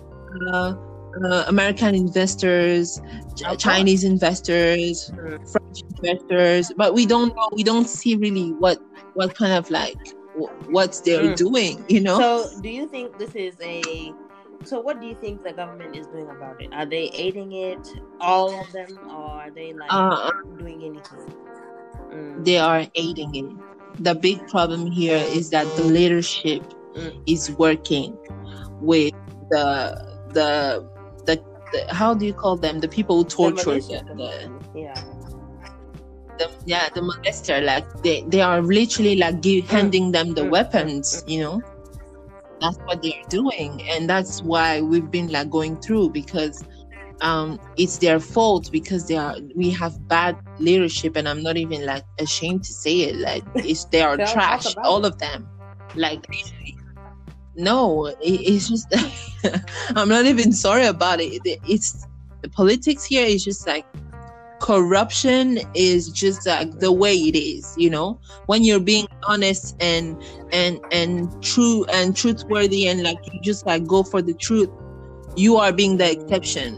uh, 0.51 0.75
uh, 1.25 1.45
American 1.49 1.95
investors, 1.95 3.01
Chinese 3.59 4.05
investors, 4.05 5.11
mm. 5.15 5.51
French 5.51 5.83
investors, 5.97 6.73
but 6.77 6.95
we 6.95 7.07
don't 7.07 7.35
know. 7.35 7.49
We 7.53 7.63
don't 7.63 7.89
see 7.89 8.17
really 8.17 8.53
what 8.53 8.79
what 9.15 9.35
kind 9.35 9.53
of 9.53 9.71
like 9.71 9.99
what 10.69 11.01
they're 11.05 11.33
mm. 11.33 11.37
doing. 11.37 11.85
You 11.89 12.01
know. 12.01 12.19
So, 12.19 12.61
do 12.61 12.69
you 12.69 12.89
think 12.89 13.19
this 13.19 13.35
is 13.35 13.55
a 13.61 14.13
so 14.65 14.81
what 14.81 15.01
do 15.01 15.07
you 15.07 15.15
think 15.15 15.43
the 15.43 15.53
government 15.53 15.97
is 15.97 16.07
doing 16.07 16.29
about 16.29 16.63
it? 16.63 16.73
Are 16.73 16.87
they 16.87 17.11
aiding 17.13 17.53
it, 17.53 17.89
all 18.21 18.61
of 18.61 18.71
them, 18.73 18.99
or 19.09 19.43
are 19.43 19.51
they 19.51 19.73
like 19.73 19.89
uh, 19.93 20.31
doing 20.59 20.83
anything? 20.85 21.35
Mm. 22.11 22.45
They 22.45 22.59
are 22.59 22.87
aiding 22.95 23.35
it. 23.35 24.03
The 24.03 24.15
big 24.15 24.47
problem 24.49 24.91
here 24.91 25.17
is 25.17 25.51
that 25.51 25.65
the 25.77 25.85
leadership 25.85 26.63
mm. 26.95 27.23
is 27.27 27.51
working 27.53 28.17
with 28.81 29.13
the 29.51 30.13
the 30.33 30.89
the, 31.73 31.95
how 31.95 32.15
do 32.15 32.27
you 32.27 32.35
call 32.35 32.57
them? 32.57 32.81
The 32.81 32.89
people 32.89 33.17
who 33.17 33.25
torture 33.25 33.75
the, 33.75 34.03
the, 34.17 34.79
yeah. 34.79 34.95
the, 36.39 36.51
yeah 36.65 36.89
the 36.95 37.01
molester 37.01 37.63
like 37.65 37.87
they, 38.03 38.23
they 38.29 38.41
are 38.41 38.63
literally 38.63 39.17
like 39.17 39.41
give, 39.41 39.65
mm. 39.65 39.69
handing 39.69 40.13
them 40.13 40.35
the 40.35 40.43
mm. 40.43 40.51
weapons 40.51 41.25
you 41.27 41.41
know? 41.41 41.63
That's 42.61 42.79
what 42.79 43.03
they're 43.03 43.25
doing 43.29 43.83
and 43.91 44.09
that's 44.09 44.43
why 44.43 44.81
we've 44.81 45.11
been 45.11 45.29
like 45.33 45.51
going 45.51 45.81
through 45.81 46.11
because 46.11 46.63
um, 47.21 47.61
it's 47.77 47.99
their 47.99 48.19
fault 48.21 48.71
because 48.73 49.07
they 49.07 49.17
are 49.17 49.37
we 49.55 49.71
have 49.71 50.09
bad 50.09 50.37
leadership 50.59 51.15
and 51.17 51.29
i'm 51.29 51.41
not 51.41 51.57
even 51.57 51.87
like 51.87 52.05
ashamed 52.19 52.65
to 52.65 52.73
say 52.73 53.03
it 53.03 53.17
like 53.17 53.45
it's 53.55 53.85
they 53.87 54.03
are 54.03 54.17
trash 54.17 54.75
all 54.85 55.05
of 55.05 55.19
them. 55.19 55.49
Like 55.95 56.27
no 57.55 58.07
it, 58.07 58.17
it's 58.21 58.69
just 58.69 58.87
i'm 59.97 60.09
not 60.09 60.25
even 60.25 60.53
sorry 60.53 60.87
about 60.87 61.21
it. 61.21 61.41
it 61.45 61.61
it's 61.69 62.07
the 62.41 62.49
politics 62.49 63.05
here 63.05 63.27
is 63.27 63.45
just 63.45 63.67
like 63.67 63.87
corruption 64.61 65.59
is 65.75 66.09
just 66.09 66.47
like 66.47 66.79
the 66.79 66.93
way 66.93 67.15
it 67.15 67.37
is 67.37 67.75
you 67.77 67.91
know 67.91 68.19
when 68.47 68.63
you're 68.63 68.81
being 68.81 69.09
honest 69.25 69.77
and 69.81 70.23
and 70.53 70.81
and 70.93 71.43
true 71.43 71.85
and 71.93 72.15
truthworthy 72.15 72.87
and 72.87 73.03
like 73.03 73.19
you 73.33 73.41
just 73.41 73.67
like 73.67 73.85
go 73.87 74.05
for 74.05 74.23
the 74.23 74.35
truth 74.35 74.71
you 75.37 75.57
are 75.57 75.73
being 75.73 75.97
the 75.97 76.09
exception 76.09 76.77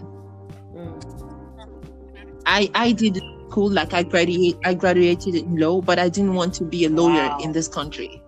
mm. 0.75 2.43
i 2.47 2.71
i 2.75 2.91
did 2.91 3.21
school 3.51 3.71
like 3.71 3.93
i 3.93 4.03
graduated 4.03 4.59
i 4.65 4.73
graduated 4.73 5.35
in 5.35 5.57
law 5.57 5.81
but 5.81 5.99
i 5.99 6.09
didn't 6.09 6.35
want 6.35 6.55
to 6.55 6.65
be 6.65 6.87
a 6.87 6.89
lawyer 6.89 7.29
wow. 7.29 7.39
in 7.43 7.53
this 7.53 7.69
country 7.69 8.24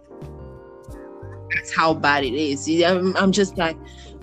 that's 1.55 1.75
how 1.75 1.95
bad 1.95 2.25
it 2.25 2.35
is. 2.35 2.69
I'm, 2.83 3.17
I'm 3.17 3.33
just 3.33 3.57
like 3.57 3.77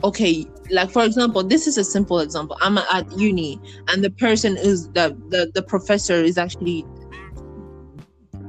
okay 0.04 0.46
like 0.70 0.92
for 0.92 1.04
example 1.04 1.44
this 1.44 1.68
is 1.68 1.78
a 1.78 1.84
simple 1.84 2.20
example. 2.20 2.58
I'm 2.62 2.78
at 2.78 3.12
uni 3.18 3.60
and 3.90 4.04
the 4.04 4.12
person 4.12 4.58
is 4.58 4.88
the 4.90 5.18
the, 5.30 5.52
the 5.54 5.64
professor 5.64 6.16
is 6.16 6.38
actually 6.38 6.86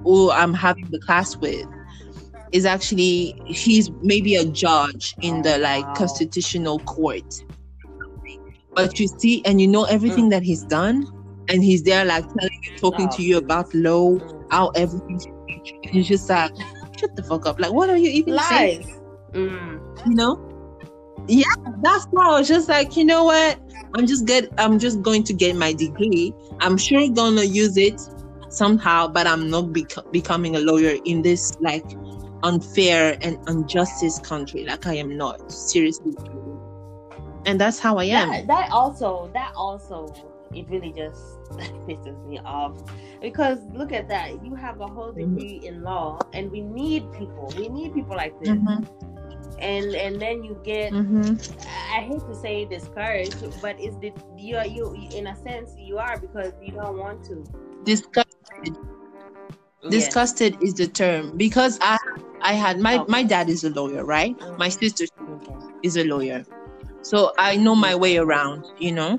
who 0.03 0.31
i'm 0.31 0.53
having 0.53 0.87
the 0.91 0.99
class 1.01 1.35
with 1.37 1.67
is 2.55 2.65
actually 2.65 3.35
he's 3.47 3.91
maybe 4.01 4.37
a 4.37 4.45
judge 4.45 5.15
in 5.23 5.43
the 5.43 5.59
like 5.59 5.85
constitutional 5.97 6.79
court. 6.81 7.45
But 8.75 9.01
you 9.01 9.09
see 9.09 9.45
and 9.45 9.61
you 9.61 9.67
know 9.67 9.85
everything 9.85 10.29
that 10.29 10.45
he's 10.45 10.63
done? 10.63 11.05
And 11.49 11.65
he's 11.65 11.83
there 11.83 12.05
like 12.05 12.23
telling 12.23 12.61
you 12.63 12.79
talking 12.79 13.09
to 13.09 13.23
you 13.23 13.39
about 13.39 13.75
law 13.75 14.19
how 14.51 14.69
everything 14.69 15.21
he's 15.83 16.07
just 16.07 16.31
like 16.31 16.53
shut 16.99 17.15
the 17.17 17.23
fuck 17.23 17.47
up. 17.47 17.61
Like 17.61 17.73
what 17.73 17.91
are 17.91 17.97
you 17.97 18.11
even 18.11 18.35
Lies. 18.35 18.49
saying 18.49 19.01
mm. 19.33 20.07
you 20.07 20.15
know? 20.15 20.51
Yeah 21.27 21.45
that's 21.83 22.05
why 22.07 22.27
i 22.27 22.39
was 22.39 22.49
just 22.49 22.69
like 22.69 22.97
you 22.97 23.05
know 23.05 23.25
what? 23.25 23.59
I'm 23.95 24.07
just 24.07 24.27
get 24.27 24.51
i'm 24.59 24.79
just 24.79 25.03
going 25.03 25.25
to 25.25 25.33
get 25.33 25.57
my 25.57 25.73
degree. 25.73 26.33
I'm 26.61 26.77
sure 26.77 27.09
gonna 27.09 27.45
use 27.45 27.77
it 27.77 28.01
somehow 28.49 29.09
but 29.09 29.27
i'm 29.27 29.51
not 29.51 29.73
bec- 29.73 30.13
becoming 30.13 30.55
a 30.55 30.61
lawyer 30.61 30.97
in 31.05 31.23
this 31.23 31.53
like 31.61 31.85
unfair 32.43 33.17
and 33.23 33.39
injustice 33.49 34.19
country. 34.19 34.65
Like 34.65 34.87
i 34.87 34.95
am 34.95 35.17
not. 35.17 35.51
Seriously. 35.51 36.13
And 37.47 37.61
that's 37.61 37.79
how 37.79 37.99
i 37.99 38.05
am. 38.05 38.31
That, 38.31 38.47
that 38.47 38.71
also 38.71 39.31
that 39.35 39.53
also 39.57 40.15
it 40.53 40.69
really 40.69 40.93
just 40.93 41.34
pisses 41.87 42.27
me 42.27 42.39
off 42.45 42.77
because 43.21 43.59
look 43.73 43.93
at 43.93 44.09
that 44.09 44.45
you 44.45 44.55
have 44.55 44.81
a 44.81 44.87
whole 44.87 45.13
mm-hmm. 45.13 45.35
degree 45.35 45.59
mm-hmm. 45.59 45.77
in 45.77 45.83
law 45.83 46.19
and 46.33 46.51
we 46.51 46.61
need 46.61 47.11
people 47.13 47.53
we 47.57 47.69
need 47.69 47.93
people 47.95 48.17
like 48.17 48.39
this 48.41 48.51
mm-hmm 48.51 49.11
and 49.59 49.95
and 49.95 50.21
then 50.21 50.43
you 50.43 50.59
get 50.65 50.93
mm-hmm. 50.93 51.35
i 51.95 52.01
hate 52.01 52.21
to 52.21 52.35
say 52.35 52.65
discouraged 52.65 53.37
but 53.61 53.77
it's 53.79 53.97
the 53.99 54.13
you 54.37 54.57
are 54.57 54.67
you 54.67 54.95
in 55.15 55.27
a 55.29 55.37
sense 55.37 55.71
you 55.79 55.99
are 55.99 56.19
because 56.19 56.53
you 56.63 56.73
don't 56.73 56.99
want 56.99 57.25
to 57.25 57.45
disgusted 57.85 58.77
disgusted 59.91 60.57
is 60.63 60.75
the 60.75 60.87
term 60.87 61.37
because 61.37 61.79
i 61.81 61.97
i 62.41 62.53
had 62.53 62.79
my 62.81 62.99
okay. 62.99 63.11
my 63.11 63.23
dad 63.23 63.49
is 63.49 63.65
a 63.65 63.71
lawyer 63.71 64.05
right 64.05 64.37
mm-hmm. 64.39 64.57
my 64.59 64.69
sister 64.69 65.05
okay. 65.31 65.55
is 65.83 65.97
a 65.97 66.05
lawyer 66.05 66.45
so 67.03 67.33
i 67.39 67.57
know 67.57 67.75
my 67.75 67.95
way 67.95 68.17
around 68.17 68.65
you 68.79 68.91
know 68.91 69.19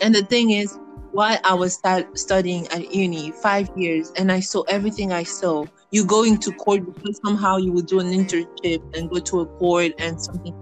and 0.00 0.14
the 0.14 0.22
thing 0.22 0.50
is 0.50 0.78
while 1.18 1.38
i 1.42 1.52
was 1.52 1.74
start 1.74 2.16
studying 2.16 2.64
at 2.68 2.94
uni 2.94 3.32
five 3.42 3.68
years 3.76 4.12
and 4.16 4.30
i 4.30 4.38
saw 4.38 4.62
everything 4.76 5.10
i 5.10 5.24
saw 5.24 5.64
you 5.90 6.04
go 6.04 6.22
into 6.22 6.52
court 6.52 6.84
because 6.94 7.18
somehow 7.24 7.56
you 7.56 7.72
will 7.72 7.88
do 7.94 7.98
an 7.98 8.12
internship 8.18 8.80
and 8.96 9.10
go 9.10 9.18
to 9.18 9.40
a 9.40 9.46
court 9.58 9.90
and 9.98 10.22
something 10.22 10.54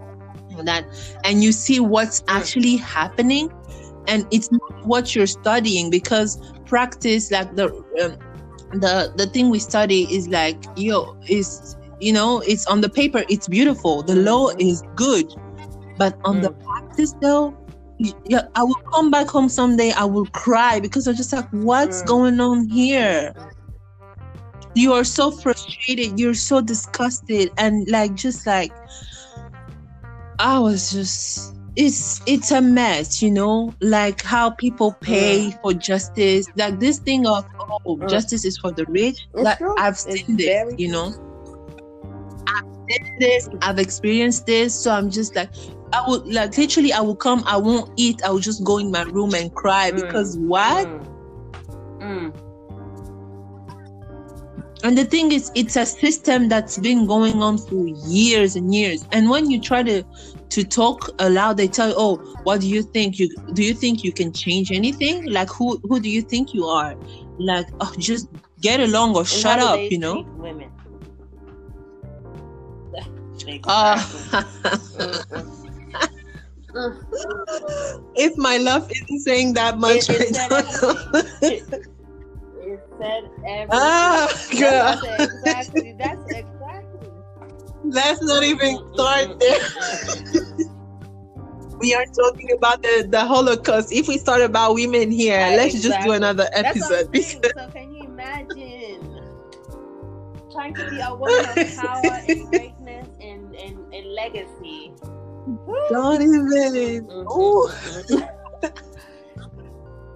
like 0.55 0.65
that 0.65 0.87
and 1.25 1.45
you 1.45 1.53
see 1.53 1.79
what's 1.79 2.25
actually 2.29 2.77
happening 2.77 3.53
and 4.09 4.27
it's 4.31 4.51
not 4.51 4.87
what 4.87 5.15
you're 5.15 5.27
studying 5.27 5.91
because 5.91 6.41
practice 6.65 7.31
like 7.31 7.55
the 7.55 7.67
um, 8.03 8.17
the 8.81 9.13
the 9.17 9.27
thing 9.27 9.51
we 9.51 9.59
study 9.59 10.05
is 10.05 10.27
like 10.29 10.57
yo 10.75 11.19
is 11.29 11.77
you 12.01 12.15
know 12.15 12.41
it's 12.47 12.67
on 12.67 12.81
the 12.81 12.89
paper 12.89 13.25
it's 13.29 13.47
beautiful 13.47 14.03
the 14.03 14.17
law 14.17 14.49
is 14.59 14.83
good 14.95 15.27
but 15.99 16.19
on 16.25 16.39
mm. 16.39 16.43
the 16.45 16.51
practice 16.51 17.15
though 17.21 17.55
yeah, 17.99 18.43
I 18.55 18.63
will 18.63 18.83
come 18.93 19.11
back 19.11 19.29
home 19.29 19.49
someday. 19.49 19.93
I 19.93 20.05
will 20.05 20.27
cry 20.27 20.81
because 20.81 21.07
I'm 21.07 21.17
just 21.17 21.33
like, 21.33 21.49
what's 21.51 22.03
mm. 22.03 22.07
going 22.07 22.41
on 22.41 22.69
here? 22.69 23.33
you 24.77 24.93
are 24.93 25.05
so 25.05 25.31
frustrated 25.31 26.21
you're 26.21 26.35
so 26.35 26.61
disgusted 26.61 27.51
and 27.57 27.91
like 27.91 28.15
just 28.15 28.47
like 28.47 28.71
i 30.39 30.59
was 30.59 30.93
just 30.93 31.57
it's 31.77 32.21
it's 32.27 32.51
a 32.51 32.61
mess 32.61 33.23
you 33.23 33.31
know 33.31 33.75
like 33.81 34.23
how 34.23 34.51
people 34.51 34.93
pay 35.01 35.51
for 35.63 35.73
justice 35.73 36.47
like 36.57 36.79
this 36.79 36.99
thing 36.99 37.27
of 37.27 37.47
oh 37.87 37.97
mm. 37.97 38.09
justice 38.09 38.45
is 38.45 38.59
for 38.59 38.71
the 38.71 38.85
rich 38.87 39.27
it's 39.33 39.43
like 39.43 39.59
true. 39.59 39.75
i've 39.79 39.99
seen 39.99 40.37
this 40.37 40.75
you 40.77 40.89
know 40.93 41.07
i've 42.49 42.65
seen 42.91 43.17
this 43.19 43.49
i've 43.63 43.79
experienced 43.79 44.45
this 44.45 44.79
so 44.79 44.91
i'm 44.91 45.11
just 45.11 45.35
like 45.35 45.51
i 45.93 46.05
would 46.09 46.27
like 46.27 46.57
literally 46.57 46.93
i 46.93 47.01
will 47.01 47.17
come 47.17 47.43
i 47.47 47.57
won't 47.57 47.91
eat 47.97 48.23
i 48.25 48.31
will 48.31 48.39
just 48.39 48.65
go 48.65 48.79
in 48.79 48.91
my 48.91 49.03
room 49.05 49.35
and 49.35 49.55
cry 49.55 49.91
mm. 49.91 50.01
because 50.01 50.37
what 50.39 50.87
mm. 50.87 51.07
mm. 52.01 52.47
And 54.85 54.97
the 54.97 55.05
thing 55.05 55.33
is, 55.33 55.51
it's 55.55 55.75
a 55.75 55.87
system 55.87 56.49
that's 56.49 56.79
been 56.79 57.07
going 57.07 57.43
on 57.43 57.59
for 57.59 57.89
years 58.07 58.57
and 58.57 58.75
years. 58.75 59.05
And 59.11 59.31
when 59.31 59.51
you 59.51 59.61
try 59.61 59.83
to 59.83 60.05
to 60.51 60.63
talk 60.63 61.11
aloud, 61.19 61.57
they 61.57 61.67
tell 61.67 61.89
you, 61.89 61.95
"Oh, 61.97 62.17
what 62.45 62.61
do 62.61 62.69
you 62.69 62.83
think? 62.83 63.19
You 63.19 63.35
do 63.55 63.65
you 63.65 63.75
think 63.75 64.05
you 64.05 64.13
can 64.13 64.33
change 64.33 64.71
anything? 64.71 65.25
Like 65.25 65.49
who 65.49 65.79
who 65.89 65.99
do 65.99 66.09
you 66.09 66.23
think 66.23 66.55
you 66.55 66.67
are? 66.67 66.95
Like 67.39 67.67
oh, 67.81 67.93
just 67.99 68.29
get 68.61 68.81
along 68.81 69.17
or 69.17 69.21
and 69.21 69.29
shut 69.29 69.59
up, 69.59 69.81
you 69.81 69.99
know." 69.99 70.23
Women. 70.37 70.71
Uh, 73.69 74.03
if 78.17 78.37
my 78.37 78.59
love 78.59 78.91
isn't 78.91 79.21
saying 79.21 79.55
that 79.55 79.79
much, 79.79 80.09
it, 80.11 80.37
right 81.71 81.87
said 82.99 83.31
everything. 83.47 83.69
Ah, 83.73 84.27
that's 84.29 84.51
exactly. 84.53 85.95
That's 85.99 86.33
exactly. 86.33 87.11
Let's 87.85 88.23
not 88.23 88.43
even 88.43 88.79
start 88.95 89.39
there. 89.39 89.61
we 91.79 91.95
are 91.95 92.07
talking 92.07 92.53
about 92.53 92.83
the, 92.83 93.07
the 93.09 93.25
Holocaust. 93.25 93.93
If 93.93 94.09
we 94.09 94.19
start 94.19 94.41
about 94.41 94.75
women 94.75 95.11
here, 95.11 95.39
let's 95.39 95.75
exactly. 95.75 95.91
just 95.91 96.07
do 96.07 96.13
another 96.13 96.49
episode. 96.53 97.13
Because... 97.13 97.53
So 97.57 97.69
can 97.71 97.93
you 97.95 98.05
imagine 98.05 99.23
trying 100.53 100.75
to 100.75 100.91
be 100.91 101.01
a 101.01 101.15
woman 101.15 101.45
of 101.45 101.77
power 101.77 102.23
and 102.29 102.49
greatness 102.49 103.09
and, 103.21 103.55
and, 103.55 103.95
and 103.95 104.07
legacy? 104.15 104.93
Don't 105.91 106.23
even. 106.23 107.09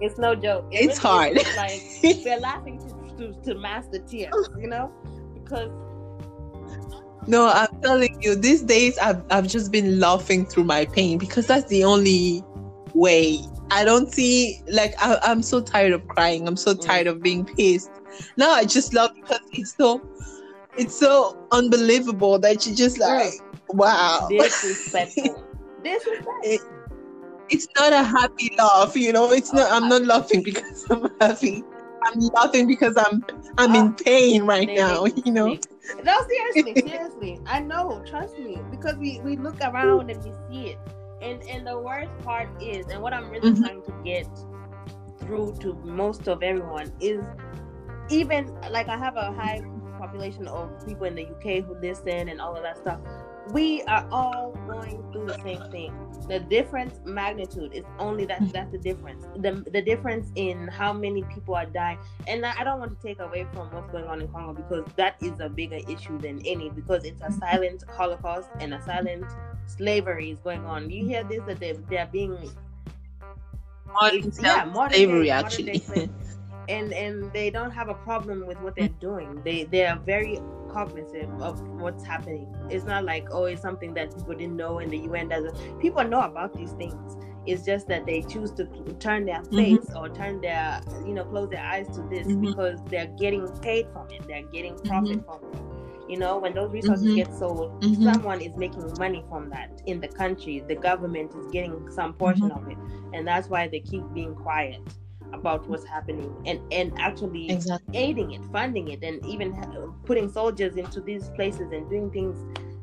It's 0.01 0.17
no 0.17 0.33
joke. 0.33 0.65
It 0.71 0.89
it's 0.89 1.03
really 1.03 1.43
hard. 1.43 1.55
like 1.55 1.81
we're 2.25 2.39
laughing 2.39 2.79
to, 2.79 3.17
to, 3.17 3.41
to 3.43 3.55
master 3.59 3.99
tears, 3.99 4.49
you 4.59 4.67
know, 4.67 4.91
because. 5.35 5.69
No, 7.27 7.49
I'm 7.49 7.79
telling 7.81 8.19
you, 8.19 8.33
these 8.33 8.63
days 8.63 8.97
I've 8.97 9.23
I've 9.29 9.47
just 9.47 9.71
been 9.71 9.99
laughing 9.99 10.47
through 10.47 10.63
my 10.63 10.85
pain 10.85 11.19
because 11.19 11.45
that's 11.45 11.69
the 11.69 11.83
only 11.83 12.43
way. 12.95 13.41
I 13.69 13.85
don't 13.85 14.11
see 14.11 14.63
like 14.67 14.95
I, 14.99 15.19
am 15.23 15.43
so 15.43 15.61
tired 15.61 15.93
of 15.93 16.07
crying. 16.07 16.47
I'm 16.47 16.57
so 16.57 16.73
mm. 16.73 16.81
tired 16.83 17.05
mm. 17.05 17.11
of 17.11 17.21
being 17.21 17.45
pissed. 17.45 17.91
Now 18.37 18.49
I 18.49 18.65
just 18.65 18.95
love 18.95 19.13
because 19.13 19.39
it's 19.51 19.75
so 19.75 20.01
it's 20.75 20.95
so 20.95 21.37
unbelievable 21.51 22.39
that 22.39 22.65
you 22.65 22.73
just 22.73 22.97
like 22.97 23.33
wow. 23.73 24.27
Disrespectful. 24.29 25.47
Disrespectful. 25.83 26.39
It, 26.43 26.61
it's 27.49 27.67
not 27.77 27.91
a 27.91 28.03
happy 28.03 28.55
laugh, 28.57 28.95
you 28.95 29.11
know. 29.11 29.31
It's 29.31 29.53
not. 29.53 29.71
I'm 29.71 29.89
not 29.89 30.03
laughing 30.03 30.41
because 30.41 30.85
I'm 30.89 31.09
happy. 31.19 31.63
I'm 32.03 32.19
laughing 32.19 32.67
because 32.67 32.97
I'm 32.97 33.23
I'm 33.57 33.75
in 33.75 33.93
pain 33.93 34.43
right 34.43 34.69
now, 34.69 35.05
you 35.05 35.31
know. 35.31 35.57
No, 36.03 36.27
seriously, 36.27 36.81
seriously. 36.87 37.39
I 37.45 37.59
know. 37.59 38.03
Trust 38.07 38.37
me, 38.39 38.57
because 38.71 38.95
we 38.95 39.19
we 39.21 39.35
look 39.35 39.59
around 39.61 40.09
and 40.09 40.23
we 40.23 40.31
see 40.49 40.69
it, 40.71 40.79
and 41.21 41.41
and 41.43 41.67
the 41.67 41.77
worst 41.77 42.11
part 42.23 42.49
is, 42.61 42.85
and 42.87 43.01
what 43.01 43.13
I'm 43.13 43.29
really 43.29 43.51
mm-hmm. 43.51 43.63
trying 43.63 43.83
to 43.83 43.93
get 44.03 44.27
through 45.19 45.55
to 45.59 45.73
most 45.83 46.27
of 46.27 46.41
everyone 46.41 46.91
is, 47.01 47.23
even 48.09 48.47
like 48.71 48.87
I 48.87 48.97
have 48.97 49.17
a 49.17 49.33
high 49.33 49.61
population 49.99 50.47
of 50.47 50.69
people 50.87 51.05
in 51.05 51.15
the 51.15 51.27
UK 51.27 51.63
who 51.63 51.75
listen 51.79 52.29
and 52.29 52.41
all 52.41 52.55
of 52.55 52.63
that 52.63 52.77
stuff 52.77 52.99
we 53.49 53.81
are 53.83 54.07
all 54.11 54.53
going 54.67 55.03
through 55.11 55.25
the 55.25 55.37
same 55.43 55.61
thing. 55.71 55.93
The 56.27 56.39
difference 56.39 56.99
magnitude 57.03 57.73
is 57.73 57.83
only 57.99 58.25
that 58.25 58.41
mm-hmm. 58.41 58.51
that's 58.51 58.71
the 58.71 58.77
difference. 58.77 59.25
The 59.37 59.63
the 59.71 59.81
difference 59.81 60.31
in 60.35 60.67
how 60.67 60.93
many 60.93 61.23
people 61.23 61.55
are 61.55 61.65
dying. 61.65 61.97
And 62.27 62.45
I 62.45 62.63
don't 62.63 62.79
want 62.79 62.99
to 62.99 63.07
take 63.07 63.19
away 63.19 63.47
from 63.53 63.71
what's 63.71 63.91
going 63.91 64.05
on 64.05 64.21
in 64.21 64.27
Congo 64.29 64.53
because 64.53 64.85
that 64.95 65.15
is 65.21 65.39
a 65.39 65.49
bigger 65.49 65.79
issue 65.89 66.19
than 66.19 66.45
any 66.45 66.69
because 66.69 67.03
it's 67.03 67.21
a 67.21 67.25
mm-hmm. 67.25 67.39
silent 67.39 67.83
Holocaust 67.89 68.49
and 68.59 68.73
a 68.73 68.81
silent 68.83 69.25
slavery 69.65 70.31
is 70.31 70.39
going 70.39 70.65
on. 70.65 70.89
You 70.89 71.05
hear 71.05 71.23
this 71.23 71.41
that 71.47 71.59
they 71.59 71.73
they're 71.89 72.09
being 72.11 72.37
modern 73.91 74.31
yeah, 74.41 74.65
modern 74.65 74.93
slavery 74.93 75.25
day, 75.25 75.29
actually. 75.31 75.83
and 76.69 76.93
and 76.93 77.33
they 77.33 77.49
don't 77.49 77.71
have 77.71 77.89
a 77.89 77.95
problem 77.95 78.45
with 78.45 78.59
what 78.61 78.75
they're 78.75 78.89
mm-hmm. 78.89 78.99
doing. 78.99 79.41
They 79.43 79.65
they 79.65 79.85
are 79.85 79.97
very 79.97 80.39
cognizant 80.71 81.41
of 81.41 81.61
what's 81.79 82.03
happening. 82.03 82.53
It's 82.69 82.85
not 82.85 83.03
like 83.03 83.27
oh, 83.31 83.45
it's 83.45 83.61
something 83.61 83.93
that 83.95 84.15
people 84.15 84.35
didn't 84.35 84.55
know, 84.55 84.79
and 84.79 84.91
the 84.91 84.99
UN 84.99 85.29
doesn't. 85.29 85.79
People 85.79 86.03
know 86.03 86.21
about 86.21 86.55
these 86.55 86.71
things. 86.73 87.17
It's 87.45 87.63
just 87.63 87.87
that 87.87 88.05
they 88.05 88.21
choose 88.21 88.51
to 88.51 88.65
turn 88.99 89.25
their 89.25 89.41
mm-hmm. 89.41 89.55
face 89.55 89.85
mm-hmm. 89.89 89.97
or 89.97 90.09
turn 90.09 90.41
their 90.41 90.81
you 91.05 91.13
know 91.13 91.25
close 91.25 91.49
their 91.49 91.63
eyes 91.63 91.87
to 91.95 92.01
this 92.09 92.27
mm-hmm. 92.27 92.41
because 92.41 92.79
they're 92.85 93.11
getting 93.19 93.47
paid 93.59 93.87
from 93.93 94.09
it. 94.11 94.27
They're 94.27 94.43
getting 94.43 94.77
profit 94.79 95.19
mm-hmm. 95.19 95.25
from 95.25 95.51
it. 95.51 96.09
You 96.09 96.17
know, 96.17 96.39
when 96.39 96.53
those 96.53 96.71
resources 96.71 97.05
mm-hmm. 97.05 97.15
get 97.15 97.33
sold, 97.33 97.81
mm-hmm. 97.81 98.03
someone 98.03 98.41
is 98.41 98.55
making 98.57 98.93
money 98.99 99.23
from 99.29 99.49
that 99.51 99.81
in 99.85 100.01
the 100.01 100.09
country. 100.09 100.63
The 100.67 100.75
government 100.75 101.33
is 101.33 101.47
getting 101.51 101.89
some 101.89 102.13
portion 102.13 102.51
of 102.51 102.67
it, 102.69 102.77
and 103.13 103.25
that's 103.25 103.47
why 103.47 103.67
they 103.67 103.79
keep 103.79 104.03
being 104.13 104.35
quiet 104.35 104.81
about 105.33 105.67
what's 105.67 105.85
happening 105.85 106.33
and 106.45 106.59
and 106.71 106.93
actually 106.99 107.49
exactly. 107.49 107.97
aiding 107.97 108.31
it 108.31 108.43
funding 108.51 108.89
it 108.89 109.03
and 109.03 109.25
even 109.25 109.53
putting 110.05 110.29
soldiers 110.29 110.75
into 110.75 111.01
these 111.01 111.29
places 111.29 111.71
and 111.71 111.89
doing 111.89 112.09
things 112.11 112.37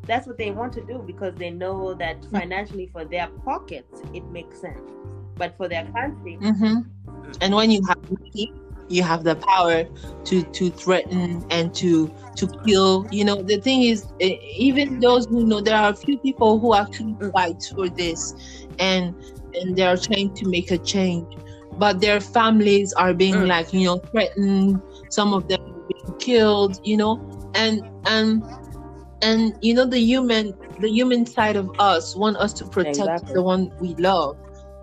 that's 0.06 0.26
what 0.26 0.38
they 0.38 0.50
want 0.50 0.72
to 0.72 0.80
do 0.82 1.02
because 1.06 1.34
they 1.34 1.50
know 1.50 1.94
that 1.94 2.20
mm. 2.22 2.30
financially 2.30 2.88
for 2.92 3.04
their 3.04 3.28
pockets 3.44 4.02
it 4.14 4.24
makes 4.26 4.60
sense 4.60 4.90
but 5.36 5.56
for 5.56 5.68
their 5.68 5.84
country 5.86 6.38
mm-hmm. 6.40 6.80
and 7.40 7.54
when 7.54 7.70
you 7.70 7.80
have 7.86 7.98
money 8.10 8.52
you 8.88 9.02
have 9.02 9.22
the 9.22 9.36
power 9.36 9.84
to 10.24 10.42
to 10.44 10.70
threaten 10.70 11.44
and 11.50 11.74
to 11.74 12.10
to 12.34 12.46
kill 12.66 13.06
you 13.10 13.24
know 13.24 13.42
the 13.42 13.58
thing 13.60 13.82
is 13.82 14.06
even 14.18 14.98
those 15.00 15.26
who 15.26 15.44
know 15.44 15.60
there 15.60 15.76
are 15.76 15.90
a 15.90 15.96
few 15.96 16.18
people 16.18 16.58
who 16.58 16.74
actually 16.74 17.12
mm. 17.14 17.32
fight 17.32 17.62
for 17.74 17.88
this 17.88 18.34
and 18.78 19.14
and 19.54 19.76
they 19.76 19.86
are 19.86 19.96
trying 19.96 20.32
to 20.34 20.48
make 20.48 20.70
a 20.70 20.78
change 20.78 21.36
but 21.78 22.00
their 22.00 22.20
families 22.20 22.92
are 22.92 23.14
being 23.14 23.34
mm. 23.34 23.46
like 23.46 23.72
you 23.72 23.84
know 23.84 23.98
threatened 23.98 24.80
some 25.10 25.32
of 25.32 25.48
them 25.48 25.60
are 25.60 25.86
being 25.88 26.18
killed 26.18 26.80
you 26.84 26.96
know 26.96 27.14
and 27.54 27.82
and 28.06 28.42
and 29.22 29.56
you 29.62 29.74
know 29.74 29.84
the 29.84 29.98
human 29.98 30.52
the 30.80 30.88
human 30.88 31.24
side 31.24 31.56
of 31.56 31.70
us 31.78 32.14
want 32.14 32.36
us 32.36 32.52
to 32.52 32.64
protect 32.64 32.98
exactly. 32.98 33.34
the 33.34 33.42
one 33.42 33.72
we 33.80 33.94
love 33.96 34.36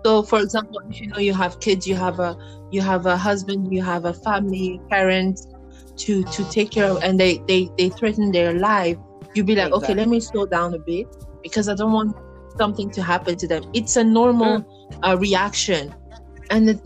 so 0.04 0.22
for 0.22 0.40
example 0.40 0.80
if 0.90 1.00
you 1.00 1.06
know 1.06 1.18
you 1.18 1.32
have 1.32 1.58
kids 1.60 1.86
you 1.86 1.94
have 1.94 2.20
a 2.20 2.36
you 2.70 2.80
have 2.80 3.06
a 3.06 3.16
husband 3.16 3.72
you 3.72 3.82
have 3.82 4.04
a 4.04 4.12
family 4.12 4.80
parents 4.90 5.48
to 5.96 6.22
to 6.24 6.44
take 6.50 6.70
care 6.70 6.86
of 6.90 7.02
and 7.02 7.18
they 7.18 7.38
they 7.48 7.70
they 7.78 7.88
threaten 7.88 8.30
their 8.30 8.52
life 8.54 8.96
you'd 9.34 9.46
be 9.46 9.54
like 9.54 9.68
exactly. 9.68 9.84
okay 9.84 9.94
let 9.94 10.08
me 10.08 10.20
slow 10.20 10.46
down 10.46 10.74
a 10.74 10.78
bit 10.78 11.06
because 11.42 11.68
i 11.68 11.74
don't 11.74 11.92
want 11.92 12.14
something 12.58 12.90
to 12.90 13.02
happen 13.02 13.36
to 13.36 13.46
them 13.46 13.62
it's 13.74 13.96
a 13.96 14.04
normal 14.04 14.60
mm. 14.60 14.66
uh, 15.02 15.16
reaction 15.18 15.94
and 16.50 16.68
the, 16.68 16.80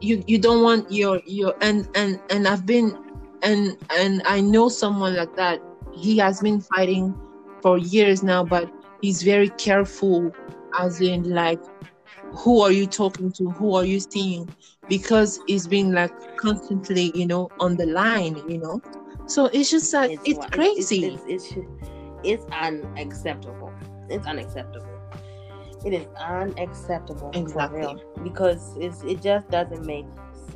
you 0.00 0.22
you 0.26 0.38
don't 0.38 0.62
want 0.62 0.90
your 0.90 1.20
your 1.26 1.54
and 1.60 1.88
and 1.94 2.20
and 2.30 2.46
I've 2.46 2.66
been 2.66 2.96
and 3.42 3.76
and 3.96 4.22
I 4.26 4.40
know 4.40 4.68
someone 4.68 5.16
like 5.16 5.34
that. 5.36 5.60
He 5.92 6.18
has 6.18 6.40
been 6.40 6.60
fighting 6.60 7.14
for 7.62 7.78
years 7.78 8.22
now, 8.22 8.44
but 8.44 8.70
he's 9.00 9.22
very 9.22 9.48
careful, 9.50 10.30
as 10.78 11.00
in 11.00 11.30
like, 11.30 11.60
who 12.32 12.60
are 12.60 12.70
you 12.70 12.86
talking 12.86 13.32
to? 13.32 13.50
Who 13.50 13.74
are 13.74 13.84
you 13.84 14.00
seeing? 14.00 14.48
Because 14.88 15.40
he's 15.46 15.66
been 15.66 15.92
like 15.92 16.36
constantly, 16.36 17.12
you 17.14 17.26
know, 17.26 17.50
on 17.58 17.76
the 17.76 17.86
line, 17.86 18.36
you 18.48 18.58
know. 18.58 18.82
So 19.26 19.46
it's 19.46 19.70
just 19.70 19.92
like 19.94 20.12
it's, 20.12 20.22
it's 20.24 20.46
crazy. 20.46 21.06
It's, 21.06 21.22
it's, 21.26 21.52
it's, 21.56 21.68
it's 22.22 22.44
unacceptable. 22.52 23.72
It's 24.10 24.26
unacceptable 24.26 24.95
it 25.86 25.92
is 25.92 26.06
unacceptable 26.18 27.30
exactly. 27.34 28.02
Because 28.24 28.74
it's, 28.76 29.02
it 29.04 29.22
just 29.22 29.48
doesn't 29.50 29.86
make 29.86 30.04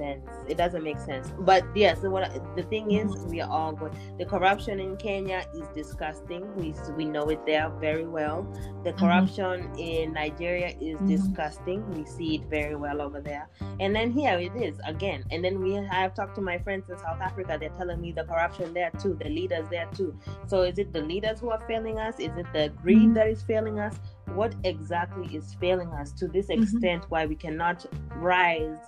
sense. 0.00 0.24
It 0.48 0.56
doesn't 0.56 0.82
make 0.82 0.98
sense. 0.98 1.32
But 1.40 1.62
yes, 1.74 1.98
yeah, 1.98 2.02
so 2.02 2.10
what 2.10 2.56
the 2.56 2.62
thing 2.64 2.92
is, 2.92 3.08
we 3.26 3.40
are 3.40 3.50
all 3.50 3.72
going. 3.72 3.94
The 4.18 4.24
corruption 4.24 4.80
in 4.80 4.96
Kenya 4.96 5.44
is 5.54 5.66
disgusting. 5.74 6.42
We 6.56 6.74
we 6.96 7.04
know 7.04 7.28
it 7.34 7.44
there 7.46 7.68
very 7.80 8.06
well. 8.06 8.38
The 8.84 8.90
mm-hmm. 8.90 8.98
corruption 9.02 9.56
mm-hmm. 9.62 9.78
in 9.78 10.12
Nigeria 10.12 10.70
is 10.80 10.96
mm-hmm. 10.96 11.14
disgusting. 11.14 11.78
We 11.94 12.04
see 12.16 12.30
it 12.36 12.44
very 12.48 12.76
well 12.76 13.02
over 13.02 13.20
there. 13.20 13.48
And 13.78 13.94
then 13.94 14.10
here 14.10 14.38
it 14.38 14.54
is 14.56 14.80
again. 14.84 15.24
And 15.30 15.44
then 15.44 15.60
we 15.62 15.76
I 15.78 16.00
have 16.06 16.14
talked 16.14 16.34
to 16.36 16.44
my 16.50 16.58
friends 16.58 16.88
in 16.90 16.98
South 16.98 17.20
Africa. 17.20 17.58
They're 17.60 17.78
telling 17.80 18.00
me 18.00 18.12
the 18.12 18.24
corruption 18.24 18.72
there 18.72 18.90
too. 19.02 19.14
The 19.22 19.28
leaders 19.28 19.66
there 19.70 19.88
too. 19.94 20.10
So 20.46 20.62
is 20.62 20.78
it 20.78 20.92
the 20.92 21.02
leaders 21.12 21.40
who 21.40 21.50
are 21.50 21.62
failing 21.66 21.98
us? 21.98 22.18
Is 22.18 22.32
it 22.42 22.46
the 22.52 22.72
greed 22.82 22.98
mm-hmm. 22.98 23.14
that 23.14 23.28
is 23.28 23.42
failing 23.42 23.78
us? 23.78 23.96
What 24.34 24.54
exactly 24.64 25.36
is 25.36 25.54
failing 25.60 25.92
us 26.00 26.12
to 26.20 26.28
this 26.28 26.46
mm-hmm. 26.46 26.62
extent 26.62 27.06
why 27.08 27.26
we 27.26 27.34
cannot 27.34 27.86
rise 28.16 28.78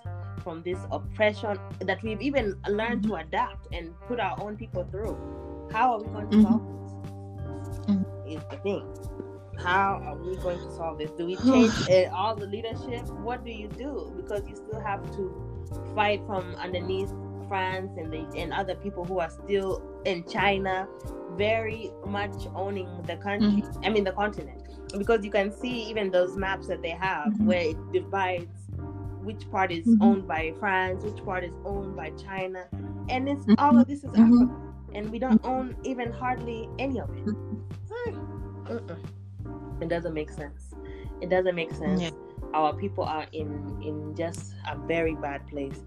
from 0.42 0.62
this 0.62 0.78
oppression 0.90 1.58
that 1.80 2.02
we've 2.02 2.20
even 2.20 2.56
learned 2.68 3.02
to 3.04 3.10
mm-hmm. 3.10 3.26
adapt 3.26 3.68
and 3.72 3.92
put 4.06 4.20
our 4.20 4.40
own 4.40 4.56
people 4.56 4.84
through. 4.90 5.16
How 5.72 5.94
are 5.94 6.02
we 6.02 6.08
going 6.08 6.30
to 6.30 6.36
mm-hmm. 6.36 6.46
solve 6.46 6.66
this? 6.66 7.96
Mm-hmm. 7.96 8.28
Is 8.28 8.42
the 8.50 8.56
thing. 8.58 8.86
How 9.62 10.00
are 10.04 10.16
we 10.16 10.36
going 10.36 10.58
to 10.58 10.70
solve 10.72 10.98
this? 10.98 11.10
Do 11.12 11.26
we 11.26 11.36
change 11.50 11.72
uh, 11.88 12.10
all 12.14 12.34
the 12.34 12.46
leadership? 12.46 13.06
What 13.20 13.44
do 13.44 13.50
you 13.50 13.68
do? 13.68 14.12
Because 14.16 14.48
you 14.48 14.56
still 14.56 14.80
have 14.80 15.04
to 15.16 15.52
fight 15.94 16.22
from 16.26 16.54
underneath 16.56 17.12
France 17.48 17.92
and 17.98 18.12
the, 18.12 18.26
and 18.36 18.52
other 18.52 18.74
people 18.74 19.04
who 19.04 19.20
are 19.20 19.30
still 19.30 19.82
in 20.04 20.24
China, 20.26 20.88
very 21.36 21.92
much 22.06 22.46
owning 22.54 22.88
the 23.06 23.16
country. 23.16 23.62
Mm-hmm. 23.62 23.84
I 23.84 23.90
mean 23.90 24.04
the 24.04 24.12
continent, 24.12 24.62
because 24.96 25.24
you 25.24 25.30
can 25.30 25.52
see 25.52 25.84
even 25.90 26.10
those 26.10 26.36
maps 26.36 26.66
that 26.68 26.82
they 26.82 26.90
have 26.90 27.26
mm-hmm. 27.26 27.46
where 27.46 27.68
it 27.70 27.92
divides 27.92 28.68
which 29.22 29.50
part 29.50 29.70
is 29.70 29.86
mm-hmm. 29.86 30.02
owned 30.02 30.28
by 30.28 30.52
France, 30.58 31.04
which 31.04 31.24
part 31.24 31.44
is 31.44 31.54
owned 31.64 31.96
by 31.96 32.10
China, 32.10 32.64
and 33.08 33.28
it's 33.28 33.42
mm-hmm. 33.42 33.54
all 33.58 33.78
of 33.78 33.86
this 33.86 34.04
is 34.04 34.10
mm-hmm. 34.10 34.44
Africa, 34.44 34.72
and 34.94 35.10
we 35.10 35.18
don't 35.18 35.44
own 35.44 35.76
even 35.84 36.12
hardly 36.12 36.68
any 36.78 37.00
of 37.00 37.10
it. 37.10 37.26
Mm-mm. 37.26 38.96
It 39.80 39.88
doesn't 39.88 40.14
make 40.14 40.30
sense. 40.30 40.74
It 41.20 41.30
doesn't 41.30 41.54
make 41.54 41.72
sense. 41.72 42.00
Yeah. 42.00 42.10
Our 42.54 42.74
people 42.74 43.04
are 43.04 43.26
in 43.32 43.80
in 43.82 44.14
just 44.16 44.54
a 44.68 44.76
very 44.76 45.14
bad 45.14 45.46
place, 45.48 45.80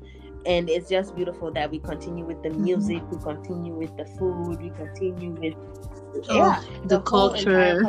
and 0.46 0.70
it's 0.70 0.90
just 0.90 1.16
beautiful 1.16 1.52
that 1.52 1.70
we 1.70 1.80
continue 1.80 2.26
with 2.26 2.42
the 2.44 2.50
mm-hmm. 2.50 2.64
music, 2.64 3.04
we 3.12 3.18
continue 3.22 3.74
with 3.74 3.96
the 3.98 4.06
food, 4.06 4.62
we 4.62 4.70
continue 4.72 5.32
with 5.32 5.56
oh, 6.30 6.36
yeah 6.36 6.64
the, 6.84 6.98
the 6.98 7.02
culture. 7.02 7.82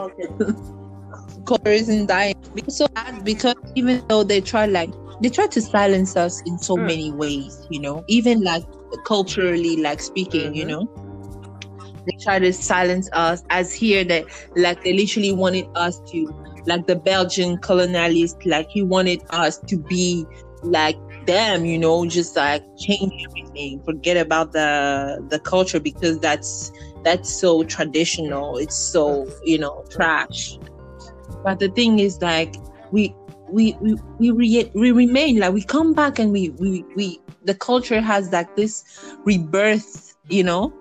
culture 1.47 1.71
isn't 1.71 2.07
dying. 2.07 2.35
Because 2.55 2.77
so 2.77 2.89
bad 2.89 3.25
because 3.25 3.55
even 3.75 4.03
though 4.09 4.25
they 4.25 4.41
try 4.41 4.67
like 4.67 4.91
they 5.21 5.29
try 5.29 5.47
to 5.47 5.61
silence 5.61 6.17
us 6.17 6.43
in 6.43 6.59
so 6.59 6.77
mm. 6.77 6.87
many 6.87 7.13
ways, 7.13 7.67
you 7.71 7.81
know, 7.81 8.05
even 8.09 8.43
like 8.43 8.65
culturally, 9.05 9.77
like 9.77 10.01
speaking, 10.01 10.53
mm-hmm. 10.53 10.55
you 10.55 10.65
know. 10.65 11.03
They 12.07 12.17
try 12.21 12.39
to 12.39 12.53
silence 12.53 13.09
us 13.13 13.43
as 13.51 13.73
here 13.73 14.05
that 14.05 14.27
like 14.55 14.85
they 14.85 14.93
literally 14.93 15.33
wanted 15.33 15.67
us 15.75 15.99
to 16.13 16.33
like 16.67 16.87
the 16.87 16.97
Belgian 16.97 17.57
colonialist, 17.59 18.47
like 18.47 18.69
he 18.71 18.83
wanted 18.83 19.23
us 19.31 19.59
to 19.59 19.77
be 19.77 20.25
like 20.63 20.97
them, 21.27 21.65
you 21.65 21.79
know, 21.79 22.07
just 22.07 22.37
like 22.37 22.63
change 22.77 23.13
everything, 23.29 23.83
forget 23.85 24.17
about 24.17 24.53
the 24.53 25.25
the 25.31 25.41
culture 25.41 25.81
because 25.81 26.21
that's 26.21 26.71
that's 27.03 27.29
so 27.29 27.65
traditional. 27.65 28.57
It's 28.59 28.77
so, 28.77 29.29
you 29.45 29.59
know, 29.59 29.85
trash. 29.91 30.59
But 31.43 31.59
the 31.59 31.69
thing 31.69 31.99
is 31.99 32.23
like 32.23 32.55
we 32.93 33.15
we 33.51 33.77
we 33.81 33.97
we, 34.19 34.31
re- 34.31 34.71
we 34.75 34.93
remain 34.93 35.39
like 35.39 35.53
we 35.53 35.63
come 35.63 35.93
back 35.95 36.19
and 36.19 36.33
we 36.33 36.51
we 36.59 36.85
we 36.95 37.21
the 37.45 37.55
culture 37.55 38.01
has 38.01 38.33
like 38.33 38.55
this 38.57 38.85
rebirth 39.25 40.15
you 40.29 40.43
know? 40.43 40.73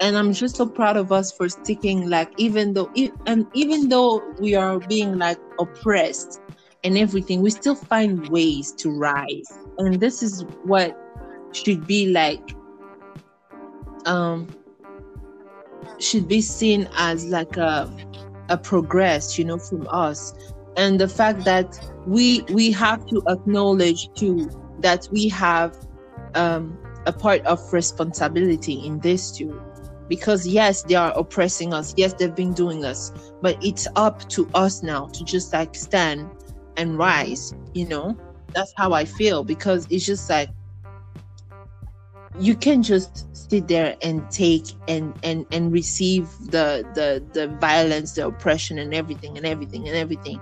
And 0.00 0.16
i'm 0.16 0.32
just 0.32 0.56
so 0.56 0.66
proud 0.66 0.96
of 0.96 1.12
us 1.12 1.32
for 1.32 1.48
sticking 1.48 2.08
like 2.08 2.32
even 2.38 2.72
though 2.72 2.90
and 3.26 3.46
even 3.54 3.88
though 3.88 4.22
we 4.40 4.54
are 4.54 4.80
being 4.80 5.18
like 5.18 5.38
oppressed 5.58 6.40
and 6.84 6.96
everything 6.96 7.42
we 7.42 7.50
still 7.50 7.74
find 7.74 8.28
ways 8.30 8.72
to 8.72 8.90
rise. 8.90 9.58
And 9.78 10.00
this 10.00 10.22
is 10.22 10.44
what 10.64 10.96
should 11.52 11.86
be 11.86 12.06
like 12.06 12.56
um 14.06 14.48
should 15.98 16.28
be 16.28 16.40
seen 16.40 16.88
as 16.96 17.26
like 17.26 17.56
a 17.56 17.92
a 18.48 18.56
progress 18.56 19.38
you 19.38 19.44
know 19.44 19.58
from 19.58 19.86
us 19.90 20.32
and 20.80 20.98
the 20.98 21.08
fact 21.08 21.44
that 21.44 21.78
we 22.06 22.40
we 22.48 22.72
have 22.72 23.04
to 23.06 23.22
acknowledge 23.28 24.08
too 24.14 24.50
that 24.78 25.06
we 25.12 25.28
have 25.28 25.76
um, 26.34 26.78
a 27.06 27.12
part 27.12 27.42
of 27.42 27.60
responsibility 27.72 28.74
in 28.86 28.98
this 29.00 29.30
too. 29.30 29.60
Because 30.08 30.46
yes 30.46 30.82
they 30.82 30.96
are 30.96 31.12
oppressing 31.16 31.74
us. 31.74 31.94
Yes 31.96 32.14
they've 32.14 32.34
been 32.34 32.54
doing 32.54 32.84
us. 32.84 33.12
But 33.42 33.58
it's 33.62 33.86
up 33.94 34.26
to 34.30 34.48
us 34.54 34.82
now 34.82 35.06
to 35.08 35.24
just 35.24 35.52
like 35.52 35.74
stand 35.74 36.30
and 36.76 36.98
rise 36.98 37.54
you 37.74 37.86
know? 37.86 38.16
That's 38.54 38.72
how 38.76 38.92
i 38.92 39.04
feel 39.04 39.44
because 39.44 39.86
it's 39.90 40.04
just 40.04 40.28
like 40.28 40.50
you 42.38 42.56
can 42.56 42.82
just 42.82 43.26
sit 43.36 43.68
there 43.68 43.96
and 44.02 44.28
take 44.30 44.64
and 44.88 45.12
and 45.22 45.46
and 45.52 45.72
receive 45.72 46.28
the 46.50 46.86
the 46.94 47.22
the 47.32 47.48
violence 47.58 48.14
the 48.14 48.26
oppression 48.26 48.78
and 48.78 48.94
everything 48.94 49.36
and 49.36 49.46
everything 49.46 49.86
and 49.86 49.96
everything 49.96 50.40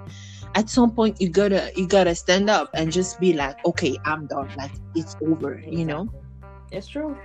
at 0.54 0.68
some 0.68 0.90
point 0.92 1.20
you 1.20 1.28
gotta 1.28 1.70
you 1.76 1.86
gotta 1.86 2.14
stand 2.14 2.48
up 2.50 2.70
and 2.74 2.90
just 2.92 3.18
be 3.20 3.32
like 3.32 3.56
okay 3.64 3.96
i'm 4.04 4.26
done. 4.26 4.48
Like 4.56 4.72
it's 4.94 5.16
over 5.26 5.62
you 5.66 5.84
know? 5.84 6.08
It's 6.70 6.88
true. 6.88 7.16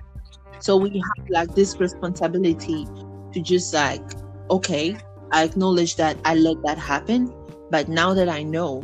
So 0.60 0.78
we 0.78 0.90
have 0.90 1.26
like 1.30 1.54
this 1.56 1.80
responsibility 1.80 2.86
to 3.34 3.42
just 3.42 3.74
like 3.74 4.02
okay 4.50 4.98
i 5.32 5.44
acknowledge 5.44 5.96
that 5.96 6.18
i 6.26 6.36
let 6.36 6.58
that 6.64 6.78
happen 6.78 7.34
but 7.72 7.88
now 7.90 8.14
that 8.14 8.30
i 8.30 8.44
know 8.44 8.84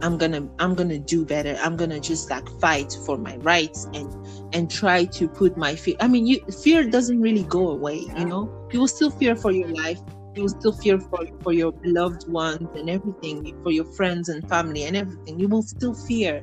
i'm 0.00 0.16
gonna 0.16 0.48
i'm 0.58 0.74
gonna 0.74 0.98
do 0.98 1.24
better. 1.24 1.56
I'm 1.62 1.76
gonna 1.76 2.00
just 2.00 2.30
like 2.30 2.48
fight 2.60 2.96
for 3.04 3.18
my 3.18 3.36
rights 3.38 3.86
and 3.94 4.10
and 4.54 4.70
try 4.70 5.04
to 5.04 5.28
put 5.28 5.56
my 5.56 5.74
fear 5.74 5.96
i 6.00 6.08
mean 6.08 6.26
you 6.26 6.40
fear 6.62 6.88
doesn't 6.88 7.20
really 7.20 7.44
go 7.44 7.70
away 7.70 8.06
you 8.16 8.24
know? 8.24 8.50
You 8.72 8.80
will 8.80 8.88
still 8.88 9.10
fear 9.10 9.36
for 9.36 9.52
your 9.52 9.68
life 9.68 10.00
you 10.34 10.42
will 10.42 10.48
still 10.48 10.72
fear 10.72 10.98
for, 10.98 11.26
for 11.42 11.52
your 11.52 11.72
loved 11.84 12.28
ones 12.30 12.68
and 12.74 12.88
everything 12.88 13.54
for 13.62 13.70
your 13.70 13.84
friends 13.96 14.28
and 14.28 14.46
family 14.48 14.84
and 14.84 14.96
everything 14.96 15.38
you 15.38 15.48
will 15.48 15.62
still 15.62 15.94
fear. 15.94 16.42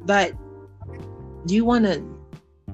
But 0.00 0.32
do 1.46 1.54
you 1.54 1.64
want 1.64 1.84
to 1.86 2.02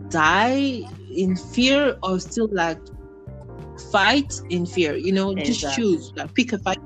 die 0.08 0.82
in 1.14 1.36
fear 1.36 1.96
or 2.02 2.18
still 2.18 2.48
like 2.52 2.78
fight 3.92 4.32
in 4.50 4.66
fear? 4.66 4.96
You 4.96 5.12
know 5.12 5.30
exactly. 5.30 5.52
just 5.54 5.76
choose 5.76 6.12
like 6.16 6.34
pick 6.34 6.52
a 6.52 6.58
fight. 6.58 6.78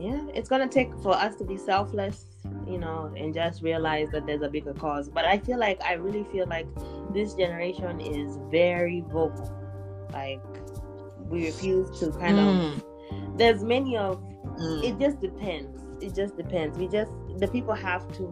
Yeah 0.00 0.20
it's 0.34 0.48
gonna 0.48 0.68
take 0.68 0.92
for 1.02 1.14
us 1.14 1.36
to 1.36 1.44
be 1.44 1.56
selfless 1.56 2.26
you 2.66 2.78
know 2.78 3.12
and 3.16 3.32
just 3.32 3.62
realize 3.62 4.08
that 4.10 4.26
there's 4.26 4.42
a 4.42 4.48
bigger 4.48 4.74
cause. 4.74 5.08
But 5.08 5.24
i 5.24 5.38
feel 5.38 5.58
like 5.58 5.80
i 5.82 5.94
really 5.94 6.24
feel 6.24 6.46
like 6.48 6.66
this 7.12 7.34
generation 7.34 8.00
is 8.00 8.38
very 8.50 9.04
vocal. 9.08 9.50
Like 10.12 10.40
we 11.34 11.46
refuse 11.46 11.98
to 11.98 12.10
kind 12.12 12.38
mm. 12.38 12.76
of 12.76 13.38
there's 13.38 13.62
many 13.62 13.96
of 13.96 14.22
mm. 14.44 14.84
it 14.84 14.98
just 14.98 15.20
depends 15.20 15.82
it 16.02 16.14
just 16.14 16.36
depends 16.36 16.78
we 16.78 16.88
just 16.88 17.12
the 17.38 17.48
people 17.48 17.74
have 17.74 18.06
to 18.12 18.26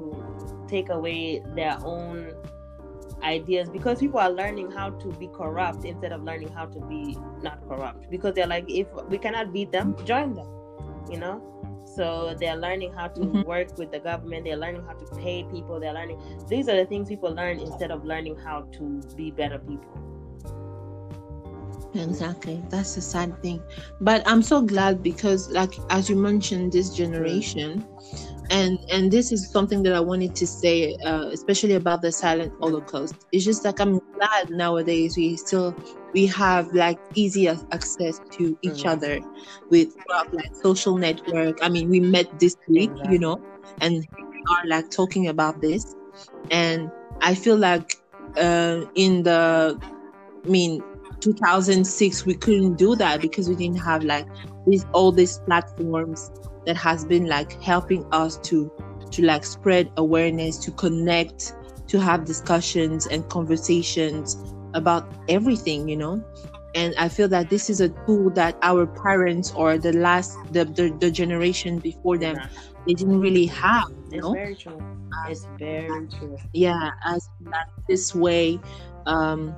take 0.69 0.89
away 0.89 1.43
their 1.55 1.77
own 1.85 2.33
ideas 3.23 3.69
because 3.69 4.01
people 4.01 4.19
are 4.19 4.31
learning 4.31 4.71
how 4.71 4.91
to 4.91 5.09
be 5.13 5.29
corrupt 5.29 5.85
instead 5.85 6.13
of 6.13 6.23
learning 6.23 6.49
how 6.49 6.67
to 6.67 6.81
be 6.87 7.17
not 7.43 7.61
corrupt 7.69 8.11
because 8.11 8.35
they're 8.35 8.47
like 8.47 8.65
if 8.69 8.87
we 9.09 9.19
cannot 9.19 9.53
beat 9.53 9.71
them 9.71 9.95
join 10.05 10.35
them 10.35 10.49
you 11.11 11.19
know 11.19 11.41
so 11.85 12.35
they're 12.41 12.57
learning 12.57 12.93
how 12.93 13.07
to 13.07 13.21
mm-hmm. 13.21 13.43
work 13.43 13.77
with 13.79 13.91
the 13.91 13.99
government 13.99 14.45
they're 14.45 14.57
learning 14.57 14.83
how 14.87 14.93
to 14.93 15.05
pay 15.17 15.45
people 15.53 15.79
they're 15.79 15.93
learning 15.93 16.21
these 16.49 16.69
are 16.69 16.77
the 16.77 16.87
things 16.87 17.09
people 17.09 17.31
learn 17.31 17.59
instead 17.59 17.91
of 17.91 18.05
learning 18.05 18.37
how 18.37 18.63
to 18.73 19.01
be 19.17 19.31
better 19.31 19.59
people 19.59 20.12
Exactly. 21.95 22.63
That's 22.71 22.95
the 22.95 23.03
sad 23.03 23.41
thing. 23.43 23.63
But 24.01 24.23
I'm 24.27 24.43
so 24.43 24.63
glad 24.63 25.03
because 25.03 25.51
like 25.51 25.75
as 25.91 26.09
you 26.09 26.17
mentioned 26.17 26.73
this 26.73 26.91
generation 26.91 27.87
and 28.51 28.79
and 28.91 29.11
this 29.11 29.31
is 29.33 29.51
something 29.51 29.83
that 29.83 29.93
I 29.95 30.01
wanted 30.01 30.35
to 30.37 30.47
say 30.47 30.97
uh, 31.05 31.29
especially 31.33 31.75
about 31.75 32.03
the 32.03 32.11
silent 32.11 32.53
holocaust. 32.61 33.27
It's 33.33 33.45
just 33.45 33.65
like 33.65 33.81
I'm 33.81 34.01
glad 34.15 34.51
nowadays 34.51 35.17
we 35.17 35.37
still 35.37 35.75
we 36.15 36.27
have 36.27 36.73
like 36.73 36.99
easy 37.15 37.49
access 37.49 38.21
to 38.33 38.59
each 38.63 38.85
mm. 38.85 38.87
other 38.87 39.21
with 39.71 39.95
like 40.33 40.55
social 40.63 40.97
network. 40.97 41.59
I 41.63 41.69
mean, 41.69 41.89
we 41.89 42.01
met 42.01 42.39
this 42.39 42.57
week, 42.69 42.91
exactly. 42.91 43.13
you 43.15 43.19
know, 43.19 43.41
and 43.81 44.07
we 44.17 44.43
are 44.51 44.67
like 44.67 44.91
talking 44.91 45.29
about 45.29 45.61
this 45.61 45.95
and 46.51 46.91
I 47.21 47.35
feel 47.35 47.57
like 47.57 47.99
uh 48.37 48.85
in 48.95 49.23
the 49.25 49.79
I 50.45 50.49
mean 50.49 50.83
2006 51.23 52.27
we 52.27 52.35
couldn't 52.35 52.75
do 52.75 52.97
that 52.97 53.21
because 53.21 53.49
we 53.49 53.55
didn't 53.55 53.79
have 53.79 54.03
like 54.03 54.27
these 54.67 54.85
all 54.93 55.13
these 55.13 55.39
platforms 55.47 56.31
that 56.67 56.77
has 56.77 57.05
been 57.05 57.27
like 57.27 57.61
helping 57.63 58.05
us 58.13 58.39
to 58.39 58.71
to 59.11 59.23
like 59.23 59.45
spread 59.45 59.91
awareness 59.97 60.59
to 60.59 60.73
connect 60.73 61.55
to 61.87 62.01
have 62.01 62.25
discussions 62.25 63.07
and 63.07 63.29
conversations 63.29 64.37
about 64.75 65.13
everything 65.29 65.89
you 65.89 65.97
know? 65.97 66.25
And 66.75 66.95
i 66.99 67.09
feel 67.09 67.29
that 67.29 67.51
this 67.51 67.71
is 67.71 67.81
a 67.81 67.91
tool 68.07 68.31
that 68.31 68.57
our 68.63 68.87
parents 68.87 69.53
or 69.53 69.79
the 69.79 69.93
last 69.93 70.37
the 70.51 70.65
the, 70.65 70.97
the 71.01 71.11
generation 71.11 71.79
before 71.79 72.19
them 72.19 72.37
they 72.87 72.95
didn't 72.95 73.21
really 73.21 73.47
have 73.47 73.85
you 74.11 74.19
it's 74.19 74.27
know? 74.27 74.35
very 74.35 74.57
true. 74.57 74.79
It's 75.29 75.47
very 75.59 76.09
true. 76.09 76.37
Yeah 76.53 76.91
as 77.05 77.29
this 77.89 78.15
way 78.15 78.59
um 79.07 79.55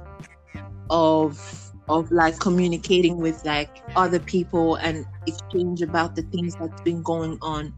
of 0.90 1.72
of 1.88 2.10
like 2.10 2.38
communicating 2.40 3.18
with 3.18 3.44
like 3.44 3.70
other 3.96 4.18
people 4.18 4.76
and 4.76 5.04
exchange 5.26 5.82
about 5.82 6.16
the 6.16 6.22
things 6.22 6.56
that's 6.56 6.80
been 6.82 7.02
going 7.02 7.38
on 7.42 7.72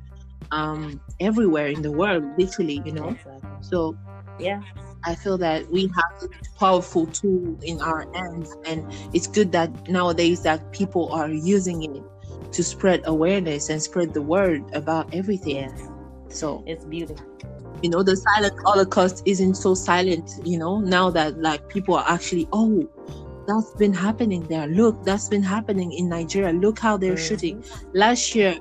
um 0.52 1.00
everywhere 1.20 1.66
in 1.66 1.82
the 1.82 1.90
world 1.90 2.22
literally 2.38 2.80
you 2.84 2.92
know 2.92 3.08
exactly. 3.08 3.40
so 3.60 3.96
yeah 4.38 4.60
i 5.04 5.14
feel 5.14 5.36
that 5.36 5.68
we 5.72 5.82
have 5.82 6.30
a 6.30 6.58
powerful 6.58 7.06
tool 7.06 7.58
in 7.62 7.80
our 7.80 8.06
hands 8.14 8.54
and 8.66 8.84
it's 9.12 9.26
good 9.26 9.50
that 9.50 9.70
nowadays 9.88 10.42
that 10.42 10.70
people 10.72 11.12
are 11.12 11.28
using 11.28 11.82
it 11.82 12.02
to 12.52 12.62
spread 12.62 13.00
awareness 13.06 13.68
and 13.70 13.82
spread 13.82 14.14
the 14.14 14.22
word 14.22 14.62
about 14.72 15.12
everything 15.12 15.56
yes. 15.56 15.88
so 16.28 16.62
it's 16.66 16.84
beautiful 16.84 17.26
you 17.86 17.90
know 17.90 18.02
the 18.02 18.16
silent 18.16 18.52
holocaust 18.64 19.22
isn't 19.26 19.54
so 19.54 19.72
silent 19.72 20.40
you 20.42 20.58
know 20.58 20.80
now 20.80 21.08
that 21.08 21.40
like 21.40 21.68
people 21.68 21.94
are 21.94 22.04
actually 22.08 22.48
oh 22.52 22.84
that's 23.46 23.70
been 23.74 23.94
happening 23.94 24.42
there 24.48 24.66
look 24.66 25.04
that's 25.04 25.28
been 25.28 25.42
happening 25.42 25.92
in 25.92 26.08
nigeria 26.08 26.52
look 26.52 26.80
how 26.80 26.96
they're 26.96 27.14
mm-hmm. 27.14 27.28
shooting 27.28 27.64
last 27.94 28.34
year 28.34 28.56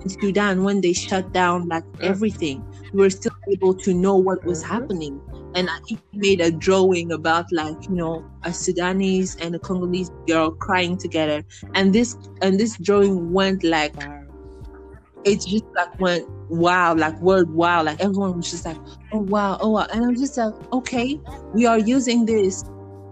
in 0.00 0.08
sudan 0.08 0.64
when 0.64 0.80
they 0.80 0.94
shut 0.94 1.30
down 1.34 1.68
like 1.68 1.84
mm-hmm. 1.84 2.04
everything 2.04 2.64
we 2.94 3.00
were 3.00 3.10
still 3.10 3.36
able 3.50 3.74
to 3.74 3.92
know 3.92 4.16
what 4.16 4.42
was 4.46 4.62
mm-hmm. 4.62 4.72
happening 4.72 5.20
and 5.54 5.68
i 5.68 5.78
made 6.14 6.40
a 6.40 6.50
drawing 6.50 7.12
about 7.12 7.44
like 7.52 7.76
you 7.90 7.94
know 7.94 8.24
a 8.44 8.52
sudanese 8.54 9.36
and 9.36 9.54
a 9.54 9.58
congolese 9.58 10.10
girl 10.26 10.50
crying 10.50 10.96
together 10.96 11.44
and 11.74 11.92
this 11.92 12.16
and 12.40 12.58
this 12.58 12.78
drawing 12.78 13.34
went 13.34 13.62
like 13.62 13.94
it's 15.24 15.44
just 15.44 15.64
like 15.74 15.98
went 16.00 16.28
wow, 16.48 16.94
like 16.94 17.18
word 17.20 17.50
wow, 17.50 17.82
like 17.82 18.00
everyone 18.00 18.36
was 18.36 18.50
just 18.50 18.66
like, 18.66 18.76
oh 19.12 19.18
wow, 19.18 19.58
oh 19.60 19.70
wow. 19.70 19.86
And 19.92 20.04
I'm 20.04 20.16
just 20.16 20.36
like, 20.36 20.54
okay, 20.72 21.20
we 21.54 21.66
are 21.66 21.78
using 21.78 22.26
this 22.26 22.64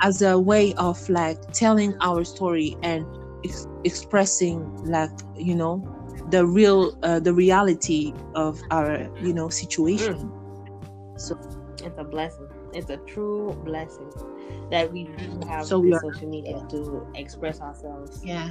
as 0.03 0.23
a 0.23 0.39
way 0.39 0.75
of 0.75 1.09
like 1.09 1.53
telling 1.53 1.95
our 2.01 2.25
story 2.25 2.77
and 2.83 3.07
ex- 3.45 3.67
expressing 3.85 4.65
like, 4.85 5.11
you 5.37 5.55
know, 5.55 5.83
the 6.31 6.47
real 6.47 6.99
uh, 7.03 7.21
the 7.21 7.33
reality 7.33 8.13
of 8.35 8.61
our, 8.71 9.09
you 9.21 9.33
know, 9.33 9.49
situation. 9.49 10.15
Mm. 10.15 11.21
So 11.21 11.39
it's 11.83 11.99
a 11.99 12.05
blessing. 12.05 12.49
It's 12.73 12.91
a 12.91 12.99
true 12.99 13.59
blessing 13.65 14.11
that 14.71 14.93
we 14.93 15.05
do 15.05 15.41
have 15.49 15.67
so 15.67 15.79
we 15.81 15.93
are, 15.93 16.01
social 16.01 16.29
media 16.29 16.59
yeah. 16.59 16.69
to 16.69 17.07
express 17.15 17.61
ourselves. 17.61 18.21
Yeah 18.25 18.51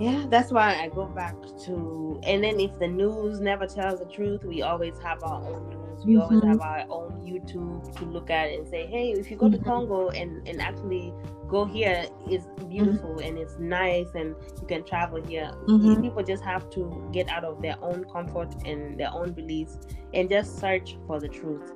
yeah 0.00 0.24
that's 0.28 0.50
why 0.50 0.74
i 0.82 0.88
go 0.88 1.06
back 1.06 1.34
to 1.58 2.20
and 2.24 2.42
then 2.42 2.58
if 2.60 2.78
the 2.78 2.88
news 2.88 3.40
never 3.40 3.66
tells 3.66 3.98
the 3.98 4.06
truth 4.06 4.42
we 4.44 4.62
always 4.62 4.98
have 4.98 5.22
our 5.22 5.42
own 5.42 5.68
news 5.68 6.04
we 6.06 6.14
mm-hmm. 6.14 6.22
always 6.22 6.42
have 6.44 6.60
our 6.60 6.84
own 6.88 7.12
youtube 7.22 7.96
to 7.96 8.04
look 8.06 8.30
at 8.30 8.50
and 8.50 8.66
say 8.68 8.86
hey 8.86 9.12
if 9.12 9.30
you 9.30 9.36
go 9.36 9.46
mm-hmm. 9.46 9.58
to 9.58 9.64
congo 9.64 10.08
and 10.10 10.46
and 10.48 10.60
actually 10.60 11.12
go 11.52 11.66
here, 11.66 12.06
it's 12.26 12.46
beautiful 12.70 13.10
mm-hmm. 13.10 13.28
and 13.28 13.38
it's 13.38 13.58
nice 13.58 14.08
and 14.14 14.34
you 14.58 14.66
can 14.66 14.82
travel 14.84 15.22
here 15.22 15.50
mm-hmm. 15.68 16.00
people 16.00 16.22
just 16.22 16.42
have 16.42 16.68
to 16.70 17.08
get 17.12 17.28
out 17.28 17.44
of 17.44 17.60
their 17.60 17.76
own 17.82 18.04
comfort 18.10 18.54
and 18.64 18.98
their 18.98 19.12
own 19.12 19.32
beliefs 19.32 19.78
and 20.14 20.30
just 20.30 20.58
search 20.58 20.96
for 21.06 21.20
the 21.20 21.28
truth 21.28 21.74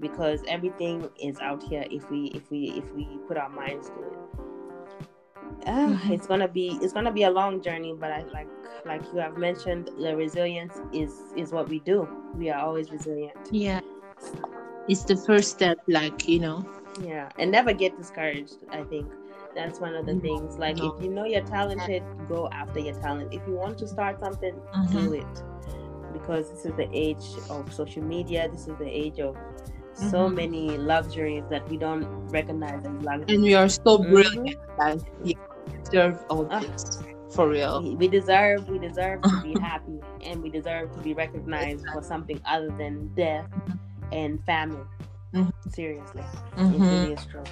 because 0.00 0.42
everything 0.48 1.06
is 1.22 1.38
out 1.40 1.62
here 1.62 1.84
if 1.90 2.10
we 2.10 2.28
if 2.28 2.50
we 2.50 2.70
if 2.70 2.90
we 2.94 3.06
put 3.28 3.36
our 3.36 3.50
minds 3.50 3.90
to 3.90 3.96
it 3.96 4.27
uh, 5.66 5.70
mm-hmm. 5.70 6.12
it's 6.12 6.26
gonna 6.26 6.48
be 6.48 6.78
it's 6.82 6.92
gonna 6.92 7.12
be 7.12 7.24
a 7.24 7.30
long 7.30 7.60
journey 7.60 7.94
but 7.98 8.10
i 8.10 8.22
like 8.32 8.48
like 8.84 9.02
you 9.12 9.18
have 9.18 9.36
mentioned 9.36 9.90
the 9.98 10.16
resilience 10.16 10.80
is 10.92 11.32
is 11.36 11.52
what 11.52 11.68
we 11.68 11.80
do 11.80 12.08
we 12.34 12.50
are 12.50 12.60
always 12.60 12.90
resilient 12.90 13.36
yeah 13.50 13.80
it's 14.88 15.04
the 15.04 15.16
first 15.16 15.50
step 15.50 15.78
like 15.86 16.28
you 16.28 16.38
know 16.38 16.66
yeah 17.02 17.28
and 17.38 17.50
never 17.50 17.72
get 17.72 17.96
discouraged 17.96 18.56
i 18.70 18.82
think 18.84 19.06
that's 19.54 19.80
one 19.80 19.94
of 19.94 20.06
the 20.06 20.12
mm-hmm. 20.12 20.20
things 20.20 20.58
like 20.58 20.76
no. 20.76 20.92
if 20.92 21.02
you 21.02 21.10
know 21.10 21.24
you're 21.24 21.44
talented 21.44 22.02
go 22.28 22.48
after 22.52 22.78
your 22.78 22.94
talent 23.00 23.32
if 23.32 23.42
you 23.46 23.54
want 23.54 23.76
to 23.76 23.86
start 23.86 24.18
something 24.20 24.54
mm-hmm. 24.54 24.98
do 24.98 25.12
it 25.14 25.42
because 26.12 26.50
this 26.50 26.64
is 26.64 26.72
the 26.76 26.88
age 26.92 27.26
of 27.50 27.72
social 27.72 28.02
media 28.02 28.48
this 28.48 28.66
is 28.66 28.76
the 28.78 28.88
age 28.88 29.18
of 29.18 29.36
so 29.98 30.26
mm-hmm. 30.26 30.34
many 30.34 30.78
luxuries 30.78 31.42
that 31.50 31.68
we 31.68 31.76
don't 31.76 32.06
recognize 32.28 32.84
as 32.84 33.02
luxuries. 33.02 33.34
And 33.34 33.42
we 33.42 33.54
are 33.54 33.68
so 33.68 33.98
mm-hmm. 33.98 34.12
brilliant 34.12 34.60
that 34.78 35.02
we 35.24 35.36
deserve 35.90 36.24
all 36.28 36.48
ah. 36.50 36.60
this. 36.60 37.02
For 37.34 37.48
real. 37.48 37.94
We 37.96 38.08
deserve 38.08 38.68
we 38.68 38.78
deserve 38.78 39.22
to 39.22 39.40
be 39.42 39.58
happy 39.60 40.00
and 40.22 40.42
we 40.42 40.48
deserve 40.48 40.92
to 40.94 41.00
be 41.00 41.12
recognized 41.12 41.86
for 41.92 42.02
something 42.02 42.40
other 42.46 42.68
than 42.78 43.08
death 43.14 43.46
and 44.12 44.42
famine. 44.44 44.86
Mm-hmm. 45.34 45.70
Seriously. 45.70 46.22
It 46.56 46.62
really 46.62 47.12
is 47.12 47.26
true. 47.26 47.44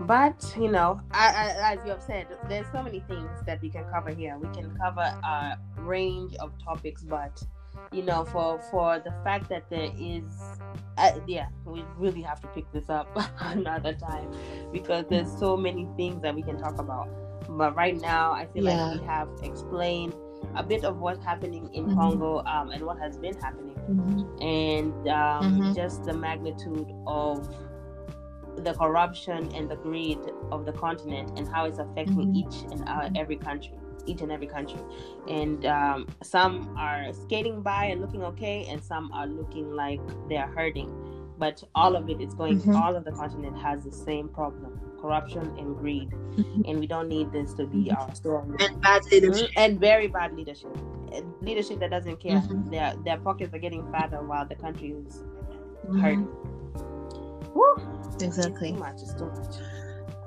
but 0.00 0.54
you 0.58 0.70
know, 0.70 1.00
I, 1.12 1.28
I, 1.28 1.72
as 1.72 1.78
you 1.84 1.92
have 1.92 2.02
said, 2.02 2.26
there's 2.48 2.66
so 2.72 2.82
many 2.82 3.00
things 3.00 3.30
that 3.46 3.62
we 3.62 3.70
can 3.70 3.84
cover 3.84 4.10
here. 4.10 4.36
We 4.38 4.48
can 4.54 4.76
cover 4.76 5.00
a 5.00 5.58
range 5.78 6.34
of 6.36 6.52
topics, 6.62 7.02
but 7.02 7.42
you 7.92 8.02
know, 8.02 8.24
for 8.24 8.60
for 8.70 8.98
the 8.98 9.12
fact 9.24 9.48
that 9.48 9.68
there 9.70 9.90
is, 9.98 10.24
uh, 10.98 11.12
yeah, 11.26 11.46
we 11.64 11.84
really 11.96 12.22
have 12.22 12.40
to 12.40 12.48
pick 12.48 12.70
this 12.72 12.88
up 12.88 13.08
another 13.40 13.94
time 13.94 14.30
because 14.72 15.04
there's 15.08 15.30
so 15.38 15.56
many 15.56 15.88
things 15.96 16.22
that 16.22 16.34
we 16.34 16.42
can 16.42 16.58
talk 16.58 16.78
about. 16.78 17.08
But 17.48 17.76
right 17.76 17.98
now, 18.00 18.32
I 18.32 18.46
feel 18.46 18.64
yeah. 18.64 18.86
like 18.86 19.00
we 19.00 19.06
have 19.06 19.28
explained 19.42 20.14
a 20.56 20.62
bit 20.62 20.84
of 20.84 20.98
what's 20.98 21.24
happening 21.24 21.72
in 21.74 21.86
mm-hmm. 21.86 21.98
Congo 21.98 22.42
um, 22.44 22.70
and 22.70 22.82
what 22.82 22.98
has 22.98 23.16
been 23.16 23.34
happening, 23.40 23.76
mm-hmm. 23.88 24.42
and 24.42 25.08
um, 25.08 25.60
mm-hmm. 25.60 25.72
just 25.74 26.04
the 26.04 26.12
magnitude 26.12 26.92
of 27.06 27.48
the 28.58 28.72
corruption 28.74 29.54
and 29.54 29.70
the 29.70 29.76
greed 29.76 30.18
of 30.50 30.64
the 30.64 30.72
continent 30.72 31.38
and 31.38 31.46
how 31.46 31.66
it's 31.66 31.78
affecting 31.78 32.16
mm-hmm. 32.16 32.36
each 32.36 32.62
and 32.72 32.88
uh, 32.88 33.10
every 33.14 33.36
country 33.36 33.76
each 34.06 34.20
and 34.20 34.30
every 34.32 34.46
country 34.46 34.80
and 35.28 35.66
um, 35.66 36.06
some 36.22 36.74
are 36.78 37.12
skating 37.12 37.62
by 37.62 37.86
and 37.86 38.00
looking 38.00 38.22
okay 38.22 38.66
and 38.68 38.82
some 38.82 39.10
are 39.12 39.26
looking 39.26 39.72
like 39.74 40.00
they're 40.28 40.46
hurting 40.46 40.90
but 41.38 41.62
all 41.74 41.96
of 41.96 42.08
it 42.08 42.20
is 42.20 42.34
going 42.34 42.60
mm-hmm. 42.60 42.76
all 42.76 42.96
of 42.96 43.04
the 43.04 43.12
continent 43.12 43.56
has 43.58 43.84
the 43.84 43.92
same 43.92 44.28
problem 44.28 44.80
corruption 45.00 45.42
and 45.58 45.76
greed 45.76 46.10
mm-hmm. 46.10 46.62
and 46.66 46.80
we 46.80 46.86
don't 46.86 47.08
need 47.08 47.30
this 47.32 47.52
to 47.52 47.66
be 47.66 47.84
mm-hmm. 47.84 47.96
our 47.96 48.14
story 48.14 48.48
and 48.60 48.80
bad 48.80 49.04
leadership 49.12 49.50
mm-hmm. 49.50 49.60
and 49.60 49.80
very 49.80 50.06
bad 50.06 50.34
leadership 50.34 50.70
leadership 51.40 51.78
that 51.78 51.90
doesn't 51.90 52.18
care 52.20 52.40
mm-hmm. 52.40 52.70
their 52.70 52.94
their 53.04 53.18
pockets 53.18 53.54
are 53.54 53.58
getting 53.58 53.90
fatter 53.92 54.22
while 54.22 54.46
the 54.46 54.54
country 54.54 54.90
is 54.90 55.22
mm-hmm. 55.86 56.00
hurting 56.00 56.28
Woo. 57.56 57.74
Exactly. 58.20 58.68
It's 58.70 58.76
too 58.76 58.84
much. 58.84 59.02
It's 59.02 59.14
too 59.14 59.32
much. 59.34 59.56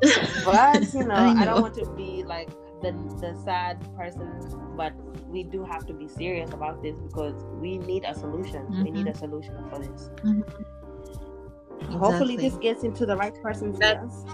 but 0.45 0.93
you 0.93 1.05
know, 1.05 1.13
I 1.13 1.33
know, 1.33 1.41
I 1.41 1.45
don't 1.45 1.61
want 1.61 1.75
to 1.75 1.85
be 1.91 2.23
like 2.23 2.49
the 2.81 2.91
the 3.19 3.35
sad 3.43 3.77
person, 3.95 4.27
but 4.75 4.93
we 5.27 5.43
do 5.43 5.63
have 5.63 5.85
to 5.87 5.93
be 5.93 6.07
serious 6.07 6.51
about 6.51 6.81
this 6.81 6.95
because 6.97 7.35
we 7.61 7.77
need 7.77 8.03
a 8.05 8.13
solution. 8.13 8.63
Mm-hmm. 8.63 8.83
We 8.83 8.91
need 8.91 9.07
a 9.07 9.15
solution 9.15 9.55
for 9.69 9.79
this. 9.79 10.09
Mm-hmm. 10.23 10.41
Exactly. 11.79 11.97
Hopefully, 11.97 12.35
this 12.37 12.55
gets 12.57 12.83
into 12.83 13.05
the 13.05 13.15
right 13.15 13.33
person's 13.41 13.81
hands. 13.81 14.25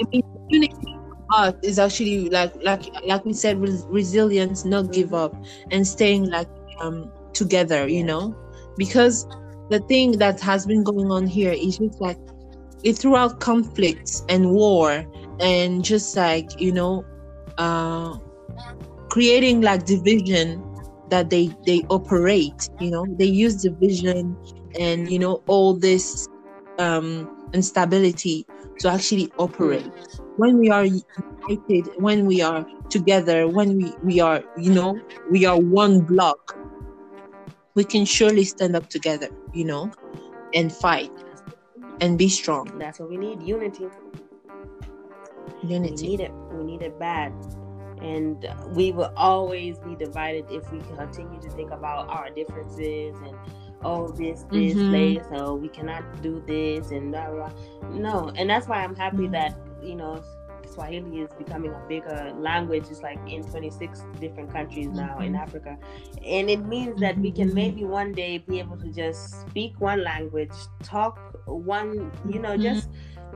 Unity 0.50 0.98
art 1.34 1.58
is 1.64 1.80
actually 1.80 2.30
like 2.30 2.54
like 2.64 2.84
like 3.06 3.26
we 3.26 3.34
said, 3.34 3.60
res- 3.60 3.86
resilience, 3.90 4.66
not 4.66 4.92
give 4.92 5.08
mm-hmm. 5.08 5.36
up, 5.36 5.46
and 5.72 5.88
staying 5.88 6.30
like 6.30 6.50
um 6.80 7.12
together. 7.34 7.88
You 7.88 8.04
know, 8.04 8.36
because 8.78 9.28
the 9.70 9.80
thing 9.88 10.14
that 10.14 10.40
has 10.42 10.66
been 10.66 10.84
going 10.84 11.12
on 11.12 11.28
here 11.28 11.52
is 11.52 11.78
just 11.78 12.00
like 12.02 12.18
it 12.84 12.94
throughout 12.94 13.40
conflicts 13.40 14.24
and 14.30 14.52
war 14.52 15.06
and 15.40 15.84
just 15.84 16.16
like 16.16 16.60
you 16.62 16.72
know 16.72 17.04
uh 17.58 18.18
creating 19.10 19.62
like 19.62 19.86
division 19.86 20.64
that 21.10 21.30
they 21.30 21.56
they 21.66 21.82
operate 21.90 22.70
you 22.80 22.90
know 22.92 23.06
they 23.18 23.26
use 23.26 23.62
division 23.62 24.36
and 24.80 25.10
you 25.10 25.20
know 25.20 25.44
all 25.48 25.74
this 25.74 26.28
um 26.80 27.30
instability 27.54 28.46
to 28.80 28.90
actually 28.90 29.32
operate 29.38 29.92
when 30.38 30.58
we 30.58 30.70
are 30.70 30.86
united 30.86 31.90
when 31.98 32.26
we 32.26 32.42
are 32.42 32.66
together 32.90 33.48
when 33.48 33.78
we 33.78 33.94
we 34.04 34.20
are 34.20 34.44
you 34.58 34.72
know 34.72 35.00
we 35.30 35.46
are 35.46 35.60
one 35.60 36.02
block 36.02 36.58
we 37.76 37.84
can 37.84 38.06
surely 38.06 38.44
stand 38.44 38.76
up 38.76 38.90
together 38.90 39.30
you 39.54 39.64
know 39.64 39.92
and 40.54 40.74
fight 40.74 41.12
and 42.02 42.18
be 42.18 42.30
strong. 42.30 42.78
That's 42.78 43.00
what 43.00 43.10
we 43.10 43.18
need 43.18 43.42
unity. 43.42 43.88
Unity. 45.64 46.04
We 46.04 46.10
need 46.10 46.20
it. 46.22 46.32
We 46.52 46.64
need 46.64 46.82
it 46.82 47.00
bad. 47.00 47.34
And 48.06 48.48
we 48.76 48.92
will 48.92 49.12
always 49.18 49.80
be 49.80 49.96
divided 49.96 50.46
if 50.50 50.72
we 50.72 50.80
continue 50.96 51.42
to 51.42 51.50
think 51.52 51.72
about 51.72 52.08
our 52.10 52.30
differences 52.30 53.16
and 53.26 53.36
oh 53.84 54.08
this 54.10 54.44
this 54.52 54.74
mm-hmm. 54.74 55.62
we 55.62 55.68
cannot 55.70 56.04
do 56.22 56.42
this 56.48 56.92
and 56.92 57.12
blah, 57.12 57.30
blah. 57.30 57.52
no 57.92 58.32
and 58.36 58.50
that's 58.50 58.68
why 58.68 58.84
i'm 58.84 58.96
happy 58.96 59.28
mm-hmm. 59.28 59.34
that 59.34 59.56
you 59.84 59.96
know 59.96 60.24
Swahili 60.76 61.22
is 61.22 61.30
becoming 61.38 61.72
a 61.72 61.82
bigger 61.88 62.34
language. 62.38 62.86
It's 62.90 63.02
like 63.02 63.20
in 63.28 63.44
26 63.44 64.04
different 64.20 64.52
countries 64.52 64.88
now 64.88 65.20
in 65.20 65.34
mm-hmm. 65.34 65.36
Africa. 65.36 65.78
And 66.26 66.50
it 66.50 66.66
means 66.66 67.00
that 67.00 67.18
we 67.18 67.32
can 67.32 67.48
mm-hmm. 67.48 67.56
maybe 67.56 67.84
one 67.86 68.12
day 68.12 68.40
be 68.40 68.60
able 68.60 68.78
to 68.78 68.88
just 68.88 69.42
speak 69.42 69.80
one 69.80 70.04
language, 70.04 70.52
talk 70.84 71.20
one, 71.46 72.12
you 72.28 72.40
know, 72.40 72.58
just 72.58 72.90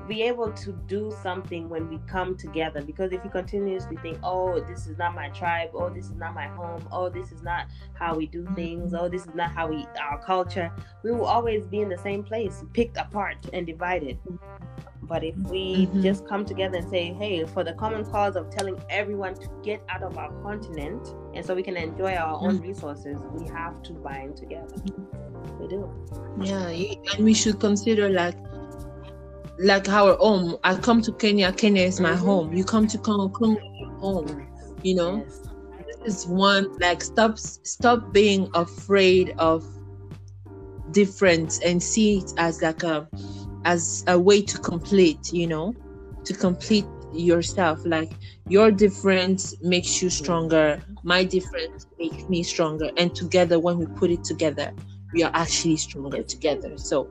be 0.07 0.23
able 0.23 0.51
to 0.51 0.71
do 0.87 1.13
something 1.21 1.69
when 1.69 1.87
we 1.87 1.99
come 2.07 2.35
together 2.35 2.81
because 2.81 3.11
if 3.11 3.23
you 3.23 3.29
continuously 3.29 3.95
think 4.01 4.17
oh 4.23 4.59
this 4.61 4.87
is 4.87 4.97
not 4.97 5.13
my 5.13 5.29
tribe 5.29 5.69
oh 5.73 5.89
this 5.89 6.05
is 6.05 6.15
not 6.15 6.33
my 6.33 6.47
home 6.47 6.85
oh 6.91 7.09
this 7.09 7.31
is 7.31 7.43
not 7.43 7.67
how 7.93 8.15
we 8.15 8.25
do 8.25 8.45
things 8.55 8.93
oh 8.93 9.07
this 9.07 9.21
is 9.21 9.35
not 9.35 9.51
how 9.51 9.67
we 9.67 9.85
our 10.01 10.19
culture 10.23 10.71
we 11.03 11.11
will 11.11 11.25
always 11.25 11.65
be 11.67 11.79
in 11.81 11.89
the 11.89 11.97
same 11.97 12.23
place 12.23 12.63
picked 12.73 12.97
apart 12.97 13.37
and 13.53 13.67
divided 13.67 14.17
but 15.09 15.23
if 15.23 15.35
we 15.37 15.87
mm-hmm. 15.87 16.03
just 16.03 16.27
come 16.27 16.45
together 16.45 16.77
and 16.77 16.89
say, 16.89 17.13
hey, 17.13 17.43
for 17.43 17.63
the 17.63 17.73
common 17.73 18.05
cause 18.05 18.35
of 18.35 18.51
telling 18.51 18.79
everyone 18.91 19.33
to 19.33 19.49
get 19.63 19.81
out 19.89 20.03
of 20.03 20.19
our 20.19 20.31
continent 20.43 21.15
and 21.33 21.43
so 21.43 21.55
we 21.55 21.63
can 21.63 21.75
enjoy 21.75 22.13
our 22.13 22.35
mm-hmm. 22.35 22.45
own 22.45 22.61
resources, 22.61 23.17
we 23.33 23.47
have 23.47 23.81
to 23.83 23.93
bind 23.93 24.37
together. 24.37 24.75
We 25.59 25.67
do. 25.67 25.91
Yeah, 26.39 26.67
and 26.67 27.25
we 27.25 27.33
should 27.33 27.59
consider 27.59 28.07
like 28.07 28.35
like 29.59 29.89
our 29.89 30.15
home. 30.15 30.57
I 30.63 30.75
come 30.75 31.01
to 31.01 31.11
Kenya, 31.13 31.51
Kenya 31.51 31.83
is 31.83 31.99
my 31.99 32.11
mm-hmm. 32.11 32.25
home. 32.25 32.53
You 32.53 32.63
come 32.63 32.87
to 32.87 32.97
Congo, 32.97 33.29
Congo 33.29 33.59
home. 33.99 34.47
You 34.81 34.95
know? 34.95 35.25
Yes. 35.25 35.41
This 36.03 36.15
is 36.15 36.27
one 36.27 36.77
like 36.79 37.03
stop 37.03 37.37
stop 37.37 38.13
being 38.13 38.49
afraid 38.53 39.35
of 39.37 39.65
difference 40.91 41.59
and 41.59 41.83
see 41.83 42.19
it 42.19 42.33
as 42.37 42.61
like 42.61 42.83
a 42.83 43.07
as 43.65 44.05
a 44.07 44.17
way 44.17 44.41
to 44.41 44.57
complete, 44.57 45.33
you 45.33 45.47
know, 45.47 45.75
to 46.23 46.33
complete 46.33 46.85
yourself. 47.13 47.81
Like 47.85 48.11
your 48.47 48.71
difference 48.71 49.55
makes 49.61 50.01
you 50.01 50.09
stronger, 50.09 50.81
my 51.03 51.23
difference 51.25 51.85
makes 51.99 52.29
me 52.29 52.43
stronger. 52.43 52.91
And 52.97 53.13
together, 53.13 53.59
when 53.59 53.77
we 53.77 53.85
put 53.85 54.09
it 54.09 54.23
together, 54.23 54.73
we 55.13 55.23
are 55.23 55.31
actually 55.33 55.77
stronger 55.77 56.23
together. 56.23 56.77
So, 56.77 57.09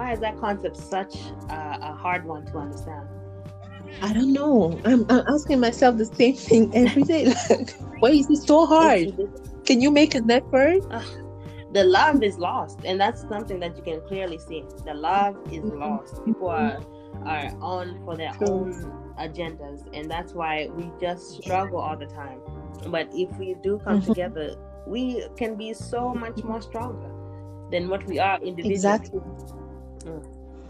why 0.00 0.12
is 0.14 0.20
that 0.20 0.40
concept 0.40 0.78
such 0.78 1.14
a, 1.50 1.78
a 1.82 1.92
hard 1.92 2.24
one 2.24 2.46
to 2.46 2.56
understand? 2.56 3.06
I 4.00 4.14
don't 4.14 4.32
know. 4.32 4.80
I'm, 4.86 5.04
I'm, 5.10 5.24
asking 5.28 5.60
myself 5.60 5.98
the 5.98 6.06
same 6.06 6.36
thing 6.36 6.74
every 6.74 7.02
day. 7.02 7.34
Like, 7.50 7.70
why 7.98 8.10
is 8.20 8.30
it 8.30 8.42
so 8.50 8.64
hard? 8.64 9.08
Can 9.66 9.82
you 9.82 9.90
make 9.90 10.14
an 10.14 10.30
effort? 10.30 10.80
Uh, 10.90 11.04
the 11.72 11.84
love 11.84 12.22
is 12.22 12.38
lost 12.38 12.78
and 12.84 12.98
that's 12.98 13.20
something 13.28 13.60
that 13.60 13.76
you 13.76 13.82
can 13.82 14.00
clearly 14.08 14.38
see 14.38 14.64
the 14.84 14.94
love 14.94 15.36
is 15.52 15.64
mm-hmm. 15.64 15.78
lost 15.78 16.24
people 16.24 16.48
are 16.48 16.80
are 17.24 17.52
on 17.60 18.02
for 18.04 18.16
their 18.16 18.32
own 18.48 18.72
agendas 19.20 19.80
and 19.92 20.10
that's 20.10 20.32
why 20.32 20.68
we 20.74 20.90
just 21.00 21.40
struggle 21.40 21.78
all 21.78 21.96
the 21.96 22.06
time 22.06 22.40
but 22.88 23.06
if 23.14 23.30
we 23.38 23.54
do 23.62 23.78
come 23.84 24.00
mm-hmm. 24.00 24.12
together 24.12 24.56
we 24.84 25.24
can 25.36 25.54
be 25.54 25.72
so 25.72 26.12
much 26.12 26.42
more 26.42 26.60
stronger 26.60 27.12
than 27.70 27.88
what 27.88 28.04
we 28.06 28.18
are 28.18 28.38
individually 28.40 28.74
exactly. 28.74 29.20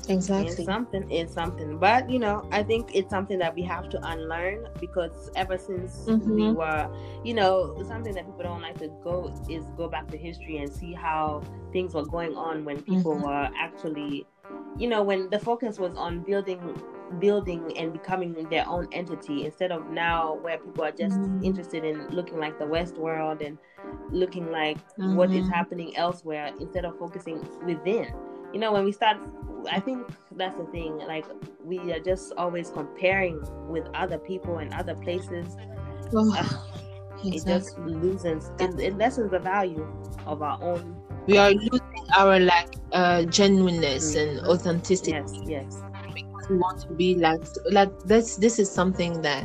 Exactly. 0.09 0.53
It's 0.53 0.65
something 0.65 1.11
is 1.11 1.33
something. 1.33 1.79
But 1.79 2.11
you 2.11 2.19
know, 2.19 2.49
I 2.51 2.63
think 2.63 2.95
it's 2.95 3.11
something 3.11 3.39
that 3.39 3.55
we 3.55 3.63
have 3.63 3.89
to 3.91 4.09
unlearn 4.09 4.67
because 4.81 5.31
ever 5.37 5.59
since 5.59 5.99
mm-hmm. 6.07 6.35
we 6.35 6.53
were, 6.53 6.89
you 7.25 7.35
know, 7.35 7.83
something 7.87 8.15
that 8.15 8.27
people 8.27 8.43
don't 8.43 8.63
like 8.63 8.79
to 8.79 8.89
go 9.03 9.35
is 9.49 9.65
go 9.77 9.89
back 9.89 10.09
to 10.11 10.17
history 10.17 10.59
and 10.59 10.73
see 10.73 10.93
how 10.93 11.43
things 11.73 11.95
were 11.95 12.07
going 12.07 12.37
on 12.37 12.65
when 12.65 12.83
people 12.83 13.15
mm-hmm. 13.15 13.27
were 13.27 13.51
actually 13.57 14.27
you 14.79 14.89
know, 14.89 15.03
when 15.03 15.29
the 15.31 15.39
focus 15.39 15.79
was 15.79 15.95
on 15.95 16.21
building 16.21 16.81
building 17.19 17.77
and 17.77 17.93
becoming 17.93 18.33
their 18.51 18.67
own 18.69 18.87
entity 18.93 19.45
instead 19.45 19.73
of 19.73 19.91
now 19.91 20.39
where 20.43 20.59
people 20.59 20.85
are 20.85 20.93
just 20.93 21.19
mm-hmm. 21.19 21.43
interested 21.43 21.85
in 21.85 22.07
looking 22.11 22.39
like 22.39 22.57
the 22.61 22.67
west 22.67 22.97
world 22.97 23.43
and 23.43 23.59
looking 24.11 24.53
like 24.53 24.79
what 24.97 25.29
is 25.31 25.43
mm-hmm. 25.43 25.51
happening 25.51 25.97
elsewhere 25.97 26.53
instead 26.61 26.85
of 26.85 26.97
focusing 27.01 27.45
within 27.67 28.15
you 28.53 28.61
know 28.61 28.73
when 28.73 28.85
we 28.85 28.93
start 28.93 29.17
i 29.71 29.81
think 29.81 30.07
that's 30.33 30.57
the 30.57 30.65
thing 30.67 30.97
like 30.99 31.25
we 31.65 31.79
are 31.93 32.01
just 32.01 32.33
always 32.37 32.71
comparing 32.71 33.41
with 33.69 33.87
other 33.95 34.19
people 34.19 34.59
and 34.59 34.73
other 34.75 34.95
places 34.95 35.57
oh, 36.15 36.35
uh, 36.37 36.43
exactly. 37.25 37.31
it 37.31 37.45
just 37.45 37.79
loses 37.79 38.51
it, 38.59 38.81
it 38.81 38.97
lessens 38.99 39.31
the 39.31 39.39
value 39.39 39.87
of 40.27 40.43
our 40.43 40.63
own 40.63 40.97
we 41.27 41.37
are 41.37 41.53
losing 41.53 42.07
our 42.17 42.39
like 42.41 42.75
uh 42.93 43.23
genuineness 43.25 44.17
mm-hmm. 44.17 44.39
and 44.39 44.47
authenticity 44.47 45.13
yes 45.13 45.33
yes 45.47 45.83
Because 46.15 46.49
we 46.49 46.57
want 46.57 46.81
to 46.83 46.93
be 46.95 47.15
like 47.15 47.43
like 47.71 47.93
this 48.05 48.37
this 48.37 48.59
is 48.59 48.71
something 48.71 49.21
that 49.23 49.45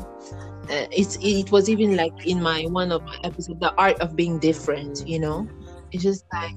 uh, 0.70 0.88
it's 0.92 1.18
it 1.22 1.52
was 1.52 1.70
even 1.70 1.96
like 1.96 2.26
in 2.26 2.42
my 2.42 2.64
one 2.64 2.92
of 2.92 3.04
my 3.04 3.18
episodes 3.24 3.60
the 3.60 3.74
art 3.76 4.00
of 4.00 4.16
being 4.16 4.40
different 4.40 5.08
you 5.08 5.20
know 5.20 5.48
it's 5.92 6.04
just 6.04 6.26
like 6.34 6.56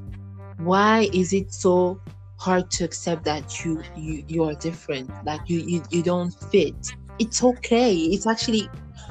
why 0.59 1.09
is 1.12 1.32
it 1.32 1.52
so 1.52 2.00
hard 2.39 2.70
to 2.70 2.84
accept 2.84 3.24
that 3.24 3.64
you 3.64 3.82
you 3.97 4.24
you 4.28 4.45
are 4.45 4.55
different 4.55 5.11
like 5.24 5.41
you 5.47 5.61
you, 5.61 5.82
you 5.91 6.03
don't 6.03 6.30
fit. 6.51 6.76
It's 7.18 7.43
okay. 7.43 7.95
It's 7.95 8.26
actually 8.26 8.70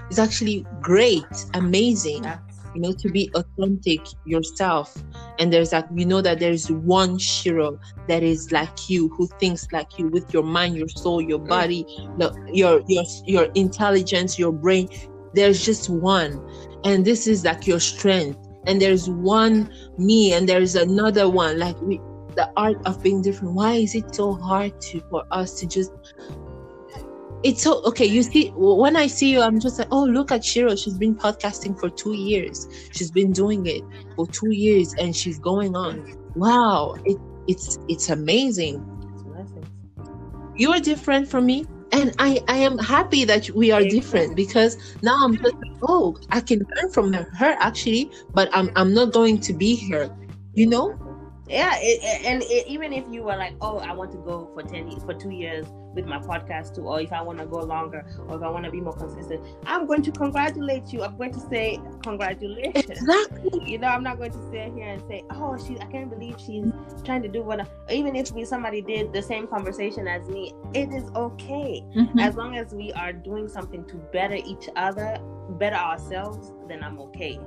it's 0.09 0.19
actually 0.19 0.65
great 0.81 1.25
amazing 1.53 2.33
you 2.73 2.81
know 2.81 2.93
to 2.93 3.09
be 3.09 3.29
authentic 3.35 4.01
yourself. 4.25 4.95
And 5.39 5.51
there's 5.51 5.73
like 5.73 5.85
you 5.93 6.05
know 6.05 6.21
that 6.21 6.39
there's 6.39 6.71
one 6.71 7.17
shiro 7.17 7.79
that 8.07 8.23
is 8.23 8.51
like 8.51 8.89
you 8.89 9.09
who 9.09 9.27
thinks 9.39 9.67
like 9.71 9.97
you 9.97 10.07
with 10.07 10.33
your 10.33 10.43
mind 10.43 10.75
your 10.77 10.89
soul 10.89 11.21
your 11.21 11.39
body 11.39 11.85
your 12.51 12.81
your 12.87 13.03
your 13.25 13.47
intelligence 13.55 14.39
your 14.39 14.51
brain. 14.51 14.89
There's 15.33 15.63
just 15.63 15.89
one. 15.89 16.41
And 16.83 17.03
this 17.05 17.27
is 17.27 17.43
like 17.43 17.67
your 17.67 17.79
strength. 17.79 18.39
And 18.65 18.81
there's 18.81 19.09
one 19.09 19.71
me 19.97 20.33
and 20.33 20.47
there's 20.47 20.75
another 20.75 21.29
one. 21.29 21.57
Like 21.59 21.79
we 21.81 21.99
the 22.37 22.49
art 22.55 22.77
of 22.85 23.03
being 23.03 23.21
different. 23.21 23.53
Why 23.53 23.73
is 23.73 23.95
it 23.95 24.15
so 24.15 24.35
hard 24.35 24.79
to 24.81 25.01
for 25.09 25.23
us 25.31 25.59
to 25.59 25.67
just 25.67 25.91
it's 27.43 27.61
so 27.61 27.83
okay 27.83 28.05
you 28.05 28.23
see 28.23 28.49
when 28.55 28.95
i 28.95 29.05
see 29.05 29.31
you 29.31 29.41
i'm 29.41 29.59
just 29.59 29.77
like 29.77 29.87
oh 29.91 30.03
look 30.03 30.31
at 30.31 30.43
shiro. 30.43 30.75
She's 30.75 30.97
been 30.97 31.15
podcasting 31.15 31.79
for 31.79 31.89
two 31.89 32.13
years. 32.13 32.67
She's 32.91 33.11
been 33.11 33.31
doing 33.31 33.65
it 33.65 33.83
for 34.15 34.25
two 34.27 34.51
years 34.51 34.93
and 34.97 35.15
she's 35.15 35.37
going 35.37 35.75
on. 35.75 36.15
Wow 36.35 36.95
it, 37.05 37.17
it's 37.47 37.77
it's 37.87 38.09
amazing. 38.09 38.85
You 40.55 40.71
are 40.71 40.79
different 40.79 41.27
from 41.27 41.45
me 41.45 41.65
and 41.91 42.13
i 42.19 42.39
i 42.47 42.57
am 42.57 42.77
happy 42.77 43.23
that 43.23 43.49
we 43.51 43.71
are 43.71 43.83
different 43.83 44.35
because 44.35 44.77
now 45.01 45.17
i'm 45.23 45.37
just 45.37 45.55
like, 45.55 45.77
oh 45.83 46.17
i 46.31 46.41
can 46.41 46.59
learn 46.59 46.91
from 46.91 47.13
her, 47.13 47.25
her 47.33 47.55
actually 47.59 48.11
but 48.33 48.49
i'm 48.53 48.69
i'm 48.75 48.93
not 48.93 49.13
going 49.13 49.39
to 49.39 49.53
be 49.53 49.89
her 49.89 50.09
you 50.53 50.67
know 50.67 50.97
yeah 51.49 51.77
it, 51.79 52.25
and 52.25 52.43
it, 52.43 52.67
even 52.67 52.91
if 52.93 53.05
you 53.09 53.23
were 53.23 53.35
like 53.35 53.53
oh 53.61 53.77
i 53.79 53.91
want 53.91 54.11
to 54.11 54.17
go 54.17 54.49
for 54.53 54.63
10 54.63 54.99
for 55.01 55.13
two 55.13 55.29
years 55.29 55.65
with 55.93 56.05
my 56.05 56.19
podcast 56.19 56.75
too 56.75 56.81
or 56.81 57.01
if 57.01 57.11
i 57.11 57.21
want 57.21 57.39
to 57.39 57.45
go 57.45 57.57
longer 57.57 58.05
or 58.27 58.37
if 58.37 58.43
i 58.43 58.49
want 58.49 58.63
to 58.63 58.71
be 58.71 58.79
more 58.79 58.93
consistent 58.93 59.43
i'm 59.65 59.87
going 59.87 60.01
to 60.01 60.11
congratulate 60.11 60.93
you 60.93 61.03
i'm 61.03 61.17
going 61.17 61.33
to 61.33 61.39
say 61.49 61.79
congratulations 62.03 62.89
exactly. 62.89 63.61
you 63.65 63.77
know 63.77 63.87
i'm 63.87 64.03
not 64.03 64.17
going 64.17 64.31
to 64.31 64.49
sit 64.51 64.71
here 64.73 64.87
and 64.87 65.01
say 65.07 65.23
oh 65.31 65.57
she 65.57 65.79
i 65.79 65.85
can't 65.85 66.09
believe 66.09 66.35
she's 66.39 66.71
trying 67.03 67.21
to 67.21 67.27
do 67.27 67.41
what 67.41 67.61
I, 67.61 67.65
even 67.91 68.15
if 68.15 68.31
we 68.31 68.45
somebody 68.45 68.81
did 68.81 69.11
the 69.11 69.21
same 69.21 69.47
conversation 69.47 70.07
as 70.07 70.27
me 70.29 70.53
it 70.73 70.93
is 70.93 71.09
okay 71.15 71.83
mm-hmm. 71.95 72.19
as 72.19 72.35
long 72.35 72.57
as 72.57 72.73
we 72.73 72.93
are 72.93 73.13
doing 73.13 73.47
something 73.47 73.83
to 73.85 73.95
better 74.13 74.35
each 74.35 74.69
other 74.75 75.17
better 75.51 75.75
ourselves 75.75 76.53
then 76.67 76.83
i'm 76.83 76.99
okay 76.99 77.39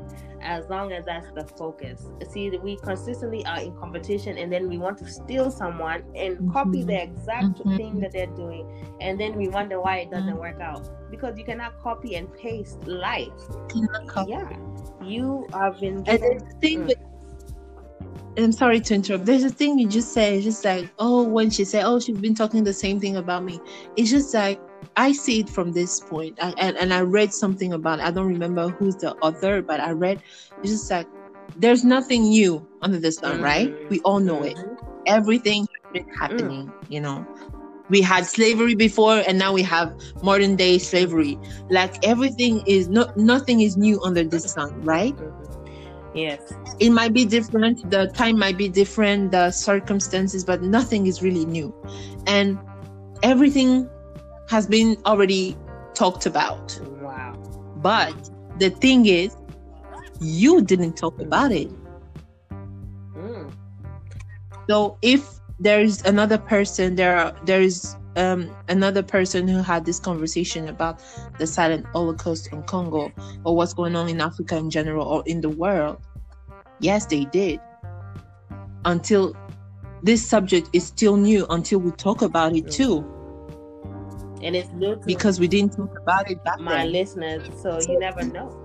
as 0.42 0.68
long 0.68 0.92
as 0.92 1.04
that's 1.04 1.30
the 1.32 1.44
focus. 1.44 2.06
See, 2.30 2.50
we 2.50 2.76
consistently 2.76 3.44
are 3.46 3.60
in 3.60 3.76
competition 3.76 4.38
and 4.38 4.52
then 4.52 4.68
we 4.68 4.78
want 4.78 4.98
to 4.98 5.06
steal 5.06 5.50
someone 5.50 6.02
and 6.14 6.36
mm-hmm. 6.36 6.52
copy 6.52 6.82
the 6.82 7.02
exact 7.02 7.58
mm-hmm. 7.58 7.76
thing 7.76 8.00
that 8.00 8.12
they're 8.12 8.26
doing, 8.26 8.66
and 9.00 9.20
then 9.20 9.36
we 9.36 9.48
wonder 9.48 9.80
why 9.80 9.98
it 9.98 10.10
doesn't 10.10 10.28
mm-hmm. 10.28 10.38
work 10.38 10.60
out 10.60 10.88
because 11.10 11.38
you 11.38 11.44
cannot 11.44 11.80
copy 11.82 12.14
and 12.14 12.32
paste 12.34 12.82
life. 12.86 13.28
Yeah, 14.26 14.56
you 15.02 15.46
have 15.52 15.80
been. 15.80 16.02
Given, 16.02 16.32
and 16.32 16.40
the 16.40 16.54
thing 16.60 16.80
mm. 16.80 16.86
with 16.88 16.98
I'm 18.38 18.52
sorry 18.52 18.80
to 18.80 18.94
interrupt. 18.94 19.26
There's 19.26 19.44
a 19.44 19.50
thing 19.50 19.78
you 19.78 19.88
just. 19.88 20.16
It's 20.16 20.44
just 20.44 20.64
like, 20.64 20.88
oh, 20.98 21.24
when 21.24 21.50
she 21.50 21.64
said, 21.64 21.84
oh, 21.84 21.98
she's 21.98 22.18
been 22.18 22.34
talking 22.34 22.64
the 22.64 22.72
same 22.72 23.00
thing 23.00 23.16
about 23.16 23.44
me. 23.44 23.60
It's 23.96 24.10
just 24.10 24.32
like 24.32 24.60
I 25.00 25.12
see 25.12 25.40
it 25.40 25.48
from 25.48 25.72
this 25.72 25.98
point, 25.98 26.36
I, 26.42 26.52
and 26.58 26.76
and 26.76 26.92
I 26.92 27.00
read 27.00 27.32
something 27.32 27.72
about. 27.72 28.00
I 28.00 28.10
don't 28.10 28.28
remember 28.28 28.68
who's 28.68 28.96
the 28.96 29.14
author, 29.26 29.62
but 29.62 29.80
I 29.80 29.92
read. 29.92 30.22
It's 30.60 30.72
just 30.72 30.90
like 30.90 31.06
there's 31.56 31.84
nothing 31.84 32.24
new 32.24 32.68
under 32.82 32.98
the 33.00 33.10
sun, 33.10 33.36
mm-hmm. 33.36 33.42
right? 33.42 33.88
We 33.88 34.00
all 34.00 34.20
know 34.20 34.42
it. 34.42 34.58
Everything 35.06 35.66
has 35.72 35.92
been 35.94 36.08
happening. 36.12 36.66
Mm. 36.66 36.92
You 36.92 37.00
know, 37.00 37.26
we 37.88 38.02
had 38.02 38.26
slavery 38.26 38.74
before, 38.74 39.22
and 39.26 39.38
now 39.38 39.54
we 39.54 39.62
have 39.62 39.96
modern 40.22 40.54
day 40.54 40.76
slavery. 40.76 41.38
Like 41.70 42.04
everything 42.04 42.62
is 42.66 42.90
not 42.90 43.16
nothing 43.16 43.62
is 43.62 43.78
new 43.78 44.02
under 44.02 44.22
the 44.22 44.38
sun, 44.38 44.82
right? 44.82 45.16
Mm-hmm. 45.16 46.16
Yes. 46.18 46.52
It 46.78 46.90
might 46.90 47.14
be 47.14 47.24
different, 47.24 47.90
the 47.90 48.08
time 48.08 48.38
might 48.38 48.58
be 48.58 48.68
different, 48.68 49.30
the 49.30 49.50
circumstances, 49.50 50.44
but 50.44 50.60
nothing 50.60 51.06
is 51.06 51.22
really 51.22 51.46
new. 51.46 51.72
And 52.26 52.58
everything 53.22 53.88
has 54.50 54.66
been 54.66 54.96
already 55.06 55.56
talked 55.94 56.26
about. 56.26 56.78
Wow. 57.00 57.34
But 57.76 58.30
the 58.58 58.70
thing 58.70 59.06
is, 59.06 59.36
you 60.20 60.60
didn't 60.60 60.94
talk 60.96 61.20
about 61.20 61.52
it. 61.52 61.70
Mm. 63.14 63.52
So 64.68 64.98
if 65.02 65.24
there's 65.60 66.02
another 66.02 66.36
person, 66.36 66.96
there 66.96 67.16
are, 67.16 67.36
there 67.44 67.62
is 67.62 67.94
um, 68.16 68.50
another 68.68 69.04
person 69.04 69.46
who 69.46 69.62
had 69.62 69.84
this 69.84 70.00
conversation 70.00 70.68
about 70.68 71.00
the 71.38 71.46
silent 71.46 71.86
Holocaust 71.92 72.52
in 72.52 72.64
Congo 72.64 73.12
or 73.44 73.54
what's 73.54 73.72
going 73.72 73.94
on 73.94 74.08
in 74.08 74.20
Africa 74.20 74.56
in 74.56 74.68
general 74.68 75.06
or 75.06 75.22
in 75.26 75.42
the 75.42 75.48
world. 75.48 75.98
Yes, 76.80 77.06
they 77.06 77.24
did. 77.26 77.60
Until 78.84 79.36
this 80.02 80.26
subject 80.26 80.70
is 80.72 80.84
still 80.84 81.16
new, 81.16 81.46
until 81.50 81.78
we 81.78 81.92
talk 81.92 82.22
about 82.22 82.56
it 82.56 82.68
too 82.68 83.06
and 84.42 84.56
it's 84.56 84.70
new 84.72 84.96
because 85.06 85.38
we 85.40 85.48
didn't 85.48 85.76
talk 85.76 85.98
about 85.98 86.30
it 86.30 86.42
back 86.44 86.58
my 86.60 86.78
then. 86.78 86.92
listeners 86.92 87.48
so 87.62 87.78
you 87.88 87.98
never 87.98 88.24
know 88.24 88.56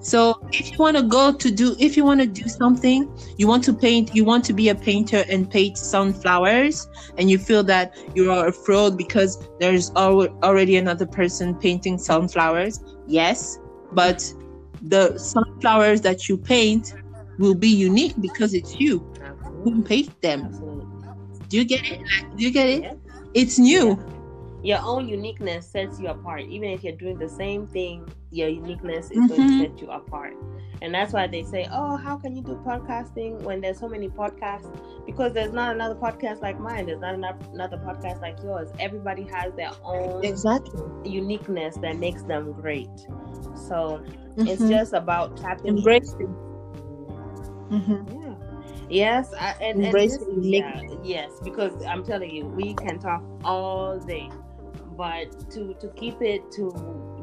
so 0.00 0.36
if 0.52 0.72
you 0.72 0.78
want 0.78 0.96
to 0.96 1.02
go 1.02 1.32
to 1.32 1.50
do 1.50 1.76
if 1.78 1.96
you 1.96 2.04
want 2.04 2.20
to 2.20 2.26
do 2.26 2.48
something 2.48 3.08
you 3.38 3.46
want 3.46 3.62
to 3.62 3.72
paint 3.72 4.14
you 4.14 4.24
want 4.24 4.44
to 4.44 4.52
be 4.52 4.68
a 4.68 4.74
painter 4.74 5.24
and 5.28 5.48
paint 5.50 5.78
sunflowers 5.78 6.88
and 7.18 7.30
you 7.30 7.38
feel 7.38 7.62
that 7.62 7.96
you 8.14 8.30
are 8.30 8.48
a 8.48 8.52
fraud 8.52 8.98
because 8.98 9.48
there's 9.60 9.90
already 9.92 10.76
another 10.76 11.06
person 11.06 11.54
painting 11.54 11.98
sunflowers 11.98 12.82
yes 13.06 13.58
but 13.92 14.32
the 14.82 15.16
sunflowers 15.16 16.00
that 16.00 16.28
you 16.28 16.36
paint 16.36 16.94
will 17.38 17.54
be 17.54 17.68
unique 17.68 18.14
because 18.20 18.54
it's 18.54 18.80
you 18.80 19.08
Absolutely. 19.22 19.72
who 19.72 19.82
paint 19.82 20.20
them 20.20 20.44
Absolutely. 20.46 21.08
do 21.48 21.56
you 21.58 21.64
get 21.64 21.84
it 21.86 22.00
do 22.36 22.42
you 22.42 22.50
get 22.50 22.68
it 22.68 22.82
yeah. 22.82 22.94
it's 23.34 23.58
new 23.58 23.90
yeah 23.90 24.18
your 24.62 24.78
own 24.82 25.08
uniqueness 25.08 25.66
sets 25.66 25.98
you 25.98 26.08
apart. 26.08 26.42
Even 26.42 26.70
if 26.70 26.84
you're 26.84 26.96
doing 26.96 27.18
the 27.18 27.28
same 27.28 27.66
thing, 27.66 28.08
your 28.30 28.48
uniqueness 28.48 29.10
is 29.10 29.18
mm-hmm. 29.18 29.26
going 29.26 29.40
to 29.40 29.46
mm-hmm. 29.46 29.60
set 29.74 29.82
you 29.82 29.90
apart. 29.90 30.34
And 30.80 30.94
that's 30.94 31.12
why 31.12 31.26
they 31.26 31.42
say, 31.42 31.68
Oh, 31.70 31.96
how 31.96 32.16
can 32.16 32.34
you 32.34 32.42
do 32.42 32.60
podcasting 32.64 33.40
when 33.42 33.60
there's 33.60 33.78
so 33.78 33.88
many 33.88 34.08
podcasts? 34.08 34.74
Because 35.06 35.32
there's 35.32 35.52
not 35.52 35.74
another 35.74 35.94
podcast 35.94 36.42
like 36.42 36.58
mine. 36.58 36.86
There's 36.86 37.00
not 37.00 37.14
another 37.14 37.76
podcast 37.76 38.20
like 38.20 38.36
yours. 38.42 38.68
Everybody 38.78 39.22
has 39.32 39.52
their 39.54 39.70
own 39.84 40.24
exactly 40.24 40.82
uniqueness 41.10 41.76
that 41.78 41.96
makes 41.98 42.22
them 42.22 42.52
great. 42.52 42.88
So 43.54 44.02
mm-hmm. 44.36 44.46
it's 44.46 44.68
just 44.68 44.92
about 44.92 45.36
tapping 45.36 45.78
embracing. 45.78 46.34
Mm-hmm. 47.70 48.20
Yeah. 48.20 48.34
Yes, 48.88 49.32
I, 49.40 49.54
and, 49.62 49.82
and 49.84 49.94
this, 49.94 50.18
yeah, 50.40 50.82
yes, 51.02 51.30
because 51.42 51.72
I'm 51.86 52.04
telling 52.04 52.30
you, 52.30 52.44
we 52.44 52.74
can 52.74 52.98
talk 52.98 53.22
all 53.42 53.98
day 53.98 54.28
but 54.96 55.50
to 55.50 55.74
to 55.80 55.88
keep 55.96 56.20
it 56.20 56.50
to 56.50 56.70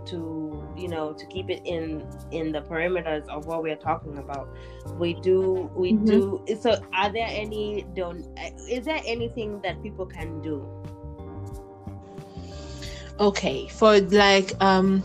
to 0.05 0.67
you 0.77 0.87
know 0.87 1.13
to 1.13 1.25
keep 1.27 1.49
it 1.49 1.61
in 1.65 2.05
in 2.31 2.51
the 2.51 2.61
perimeters 2.61 3.27
of 3.27 3.45
what 3.45 3.61
we're 3.61 3.75
talking 3.75 4.17
about 4.17 4.49
we 4.97 5.13
do 5.15 5.69
we 5.75 5.93
mm-hmm. 5.93 6.05
do 6.05 6.45
so 6.59 6.81
are 6.93 7.11
there 7.11 7.27
any 7.29 7.85
don't 7.95 8.25
is 8.69 8.85
there 8.85 9.01
anything 9.05 9.59
that 9.61 9.81
people 9.83 10.05
can 10.05 10.41
do 10.41 10.65
okay 13.19 13.67
for 13.67 13.99
like 13.99 14.53
um 14.61 15.03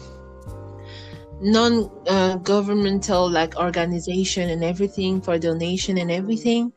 non 1.40 1.90
uh, 2.06 2.36
governmental 2.36 3.28
like 3.28 3.56
organization 3.56 4.50
and 4.50 4.62
everything 4.62 5.20
for 5.20 5.38
donation 5.38 5.98
and 5.98 6.10
everything 6.10 6.72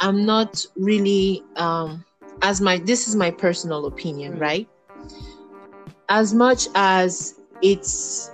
i'm 0.00 0.24
not 0.24 0.64
really 0.76 1.42
um 1.56 2.04
as 2.42 2.60
my 2.60 2.78
this 2.78 3.06
is 3.06 3.14
my 3.14 3.30
personal 3.30 3.86
opinion 3.86 4.32
mm-hmm. 4.32 4.42
right 4.42 4.68
as 6.08 6.32
much 6.34 6.68
as 6.74 7.40
it's 7.62 8.30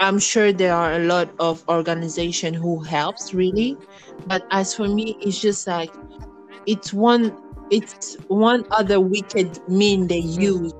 i'm 0.00 0.18
sure 0.18 0.52
there 0.52 0.74
are 0.74 0.94
a 0.94 0.98
lot 1.00 1.28
of 1.38 1.62
organization 1.68 2.54
who 2.54 2.80
helps 2.80 3.34
really 3.34 3.76
but 4.26 4.46
as 4.50 4.74
for 4.74 4.88
me 4.88 5.16
it's 5.20 5.40
just 5.40 5.66
like 5.66 5.92
it's 6.66 6.92
one 6.92 7.36
it's 7.70 8.16
one 8.28 8.64
other 8.70 9.00
wicked 9.00 9.58
mean 9.68 10.06
they 10.06 10.18
use 10.18 10.72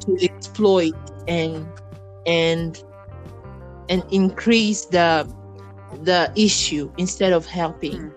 to 0.00 0.16
exploit 0.22 0.94
and 1.28 1.66
and 2.26 2.82
and 3.88 4.04
increase 4.10 4.86
the 4.86 5.28
the 6.02 6.32
issue 6.36 6.90
instead 6.96 7.32
of 7.32 7.44
helping 7.44 7.98
mm. 7.98 8.12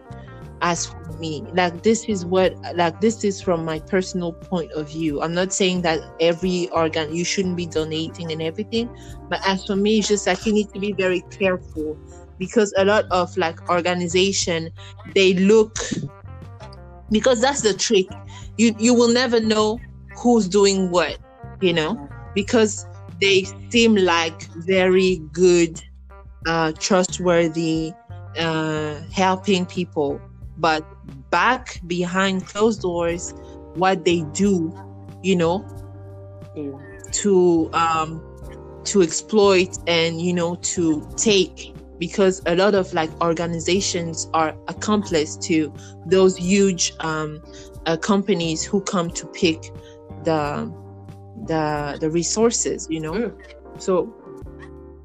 as 0.62 0.94
me. 1.24 1.52
Like 1.62 1.84
this 1.84 2.10
is 2.10 2.26
what 2.26 2.60
like 2.76 3.02
this 3.02 3.24
is 3.26 3.42
from 3.42 3.66
my 3.66 3.82
personal 3.90 4.34
point 4.34 4.72
of 4.74 4.92
view. 4.92 5.22
I'm 5.22 5.34
not 5.34 5.54
saying 5.54 5.84
that 5.84 6.02
every 6.20 6.70
organ 6.72 7.16
you 7.16 7.26
shouldn't 7.26 7.58
be 7.58 7.68
donating 7.68 8.32
and 8.32 8.42
everything 8.42 8.90
but 9.30 9.40
as 9.46 9.66
for 9.66 9.76
me 9.78 10.00
it's 10.00 10.10
just 10.10 10.28
like 10.28 10.46
you 10.46 10.54
need 10.54 10.70
to 10.74 10.80
be 10.80 10.94
very 10.94 11.22
careful 11.40 12.00
because 12.40 12.74
a 12.78 12.86
lot 12.86 13.06
of 13.12 13.36
like 13.38 13.60
organization 13.70 14.72
they 15.16 15.34
look 15.36 15.78
because 17.12 17.42
that's 17.42 17.62
the 17.62 17.74
trick. 17.74 18.08
You 18.58 18.74
you 18.78 18.94
will 18.94 19.14
never 19.14 19.40
know 19.40 19.84
who's 20.22 20.48
doing 20.50 20.90
what 20.92 21.18
you 21.62 21.74
know, 21.74 22.00
because 22.34 22.88
they 23.22 23.46
seem 23.70 23.96
like 23.96 24.50
very 24.56 25.22
good, 25.32 25.82
uh, 26.46 26.74
trustworthy, 26.80 27.96
uh, 28.38 29.02
helping 29.12 29.66
people. 29.66 30.22
But 30.58 30.86
back 31.34 31.82
behind 31.88 32.48
closed 32.48 32.82
doors, 32.84 33.36
what 33.76 34.06
they 34.06 34.24
do, 34.34 34.78
you 35.24 35.36
know, 35.38 35.70
Yeah. 36.56 36.80
to 37.24 37.70
um 37.74 38.24
to 38.86 39.02
exploit 39.02 39.78
and 39.88 40.22
you 40.22 40.34
know 40.34 40.56
to 40.62 41.08
take 41.18 41.76
because 42.00 42.42
a 42.48 42.56
lot 42.56 42.76
of 42.76 42.94
like 42.94 43.12
organizations 43.22 44.30
are 44.34 44.56
accomplice 44.68 45.38
to 45.38 45.74
those 46.06 46.38
huge 46.38 46.94
um 47.02 47.42
uh, 47.86 47.98
companies 47.98 48.64
who 48.66 48.82
come 48.84 49.12
to 49.12 49.28
pick 49.28 49.72
the 50.24 50.74
the 51.48 51.98
the 52.02 52.10
resources 52.10 52.88
you 52.90 53.02
know 53.02 53.22
Mm. 53.22 53.36
so 53.78 54.16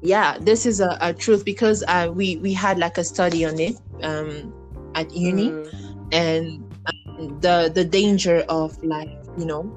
yeah 0.01 0.37
this 0.41 0.65
is 0.65 0.79
a, 0.81 0.97
a 1.01 1.13
truth 1.13 1.45
because 1.45 1.83
uh, 1.87 2.09
we 2.13 2.37
we 2.37 2.53
had 2.53 2.77
like 2.79 2.97
a 2.97 3.03
study 3.03 3.45
on 3.45 3.59
it 3.59 3.75
um 4.03 4.53
at 4.95 5.13
uni 5.13 5.57
Mm. 5.57 5.88
And 6.11 6.63
um, 6.87 7.39
the 7.41 7.71
the 7.73 7.85
danger 7.85 8.43
of 8.49 8.75
like 8.83 9.09
you 9.37 9.45
know 9.45 9.71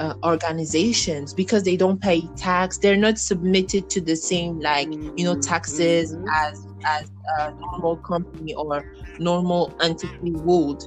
uh, 0.00 0.14
organizations 0.24 1.32
because 1.34 1.62
they 1.62 1.76
don't 1.76 2.00
pay 2.00 2.22
tax 2.36 2.78
they're 2.78 2.96
not 2.96 3.18
submitted 3.18 3.88
to 3.90 4.00
the 4.00 4.16
same 4.16 4.58
like 4.60 4.88
you 5.16 5.24
know 5.24 5.34
taxes 5.36 6.14
Mhm. 6.14 6.24
as 6.44 6.66
as 6.86 7.10
a 7.38 7.52
normal 7.60 7.96
company 7.98 8.54
or 8.54 8.84
normal 9.18 9.74
entity 9.80 10.32
would 10.32 10.78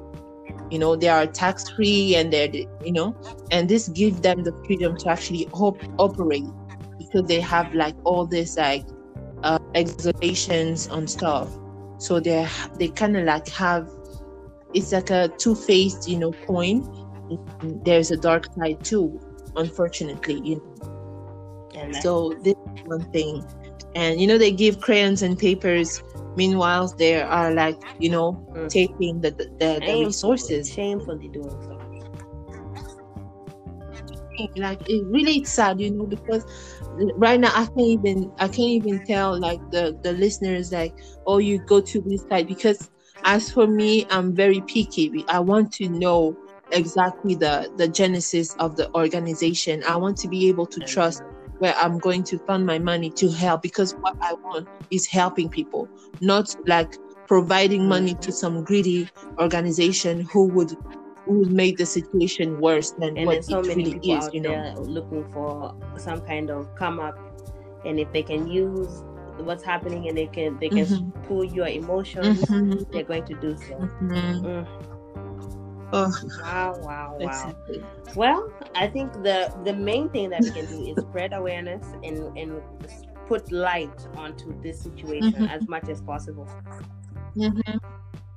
you 0.69 0.79
know 0.79 0.95
they 0.95 1.07
are 1.07 1.27
tax 1.27 1.69
free 1.75 2.15
and 2.15 2.33
they're 2.33 2.49
you 2.83 2.91
know 2.91 3.15
and 3.51 3.69
this 3.69 3.87
gives 3.89 4.19
them 4.21 4.43
the 4.43 4.51
freedom 4.65 4.95
to 4.97 5.09
actually 5.09 5.47
op- 5.53 5.81
operate 5.99 6.43
because 6.99 7.27
they 7.27 7.39
have 7.39 7.73
like 7.73 7.95
all 8.03 8.25
this 8.25 8.57
like 8.57 8.83
uh, 9.43 9.59
exonerations 9.75 10.91
on 10.91 11.07
stuff 11.07 11.57
so 11.99 12.19
they 12.19 12.47
they 12.79 12.89
kind 12.89 13.15
of 13.15 13.23
like 13.25 13.47
have 13.49 13.87
it's 14.73 14.91
like 14.91 15.09
a 15.09 15.29
two-faced 15.37 16.07
you 16.07 16.17
know 16.19 16.33
coin. 16.47 16.87
There's 17.85 18.11
a 18.11 18.17
dark 18.17 18.45
side 18.57 18.83
too 18.83 19.19
unfortunately 19.55 20.39
you 20.43 20.55
know. 20.55 21.81
And 21.81 21.95
so 21.95 22.33
this 22.43 22.53
is 22.53 22.81
one 22.83 23.05
thing. 23.11 23.43
And 23.95 24.19
you 24.19 24.27
know 24.27 24.37
they 24.37 24.51
give 24.51 24.79
crayons 24.81 25.21
and 25.21 25.37
papers. 25.37 26.01
Meanwhile 26.35 26.93
they 26.97 27.21
are 27.21 27.53
like 27.53 27.77
you 27.97 28.09
know 28.09 28.41
Mm. 28.55 28.69
taking 28.69 29.21
the 29.21 29.31
the, 29.31 29.47
the, 29.59 29.81
the 29.85 29.97
resources. 29.97 30.69
Shamefully 30.69 31.29
doing 31.29 31.57
so. 31.67 31.79
like 34.57 34.79
it 34.87 35.03
really 35.11 35.33
it's 35.37 35.51
sad 35.53 35.79
you 35.79 35.91
know 35.91 36.05
because 36.05 36.43
right 37.17 37.39
now 37.39 37.49
i 37.53 37.65
can't 37.65 37.79
even 37.79 38.31
i 38.39 38.47
can't 38.47 38.59
even 38.59 39.01
tell 39.05 39.39
like 39.39 39.59
the 39.71 39.97
the 40.03 40.11
listeners 40.13 40.71
like 40.71 40.93
oh 41.25 41.37
you 41.37 41.59
go 41.59 41.79
to 41.81 42.01
this 42.05 42.23
site 42.29 42.47
because 42.47 42.89
as 43.25 43.51
for 43.51 43.67
me 43.67 44.05
i'm 44.09 44.33
very 44.33 44.61
picky. 44.61 45.25
I 45.27 45.39
want 45.39 45.71
to 45.73 45.89
know 45.89 46.35
exactly 46.71 47.35
the 47.35 47.71
the 47.77 47.87
genesis 47.87 48.55
of 48.59 48.75
the 48.75 48.93
organization. 48.95 49.83
I 49.87 49.95
want 49.97 50.17
to 50.17 50.27
be 50.27 50.47
able 50.49 50.65
to 50.67 50.79
trust 50.79 51.23
where 51.59 51.73
i'm 51.81 51.97
going 51.99 52.23
to 52.23 52.37
fund 52.39 52.65
my 52.65 52.77
money 52.79 53.09
to 53.09 53.31
help 53.31 53.61
because 53.61 53.93
what 54.01 54.15
i 54.21 54.33
want 54.33 54.67
is 54.91 55.05
helping 55.07 55.47
people 55.49 55.87
not 56.19 56.53
like 56.67 56.97
providing 57.27 57.87
money 57.87 58.13
to 58.15 58.31
some 58.31 58.63
greedy 58.63 59.07
organization 59.39 60.21
who 60.21 60.47
would 60.47 60.75
who 61.25 61.39
would 61.39 61.51
make 61.51 61.77
the 61.77 61.85
situation 61.85 62.59
worse 62.59 62.91
than 62.91 63.17
And 63.17 63.25
what 63.25 63.45
so 63.45 63.59
it 63.59 63.67
many 63.67 63.83
really 63.85 63.99
people 63.99 64.17
is 64.17 64.29
you 64.33 64.41
know? 64.41 64.49
there 64.49 64.75
looking 64.75 65.25
for 65.31 65.75
some 65.97 66.21
kind 66.21 66.51
of 66.51 66.75
come 66.75 66.99
up, 66.99 67.17
and 67.85 67.99
if 67.99 68.11
they 68.11 68.21
can 68.21 68.47
use 68.47 69.03
what's 69.37 69.63
happening 69.63 70.07
and 70.07 70.17
they 70.17 70.27
can 70.27 70.57
they 70.59 70.69
can 70.69 70.87
Mhm. 70.87 71.11
pull 71.23 71.43
your 71.43 71.67
emotions, 71.67 72.45
Mhm, 72.49 72.85
they're 72.91 73.03
going 73.03 73.25
to 73.25 73.35
do 73.35 73.55
so. 73.57 73.89
mhm. 73.99 74.45
Mm. 74.45 74.67
Oh, 75.91 76.11
Wow, 76.37 76.77
wow, 76.77 77.15
wow. 77.17 77.55
exactly. 77.65 77.85
Well, 78.13 78.51
I 78.75 78.87
think 78.87 79.13
the 79.13 79.53
the 79.63 79.73
main 79.73 80.09
thing 80.09 80.29
that 80.29 80.43
we 80.43 80.51
can 80.51 80.65
do 80.67 80.81
is 80.81 81.01
spread 81.01 81.33
awareness 81.33 81.93
and 82.03 82.31
and 82.37 82.61
put 83.25 83.51
light 83.51 84.07
onto 84.15 84.59
this 84.61 84.81
situation 84.83 85.43
Mhm. 85.43 85.47
as 85.47 85.67
much 85.67 85.89
as 85.89 86.01
possible. 86.01 86.51
Mhm. 87.35 87.79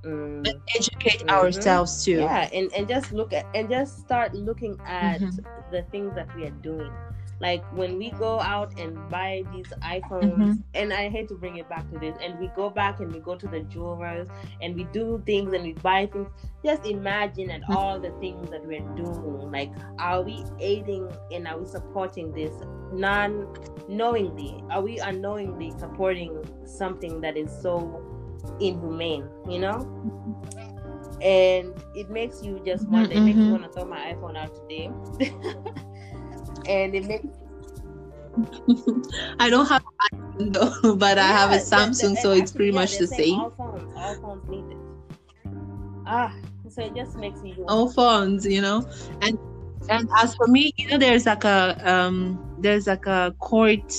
Mm. 0.05 0.61
Educate 0.77 1.23
Mhm. 1.23 1.29
ourselves 1.29 2.05
too. 2.05 2.21
Yeah, 2.21 2.49
and 2.53 2.73
and 2.73 2.89
just 2.89 3.13
look 3.13 3.33
at 3.33 3.47
and 3.55 3.69
just 3.69 3.99
start 3.99 4.35
looking 4.35 4.81
at 4.85 5.23
Mhm. 5.23 5.45
the 5.71 5.83
things 5.91 6.15
that 6.15 6.33
we 6.35 6.45
are 6.47 6.51
doing. 6.63 6.97
Like 7.41 7.65
when 7.73 7.99
we 7.99 8.11
go 8.11 8.41
out 8.41 8.79
and 8.79 8.97
buy 9.09 9.45
these 9.55 9.67
iPhones, 9.83 10.37
Mhm. 10.39 10.63
and 10.75 10.93
I 10.93 11.09
hate 11.09 11.29
to 11.29 11.35
bring 11.37 11.57
it 11.57 11.69
back 11.69 11.89
to 11.93 11.99
this, 11.99 12.17
and 12.23 12.39
we 12.39 12.49
go 12.57 12.69
back 12.71 13.01
and 13.01 13.13
we 13.13 13.21
go 13.21 13.37
to 13.37 13.47
the 13.47 13.61
jewelers 13.61 14.29
and 14.61 14.75
we 14.75 14.85
do 14.85 15.23
things 15.25 15.53
and 15.53 15.63
we 15.65 15.73
buy 15.75 16.07
things. 16.07 16.29
Just 16.65 16.85
imagine 16.87 17.51
at 17.51 17.63
all 17.71 18.01
the 18.01 18.11
things 18.21 18.51
that 18.51 18.65
we're 18.67 18.81
doing. 18.97 19.51
Like, 19.53 19.71
are 19.99 20.23
we 20.23 20.45
aiding 20.59 21.09
and 21.33 21.47
are 21.47 21.59
we 21.59 21.67
supporting 21.67 22.33
this 22.33 22.53
non 22.93 23.47
knowingly? 23.89 24.63
Are 24.71 24.83
we 24.83 24.99
unknowingly 24.99 25.73
supporting 25.79 26.43
something 26.65 27.21
that 27.21 27.37
is 27.37 27.51
so 27.63 28.03
inhumane? 28.61 29.29
You 29.49 29.61
know? 29.61 29.95
and 31.21 31.75
it 31.97 32.09
makes 32.11 32.43
you 32.43 32.61
just 32.65 32.89
Mhm. 32.89 33.11
It 33.11 33.23
makes 33.23 33.37
me 33.39 33.47
mhm. 33.47 33.51
want 33.51 33.65
to 33.65 33.71
throw 33.71 33.85
my 33.85 34.13
iPhone 34.13 34.37
out 34.37 34.55
today. 34.55 34.91
and 36.69 36.95
it 36.95 37.07
makes 37.07 37.27
I 39.39 39.51
don't 39.51 39.67
have 39.67 39.83
an 39.83 40.51
iPhone 40.51 40.53
though, 40.83 40.95
but 40.97 41.19
I 41.19 41.27
have 41.29 41.51
a 41.51 41.55
Yeah, 41.55 41.59
the- 41.59 41.65
Samsung, 41.65 42.17
so 42.17 42.33
it's 42.33 42.53
pretty 42.53 42.71
actually, 42.71 42.73
much 42.73 42.99
the 42.99 43.07
same. 43.07 43.41
All 43.41 43.51
phones, 43.51 43.93
all 43.97 44.15
phones 44.17 44.49
need 44.49 44.65
it. 44.71 44.79
Ah, 46.07 46.35
so 46.69 46.83
it 46.83 46.95
just 46.95 47.17
makes 47.17 47.43
me. 47.43 47.57
All 47.69 47.91
phones, 47.91 48.47
you 48.47 48.61
know. 48.61 48.87
And 49.23 49.39
and 49.91 50.09
as 50.23 50.35
for 50.35 50.47
me, 50.49 50.73
you 50.77 50.89
know, 50.91 50.99
there's 50.99 51.27
like 51.27 51.45
a 51.45 51.77
um, 51.91 52.41
there's 52.59 52.87
like 52.87 53.07
a 53.07 53.35
court, 53.39 53.93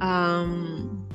um, 0.00 1.06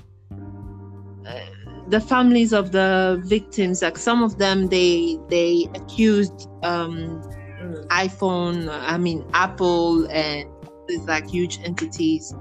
uh, 1.25 1.39
the 1.87 1.99
families 2.01 2.53
of 2.53 2.71
the 2.71 3.21
victims, 3.25 3.81
like 3.81 3.97
some 3.97 4.23
of 4.23 4.37
them, 4.37 4.67
they 4.69 5.17
they 5.29 5.67
accused 5.75 6.47
um 6.63 7.21
Mm. 7.59 7.87
iPhone, 7.89 8.69
I 8.69 8.97
mean 8.97 9.25
Apple, 9.33 10.05
and 10.11 10.45
these 10.87 11.05
like 11.07 11.27
huge 11.27 11.59
entities, 11.63 12.33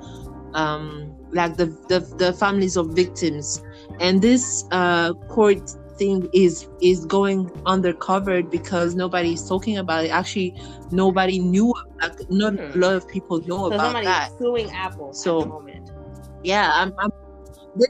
um, 0.55 1.17
like 1.33 1.57
the, 1.57 1.67
the 1.89 2.01
the 2.19 2.33
families 2.33 2.77
of 2.77 2.89
victims, 2.95 3.63
and 4.01 4.21
this 4.23 4.65
uh, 4.71 5.13
court 5.29 5.69
thing 5.99 6.29
is 6.33 6.69
is 6.81 7.05
going 7.07 7.51
undercover 7.67 8.43
because 8.43 8.95
nobody 8.95 9.33
is 9.35 9.49
talking 9.49 9.79
about 9.79 10.05
it. 10.05 10.09
Actually, 10.11 10.55
nobody 10.91 11.39
knew. 11.39 11.73
Like, 12.03 12.13
not 12.29 12.55
a 12.55 12.59
Hmm. 12.75 12.79
lot 12.79 12.95
of 12.95 13.09
people 13.09 13.41
know 13.47 13.69
So 13.71 13.75
about 13.77 14.03
that. 14.05 14.31
suing 14.39 14.71
Apple 14.73 15.13
So- 15.13 15.39
at 15.41 15.45
the 15.45 15.49
moment. 15.49 15.91
Yeah, 16.43 16.71
I'm. 16.75 16.93
I'm 16.99 17.11
this, 17.75 17.89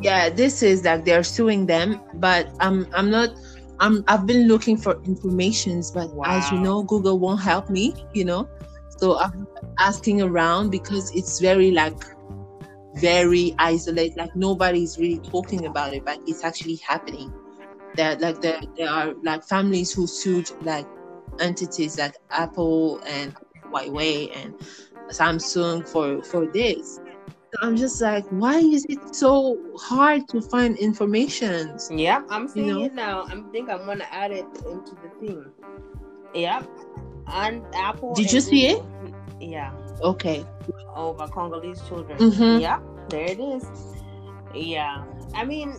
yeah, 0.00 0.28
this 0.30 0.62
is 0.62 0.84
like 0.84 1.04
they're 1.04 1.22
suing 1.22 1.66
them, 1.66 2.00
but 2.14 2.48
I'm 2.60 2.86
I'm 2.94 3.10
not. 3.10 3.30
I'm 3.80 4.04
I've 4.08 4.26
been 4.26 4.48
looking 4.48 4.76
for 4.76 5.00
informations, 5.04 5.90
but 5.90 6.10
as 6.24 6.50
you 6.50 6.58
know, 6.58 6.82
Google 6.82 7.18
won't 7.18 7.40
help 7.40 7.68
me. 7.68 7.94
You 8.12 8.24
know, 8.24 8.48
so 9.02 9.18
I'm 9.18 9.48
asking 9.80 10.22
around 10.22 10.70
because 10.70 11.12
it's 11.12 11.40
very 11.40 11.72
like 11.72 12.00
very 12.94 13.52
isolated. 13.58 14.16
Like 14.16 14.36
nobody's 14.36 14.96
really 14.96 15.18
talking 15.18 15.66
about 15.66 15.92
it, 15.92 16.04
but 16.04 16.20
it's 16.28 16.44
actually 16.44 16.76
happening. 16.76 17.34
That 17.96 18.20
like 18.20 18.40
there 18.40 18.60
there 18.76 18.88
are 18.88 19.12
like 19.24 19.42
families 19.42 19.92
who 19.92 20.06
sued 20.06 20.52
like 20.62 20.86
entities 21.40 21.98
like 21.98 22.14
Apple 22.30 23.00
and 23.08 23.34
Huawei 23.72 24.30
and 24.36 24.54
Samsung 25.10 25.84
for 25.88 26.22
for 26.22 26.46
this. 26.46 27.00
I'm 27.60 27.76
just 27.76 28.00
like, 28.00 28.24
why 28.30 28.58
is 28.58 28.86
it 28.88 29.16
so 29.16 29.58
hard 29.80 30.28
to 30.28 30.40
find 30.40 30.78
information? 30.78 31.76
Yeah, 31.90 32.22
I'm 32.30 32.46
seeing 32.46 32.68
know? 32.68 32.84
it 32.84 32.94
now. 32.94 33.24
I 33.24 33.34
think 33.50 33.68
I'm 33.68 33.84
gonna 33.84 34.06
add 34.12 34.30
it 34.30 34.46
into 34.70 34.94
the 35.02 35.10
thing. 35.18 35.44
Yep. 36.34 36.68
And 37.26 37.62
Apple. 37.74 38.14
Did 38.14 38.32
you 38.32 38.40
see 38.40 38.66
it? 38.68 38.82
Yeah. 39.40 39.72
Okay. 40.02 40.44
Over 40.94 41.26
Congolese 41.28 41.80
children. 41.88 42.18
Mhm. 42.18 42.60
Yeah. 42.60 42.80
There 43.08 43.24
it 43.24 43.40
is. 43.40 43.68
Yeah. 44.54 45.04
I 45.34 45.44
mean, 45.44 45.74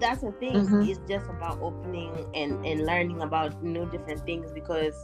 that's 0.00 0.20
the 0.20 0.32
thing. 0.32 0.52
Mhm. 0.54 0.88
It's 0.88 1.00
just 1.08 1.28
about 1.28 1.58
opening 1.60 2.12
and 2.34 2.64
and 2.64 2.84
learning 2.86 3.22
about 3.22 3.62
new 3.62 3.86
different 3.90 4.24
things 4.24 4.50
because 4.52 4.94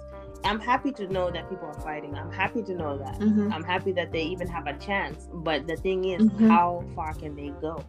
I'm 0.44 0.58
happy 0.60 0.90
to 0.92 1.06
know 1.06 1.30
that 1.30 1.48
people 1.48 1.68
are 1.68 1.80
fighting. 1.80 2.14
I'm 2.14 2.30
happy 2.32 2.62
to 2.62 2.74
know 2.74 2.98
that. 2.98 3.18
Mhm. 3.20 3.52
I'm 3.52 3.62
happy 3.64 3.92
that 3.92 4.12
they 4.12 4.22
even 4.22 4.48
have 4.48 4.66
a 4.66 4.76
chance. 4.78 5.28
But 5.32 5.66
the 5.66 5.76
thing 5.76 6.04
is, 6.04 6.22
Mhm. 6.22 6.48
how 6.48 6.84
far 6.94 7.14
can 7.14 7.34
they 7.36 7.50
go? 7.60 7.80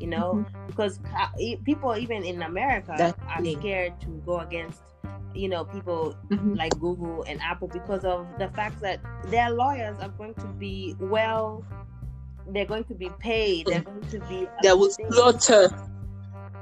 You 0.00 0.06
know, 0.06 0.44
because 0.66 0.98
how- 1.12 1.28
e- 1.38 1.56
people 1.56 1.94
even 1.96 2.24
in 2.24 2.42
America 2.42 2.92
are 2.92 2.98
That's 2.98 3.18
thing. 3.42 3.58
scared 3.58 4.00
to 4.00 4.08
go 4.24 4.38
against 4.38 4.80
you 5.34 5.48
know 5.48 5.64
people 5.64 6.16
Mhm. 6.30 6.56
like 6.56 6.78
Google 6.78 7.24
and 7.28 7.40
Apple 7.40 7.68
because 7.68 8.04
of 8.04 8.26
the 8.38 8.48
fact 8.48 8.80
that 8.80 9.00
their 9.28 9.50
lawyers 9.50 9.98
are 10.00 10.08
going 10.08 10.34
to 10.34 10.46
be 10.58 10.94
well 11.00 11.64
they're 12.52 12.66
going 12.66 12.84
to 12.84 12.94
be 12.94 13.10
paid 13.20 13.66
they're 13.66 13.82
going 13.82 14.00
to 14.08 14.18
be 14.20 14.48
They 14.62 14.72
will 14.72 14.90
slaughter. 14.90 15.70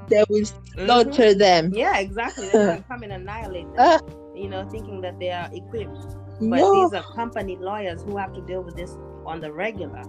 They 0.07 0.23
will 0.29 0.41
Mhm. 0.41 0.85
slaughter 0.85 1.33
them. 1.33 1.71
yeah 1.73 1.99
exactly 1.99 2.47
they're 2.49 2.65
going 2.65 2.81
to 2.81 2.87
come 2.87 3.03
and 3.03 3.13
annihilate 3.13 3.65
them 3.73 3.75
Ah. 3.79 3.99
you 4.35 4.49
know 4.49 4.65
thinking 4.69 5.01
that 5.01 5.17
they 5.19 5.31
are 5.31 5.49
equipped 5.53 5.97
but 6.39 6.59
No. 6.59 6.71
these 6.73 6.93
are 6.93 7.03
company 7.15 7.57
lawyers 7.57 8.03
who 8.03 8.17
have 8.17 8.33
to 8.33 8.41
deal 8.41 8.61
with 8.63 8.75
this 8.75 8.97
on 9.25 9.39
the 9.41 9.51
regular 9.51 10.03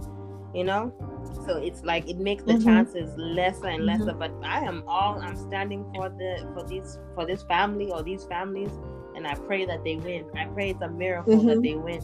you 0.54 0.64
know 0.64 0.92
so 1.38 1.56
it's 1.56 1.82
like 1.84 2.08
it 2.08 2.18
makes 2.18 2.44
the 2.44 2.54
Mhm. 2.54 2.56
chances 2.56 3.14
lesser 3.16 3.68
and 3.68 3.84
lesser 3.84 4.14
but 4.18 4.32
i 4.42 4.60
am 4.60 4.82
all 4.86 5.18
i'm 5.22 5.36
standing 5.36 5.84
for 5.92 6.08
the 6.18 6.46
for 6.52 6.64
these 6.64 6.98
for 7.14 7.26
this 7.26 7.42
family 7.44 7.90
or 7.90 8.02
these 8.02 8.24
families 8.24 8.78
and 9.14 9.26
i 9.26 9.34
pray 9.46 9.64
that 9.64 9.82
they 9.84 9.96
win 9.96 10.24
i 10.36 10.46
pray 10.54 10.70
it's 10.70 10.80
a 10.82 10.88
miracle 10.88 11.42
that 11.44 11.60
Mhm. 11.60 11.62
they 11.62 11.76
win 11.76 12.00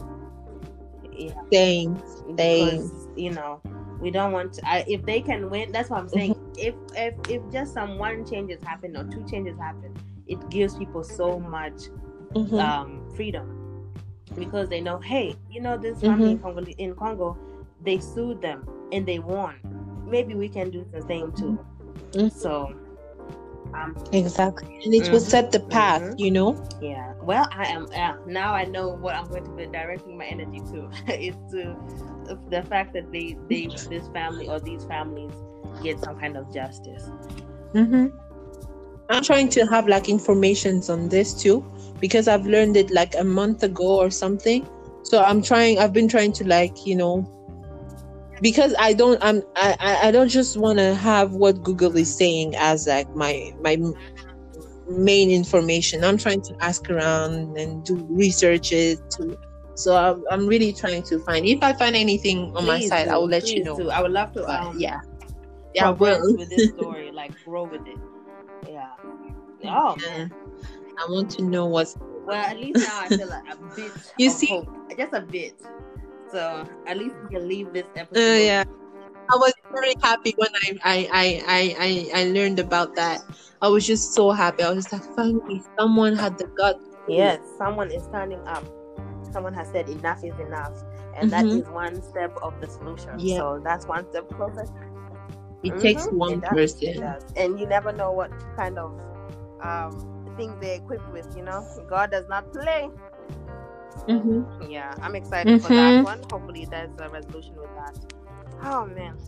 yeah 1.11 1.41
Same. 1.51 2.01
Same. 2.37 2.91
because 2.91 3.07
you 3.15 3.31
know 3.31 3.61
we 3.99 4.11
don't 4.11 4.31
want 4.31 4.53
to 4.53 4.61
I, 4.67 4.83
if 4.87 5.05
they 5.05 5.21
can 5.21 5.49
win 5.49 5.71
that's 5.71 5.89
what 5.89 5.99
i'm 5.99 6.09
saying 6.09 6.35
Mm-hmm. 6.35 6.51
if 6.55 6.75
if 6.95 7.15
if 7.27 7.41
just 7.51 7.73
some 7.73 7.97
one 7.97 8.25
changes 8.25 8.61
happen 8.63 8.95
or 8.95 9.05
two 9.05 9.23
changes 9.23 9.57
happen 9.59 9.93
it 10.27 10.47
gives 10.49 10.75
people 10.75 11.03
so 11.03 11.39
much 11.39 11.81
Mhm. 12.35 12.59
um, 12.59 13.03
freedom 13.15 13.47
because 14.37 14.69
they 14.69 14.81
know, 14.81 14.99
hey, 14.99 15.37
you 15.49 15.61
know, 15.61 15.77
this 15.77 16.01
family 16.03 16.31
Mm-hmm. 16.31 16.33
in, 16.33 16.39
Congo, 16.39 16.61
in 16.77 16.95
Congo, 16.95 17.39
they 17.87 17.99
sued 17.99 18.41
them 18.41 18.67
and 18.91 19.05
they 19.05 19.19
won. 19.19 19.55
Maybe 20.05 20.35
we 20.35 20.49
can 20.49 20.69
do 20.69 20.85
the 20.91 21.01
same 21.01 21.31
too. 21.31 21.57
Mhm. 22.13 22.31
So, 22.31 22.73
um, 23.73 23.95
Exactly. 24.11 24.79
And 24.85 24.93
it 24.93 25.11
will 25.11 25.19
Mhm. 25.19 25.29
set 25.33 25.51
the 25.51 25.59
path, 25.59 26.01
Mhm. 26.01 26.19
you 26.19 26.31
know? 26.31 26.55
yeah. 26.81 27.13
Well, 27.21 27.47
I 27.51 27.65
am 27.67 27.87
uh, 27.95 28.13
now. 28.25 28.53
I 28.53 28.65
know 28.65 28.89
what 28.89 29.15
I'm 29.15 29.27
going 29.27 29.43
to 29.45 29.51
be 29.51 29.65
directing 29.67 30.17
my 30.17 30.25
energy 30.25 30.61
to. 30.71 30.89
it's 31.07 31.51
to 31.51 31.75
the 32.49 32.63
fact 32.63 32.93
that 32.93 33.11
they, 33.11 33.37
they, 33.49 33.67
this 33.89 34.07
family 34.09 34.47
or 34.47 34.59
these 34.59 34.85
families 34.85 35.31
get 35.81 35.99
some 35.99 36.17
kind 36.19 36.37
of 36.37 36.53
justice. 36.53 37.09
Mm-hmm. 37.73 38.07
I'm 39.09 39.23
trying 39.23 39.49
to 39.49 39.65
have 39.67 39.87
like 39.87 40.09
informations 40.09 40.89
on 40.89 41.09
this 41.09 41.33
too 41.33 41.63
because 41.99 42.27
I've 42.27 42.45
learned 42.45 42.75
it 42.77 42.91
like 42.91 43.15
a 43.15 43.23
month 43.23 43.63
ago 43.63 43.97
or 43.97 44.09
something. 44.09 44.67
So 45.03 45.23
I'm 45.23 45.41
trying. 45.41 45.79
I've 45.79 45.93
been 45.93 46.07
trying 46.07 46.33
to 46.33 46.47
like 46.47 46.85
you 46.85 46.95
know 46.95 47.25
because 48.41 48.73
I 48.79 48.93
don't. 48.93 49.21
I'm. 49.23 49.41
I. 49.55 49.97
I- 50.03 50.11
don't 50.11 50.29
just 50.29 50.57
want 50.57 50.79
to 50.79 50.95
have 50.95 51.33
what 51.33 51.63
Google 51.63 51.95
is 51.97 52.15
saying 52.15 52.55
as 52.55 52.87
like 52.87 53.13
my 53.15 53.53
my 53.61 53.77
main 54.89 55.29
information. 55.31 56.03
I'm 56.03 56.17
trying 56.17 56.41
to 56.43 56.55
ask 56.61 56.89
around 56.89 57.57
and 57.57 57.83
do 57.83 57.95
researches 58.09 59.01
too. 59.09 59.37
So 59.75 59.95
I'm, 59.95 60.23
I'm 60.31 60.47
really 60.47 60.73
trying 60.73 61.03
to 61.03 61.19
find. 61.19 61.45
If 61.45 61.61
I 61.61 61.73
find 61.73 61.95
anything 61.95 62.55
on 62.55 62.65
my 62.65 62.77
Please 62.79 62.89
side, 62.89 63.05
do, 63.05 63.11
I 63.11 63.17
will 63.17 63.27
let 63.27 63.47
you 63.49 63.63
know. 63.63 63.77
do. 63.77 63.89
I 63.89 64.01
would 64.01 64.11
love 64.11 64.33
to. 64.33 64.45
Um, 64.45 64.79
yeah. 64.79 65.01
Yeah, 65.75 65.89
I 65.89 65.91
will. 65.91 66.35
with 66.35 66.49
this 66.49 66.69
story, 66.77 67.11
like 67.11 67.31
grow 67.45 67.63
with 67.65 67.85
it. 67.85 67.97
Yeah. 68.67 68.89
Oh 69.65 69.95
Yeah. 70.01 70.27
I 70.99 71.05
want 71.11 71.29
to 71.31 71.43
know 71.43 71.67
what's 71.67 71.95
Well, 72.25 72.35
at 72.35 72.57
least 72.57 72.79
now 72.79 73.01
I 73.01 73.07
feel 73.09 73.27
like 73.27 73.43
a 73.53 73.57
bit. 73.75 73.91
You 74.17 74.29
see? 74.31 74.47
hope. 74.47 74.67
just 74.97 75.13
a 75.13 75.21
bit. 75.21 75.61
So 76.31 76.67
at 76.87 76.97
least 76.97 77.15
we 77.23 77.35
can 77.35 77.47
leave 77.47 77.73
this 77.73 77.87
episode. 77.95 78.19
Uh, 78.19 78.43
yeah. 78.43 78.63
I 79.29 79.35
was 79.35 79.53
very 79.71 79.93
happy 80.01 80.33
when 80.37 80.49
I, 80.63 80.77
I, 80.83 81.09
I, 81.11 81.75
I, 82.15 82.21
I, 82.21 82.23
learned 82.29 82.59
about 82.59 82.95
that. 82.95 83.19
I 83.61 83.67
was 83.67 83.85
just 83.85 84.13
so 84.13 84.31
happy. 84.31 84.63
I 84.63 84.71
was 84.71 84.85
just 84.85 84.93
like, 84.93 85.15
finally, 85.15 85.61
someone 85.77 86.15
had 86.15 86.37
the 86.37 86.45
gut. 86.57 86.79
Yes, 87.09 87.39
someone 87.57 87.91
is 87.91 88.03
standing 88.03 88.39
up. 88.47 88.65
Someone 89.33 89.53
has 89.53 89.67
said 89.69 89.89
enough 89.89 90.23
is 90.23 90.37
enough, 90.39 90.71
and 91.17 91.29
that 91.31 91.43
Mhm. 91.45 91.59
is 91.61 91.67
one 91.69 92.01
step 92.01 92.35
of 92.41 92.53
the 92.61 92.67
solution. 92.67 93.19
Yeah. 93.19 93.37
So 93.37 93.61
that's 93.63 93.85
one 93.85 94.09
step 94.09 94.29
closer. 94.29 94.65
It 95.63 95.77
takes 95.79 96.07
Mhm, 96.07 96.13
one 96.13 96.33
it 96.33 96.41
does, 96.41 96.73
person. 96.73 97.13
and 97.35 97.59
you 97.59 97.67
never 97.67 97.91
know 97.91 98.11
what 98.11 98.31
kind 98.55 98.77
of 98.77 98.91
um, 99.61 100.33
things 100.37 100.55
they're 100.61 100.77
equipped 100.77 101.11
with. 101.11 101.27
You 101.35 101.43
know, 101.43 101.65
God 101.89 102.11
does 102.11 102.27
not 102.29 102.51
play. 102.53 102.89
Hmm 104.05 104.41
Yeah, 104.59 104.95
I'm 105.01 105.15
excited 105.15 105.57
for 105.59 105.71
that 105.73 105.97
Mhm. 105.97 106.01
one. 106.01 106.23
Hopefully, 106.23 106.65
there's 106.69 106.91
a 106.99 107.09
resolution 107.09 107.55
with 107.59 107.71
that. 107.75 107.93
Oh 108.63 108.85
man. 108.85 109.19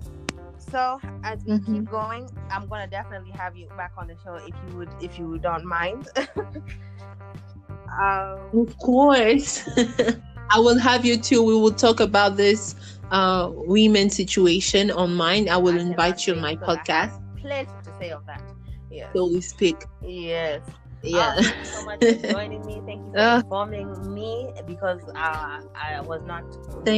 So 0.57 0.99
as 1.23 1.43
we 1.45 1.57
Mhm. 1.57 1.67
keep 1.69 1.87
going, 1.89 2.29
I'm 2.49 2.67
gonna 2.67 2.87
definitely 2.87 3.31
have 3.31 3.55
you 3.55 3.69
back 3.75 3.91
on 3.97 4.07
the 4.07 4.15
show 4.17 4.35
if 4.35 4.55
you 4.61 4.73
would, 4.75 4.93
if 4.99 5.17
you 5.17 5.37
don't 5.39 5.65
mind. 5.65 6.07
um, 8.01 8.53
Of 8.53 8.77
course. 8.77 9.63
I 10.51 10.59
will 10.59 10.79
have 10.79 11.05
you 11.05 11.17
too. 11.17 11.43
We 11.43 11.53
will 11.55 11.71
talk 11.73 11.99
about 11.99 12.37
this 12.37 12.75
uh, 13.11 13.49
women 13.53 14.09
situation 14.09 14.91
on 14.91 15.15
mine. 15.15 15.49
I 15.49 15.57
will 15.57 15.77
I 15.77 15.77
invite 15.77 16.25
you 16.27 16.33
on 16.33 16.39
my 16.41 16.55
wait, 16.55 16.59
'cause 16.59 16.71
I 16.71 16.83
podcast. 16.83 17.19
Plenty 17.37 17.77
to 17.83 17.91
say 17.93 18.09
of 18.11 18.25
that. 18.25 18.43
Yes. 18.89 19.15
So 19.15 19.27
we 19.31 19.41
speak. 19.41 19.85
Yes. 20.01 20.63
Yeah. 21.01 21.33
Thank 21.35 21.57
you 21.59 21.65
so 21.65 21.85
much 21.85 21.99
for 21.99 22.27
joining 22.31 22.65
me. 22.65 22.81
Thank 22.85 23.05
you 23.05 23.11
for 23.13 23.19
Uh. 23.19 23.39
informing 23.39 24.13
me 24.13 24.51
because 24.65 25.01
uh, 25.15 25.61
I 25.75 26.01
was 26.01 26.23
not 26.23 26.43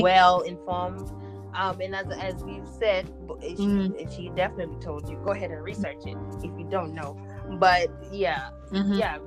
well 0.02 0.42
informed. 0.42 1.12
Um, 1.54 1.82
and 1.82 1.94
as, 1.96 2.08
as 2.18 2.44
we've 2.44 2.68
said, 2.80 3.08
she, 3.42 3.56
Mm. 3.56 4.16
she 4.16 4.30
definitely 4.30 4.78
told 4.80 5.10
you 5.10 5.18
go 5.24 5.32
ahead 5.32 5.52
and 5.52 5.62
research 5.62 6.06
it 6.06 6.18
if 6.44 6.52
you 6.58 6.66
don't 6.70 6.94
know. 6.96 7.18
But 7.60 7.90
yeah, 8.12 8.50
Mhm. 8.72 8.98
yeah, 8.98 9.18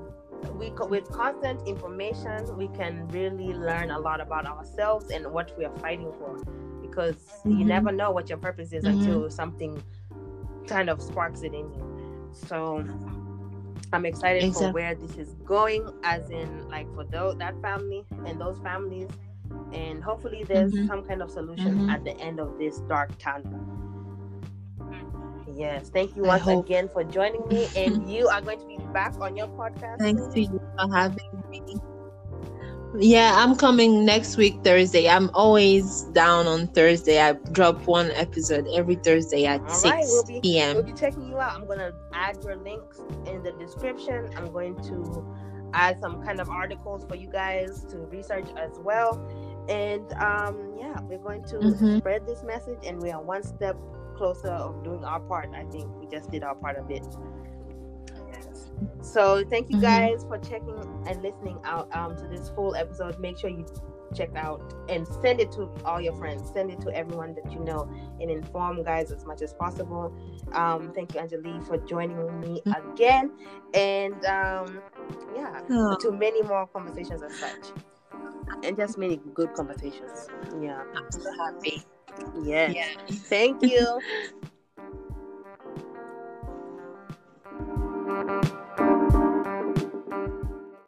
we 0.54 0.70
with 0.88 1.10
constant 1.10 1.66
information, 1.68 2.56
we 2.56 2.68
can 2.68 3.06
really 3.08 3.52
learn 3.52 3.90
a 3.90 3.98
lot 3.98 4.20
about 4.22 4.46
ourselves 4.46 5.10
and 5.10 5.30
what 5.32 5.56
we 5.58 5.66
are 5.66 5.76
fighting 5.78 6.12
for. 6.18 6.38
Because 6.80 7.42
you 7.44 7.58
Mhm. 7.64 7.66
never 7.66 7.92
know 7.92 8.10
what 8.10 8.28
your 8.30 8.38
purpose 8.38 8.72
is 8.72 8.84
Mhm. 8.84 8.92
until 8.94 9.30
something 9.30 9.82
kind 10.66 10.88
of 10.88 11.02
sparks 11.02 11.42
it 11.42 11.52
in 11.52 11.70
you. 11.74 11.84
So 12.32 12.84
I'm 13.94 14.04
excited 14.04 14.52
for 14.52 14.72
where 14.72 14.94
this 14.94 15.16
is 15.16 15.34
going, 15.44 15.88
as 16.02 16.28
in 16.30 16.68
like 16.68 16.92
for 16.94 17.04
those 17.04 17.36
that 17.38 17.54
family 17.62 18.04
and 18.26 18.40
those 18.40 18.58
families, 18.58 19.08
and 19.72 20.02
hopefully 20.02 20.42
there's 20.44 20.72
Mhm. 20.72 20.86
some 20.88 21.02
kind 21.04 21.22
of 21.22 21.30
solution 21.30 21.78
Mhm. 21.78 21.90
at 21.90 22.04
the 22.04 22.16
end 22.18 22.40
of 22.40 22.58
this 22.58 22.80
dark 22.88 23.16
tunnel. 23.18 23.60
Yes, 25.54 25.90
thank 25.90 26.16
you 26.16 26.24
once 26.24 26.46
again 26.46 26.88
for 26.88 27.04
joining 27.04 27.46
me, 27.48 27.68
and 27.76 28.08
you 28.10 28.28
are 28.28 28.40
going 28.40 28.58
to 28.58 28.66
be 28.66 28.78
back 28.92 29.14
on 29.20 29.36
your 29.36 29.46
podcast. 29.48 29.98
Thanks 30.00 30.26
to 30.34 30.40
you 30.40 30.60
for 30.76 30.92
having 30.92 31.42
me. 31.50 31.62
Yeah, 32.96 33.32
I'm 33.36 33.56
coming 33.56 34.04
next 34.04 34.36
week 34.36 34.62
Thursday. 34.62 35.08
I'm 35.08 35.28
always 35.34 36.02
down 36.12 36.46
on 36.46 36.68
Thursday. 36.68 37.20
I 37.20 37.32
drop 37.32 37.86
one 37.86 38.10
episode 38.12 38.68
every 38.74 38.94
Thursday 38.96 39.46
at 39.46 39.60
All 39.62 39.68
6 39.68 39.84
right, 39.84 40.04
we'll 40.06 40.24
be 40.24 40.40
p.m. 40.40 40.76
we'll 40.76 40.84
be 40.84 40.92
checking 40.92 41.28
you 41.28 41.38
out. 41.40 41.54
I'm 41.54 41.66
gonna 41.66 41.92
add 42.12 42.38
your 42.44 42.56
links 42.56 43.00
in 43.26 43.42
the 43.42 43.52
description. 43.58 44.30
I'm 44.36 44.52
going 44.52 44.76
to 44.84 45.26
add 45.72 46.00
some 46.00 46.22
kind 46.22 46.40
of 46.40 46.48
articles 46.48 47.04
for 47.08 47.16
you 47.16 47.28
guys 47.28 47.84
to 47.90 47.98
research 47.98 48.46
as 48.56 48.70
well. 48.78 49.20
And 49.68 50.12
um, 50.14 50.74
yeah, 50.78 51.00
we're 51.02 51.18
going 51.18 51.42
to 51.46 51.56
Mhm. 51.56 51.98
spread 51.98 52.26
this 52.26 52.44
message, 52.44 52.78
and 52.86 53.02
we 53.02 53.10
are 53.10 53.20
one 53.20 53.42
step 53.42 53.76
closer 54.16 54.50
of 54.52 54.84
doing 54.84 55.04
our 55.04 55.18
part. 55.18 55.48
I 55.52 55.64
think 55.64 55.90
we 55.98 56.06
just 56.06 56.30
did 56.30 56.44
our 56.44 56.54
part 56.54 56.76
of 56.76 56.88
it. 56.92 57.04
So 59.02 59.44
thank 59.48 59.70
you 59.70 59.76
Mhm. 59.78 59.82
guys 59.82 60.24
for 60.24 60.38
checking 60.38 60.78
and 61.06 61.22
listening 61.22 61.58
out 61.64 61.94
um, 61.96 62.16
to 62.16 62.26
this 62.28 62.48
full 62.50 62.74
episode. 62.74 63.18
Make 63.20 63.38
sure 63.38 63.50
you 63.50 63.64
check 64.14 64.30
out 64.36 64.72
and 64.88 65.06
send 65.22 65.40
it 65.40 65.50
to 65.52 65.68
all 65.84 66.00
your 66.00 66.12
friends. 66.14 66.48
Send 66.52 66.70
it 66.70 66.80
to 66.82 66.90
everyone 66.94 67.34
that 67.34 67.50
you 67.52 67.58
know 67.60 67.88
and 68.20 68.30
inform 68.30 68.82
guys 68.84 69.10
as 69.10 69.24
much 69.26 69.42
as 69.42 69.52
possible. 69.54 70.14
Um, 70.52 70.92
thank 70.92 71.14
you, 71.14 71.20
Angelique, 71.20 71.62
for 71.64 71.76
joining 71.78 72.40
me 72.40 72.62
again. 72.66 73.32
And 73.74 74.24
um, 74.26 74.80
yeah, 75.34 75.60
Oh. 75.70 75.96
to 76.00 76.12
many 76.12 76.42
more 76.42 76.66
conversations 76.68 77.22
as 77.22 77.34
such. 77.34 77.72
And 78.62 78.76
just 78.76 78.98
many 78.98 79.16
good 79.34 79.52
conversations. 79.54 80.28
Yeah. 80.60 80.82
I'm 80.94 81.10
so 81.10 81.30
happy. 81.38 81.82
Yes. 82.44 82.74
Yeah. 82.76 83.16
Thank 83.28 83.62
you. 83.62 83.98
thank 88.06 88.30
you 88.78 89.03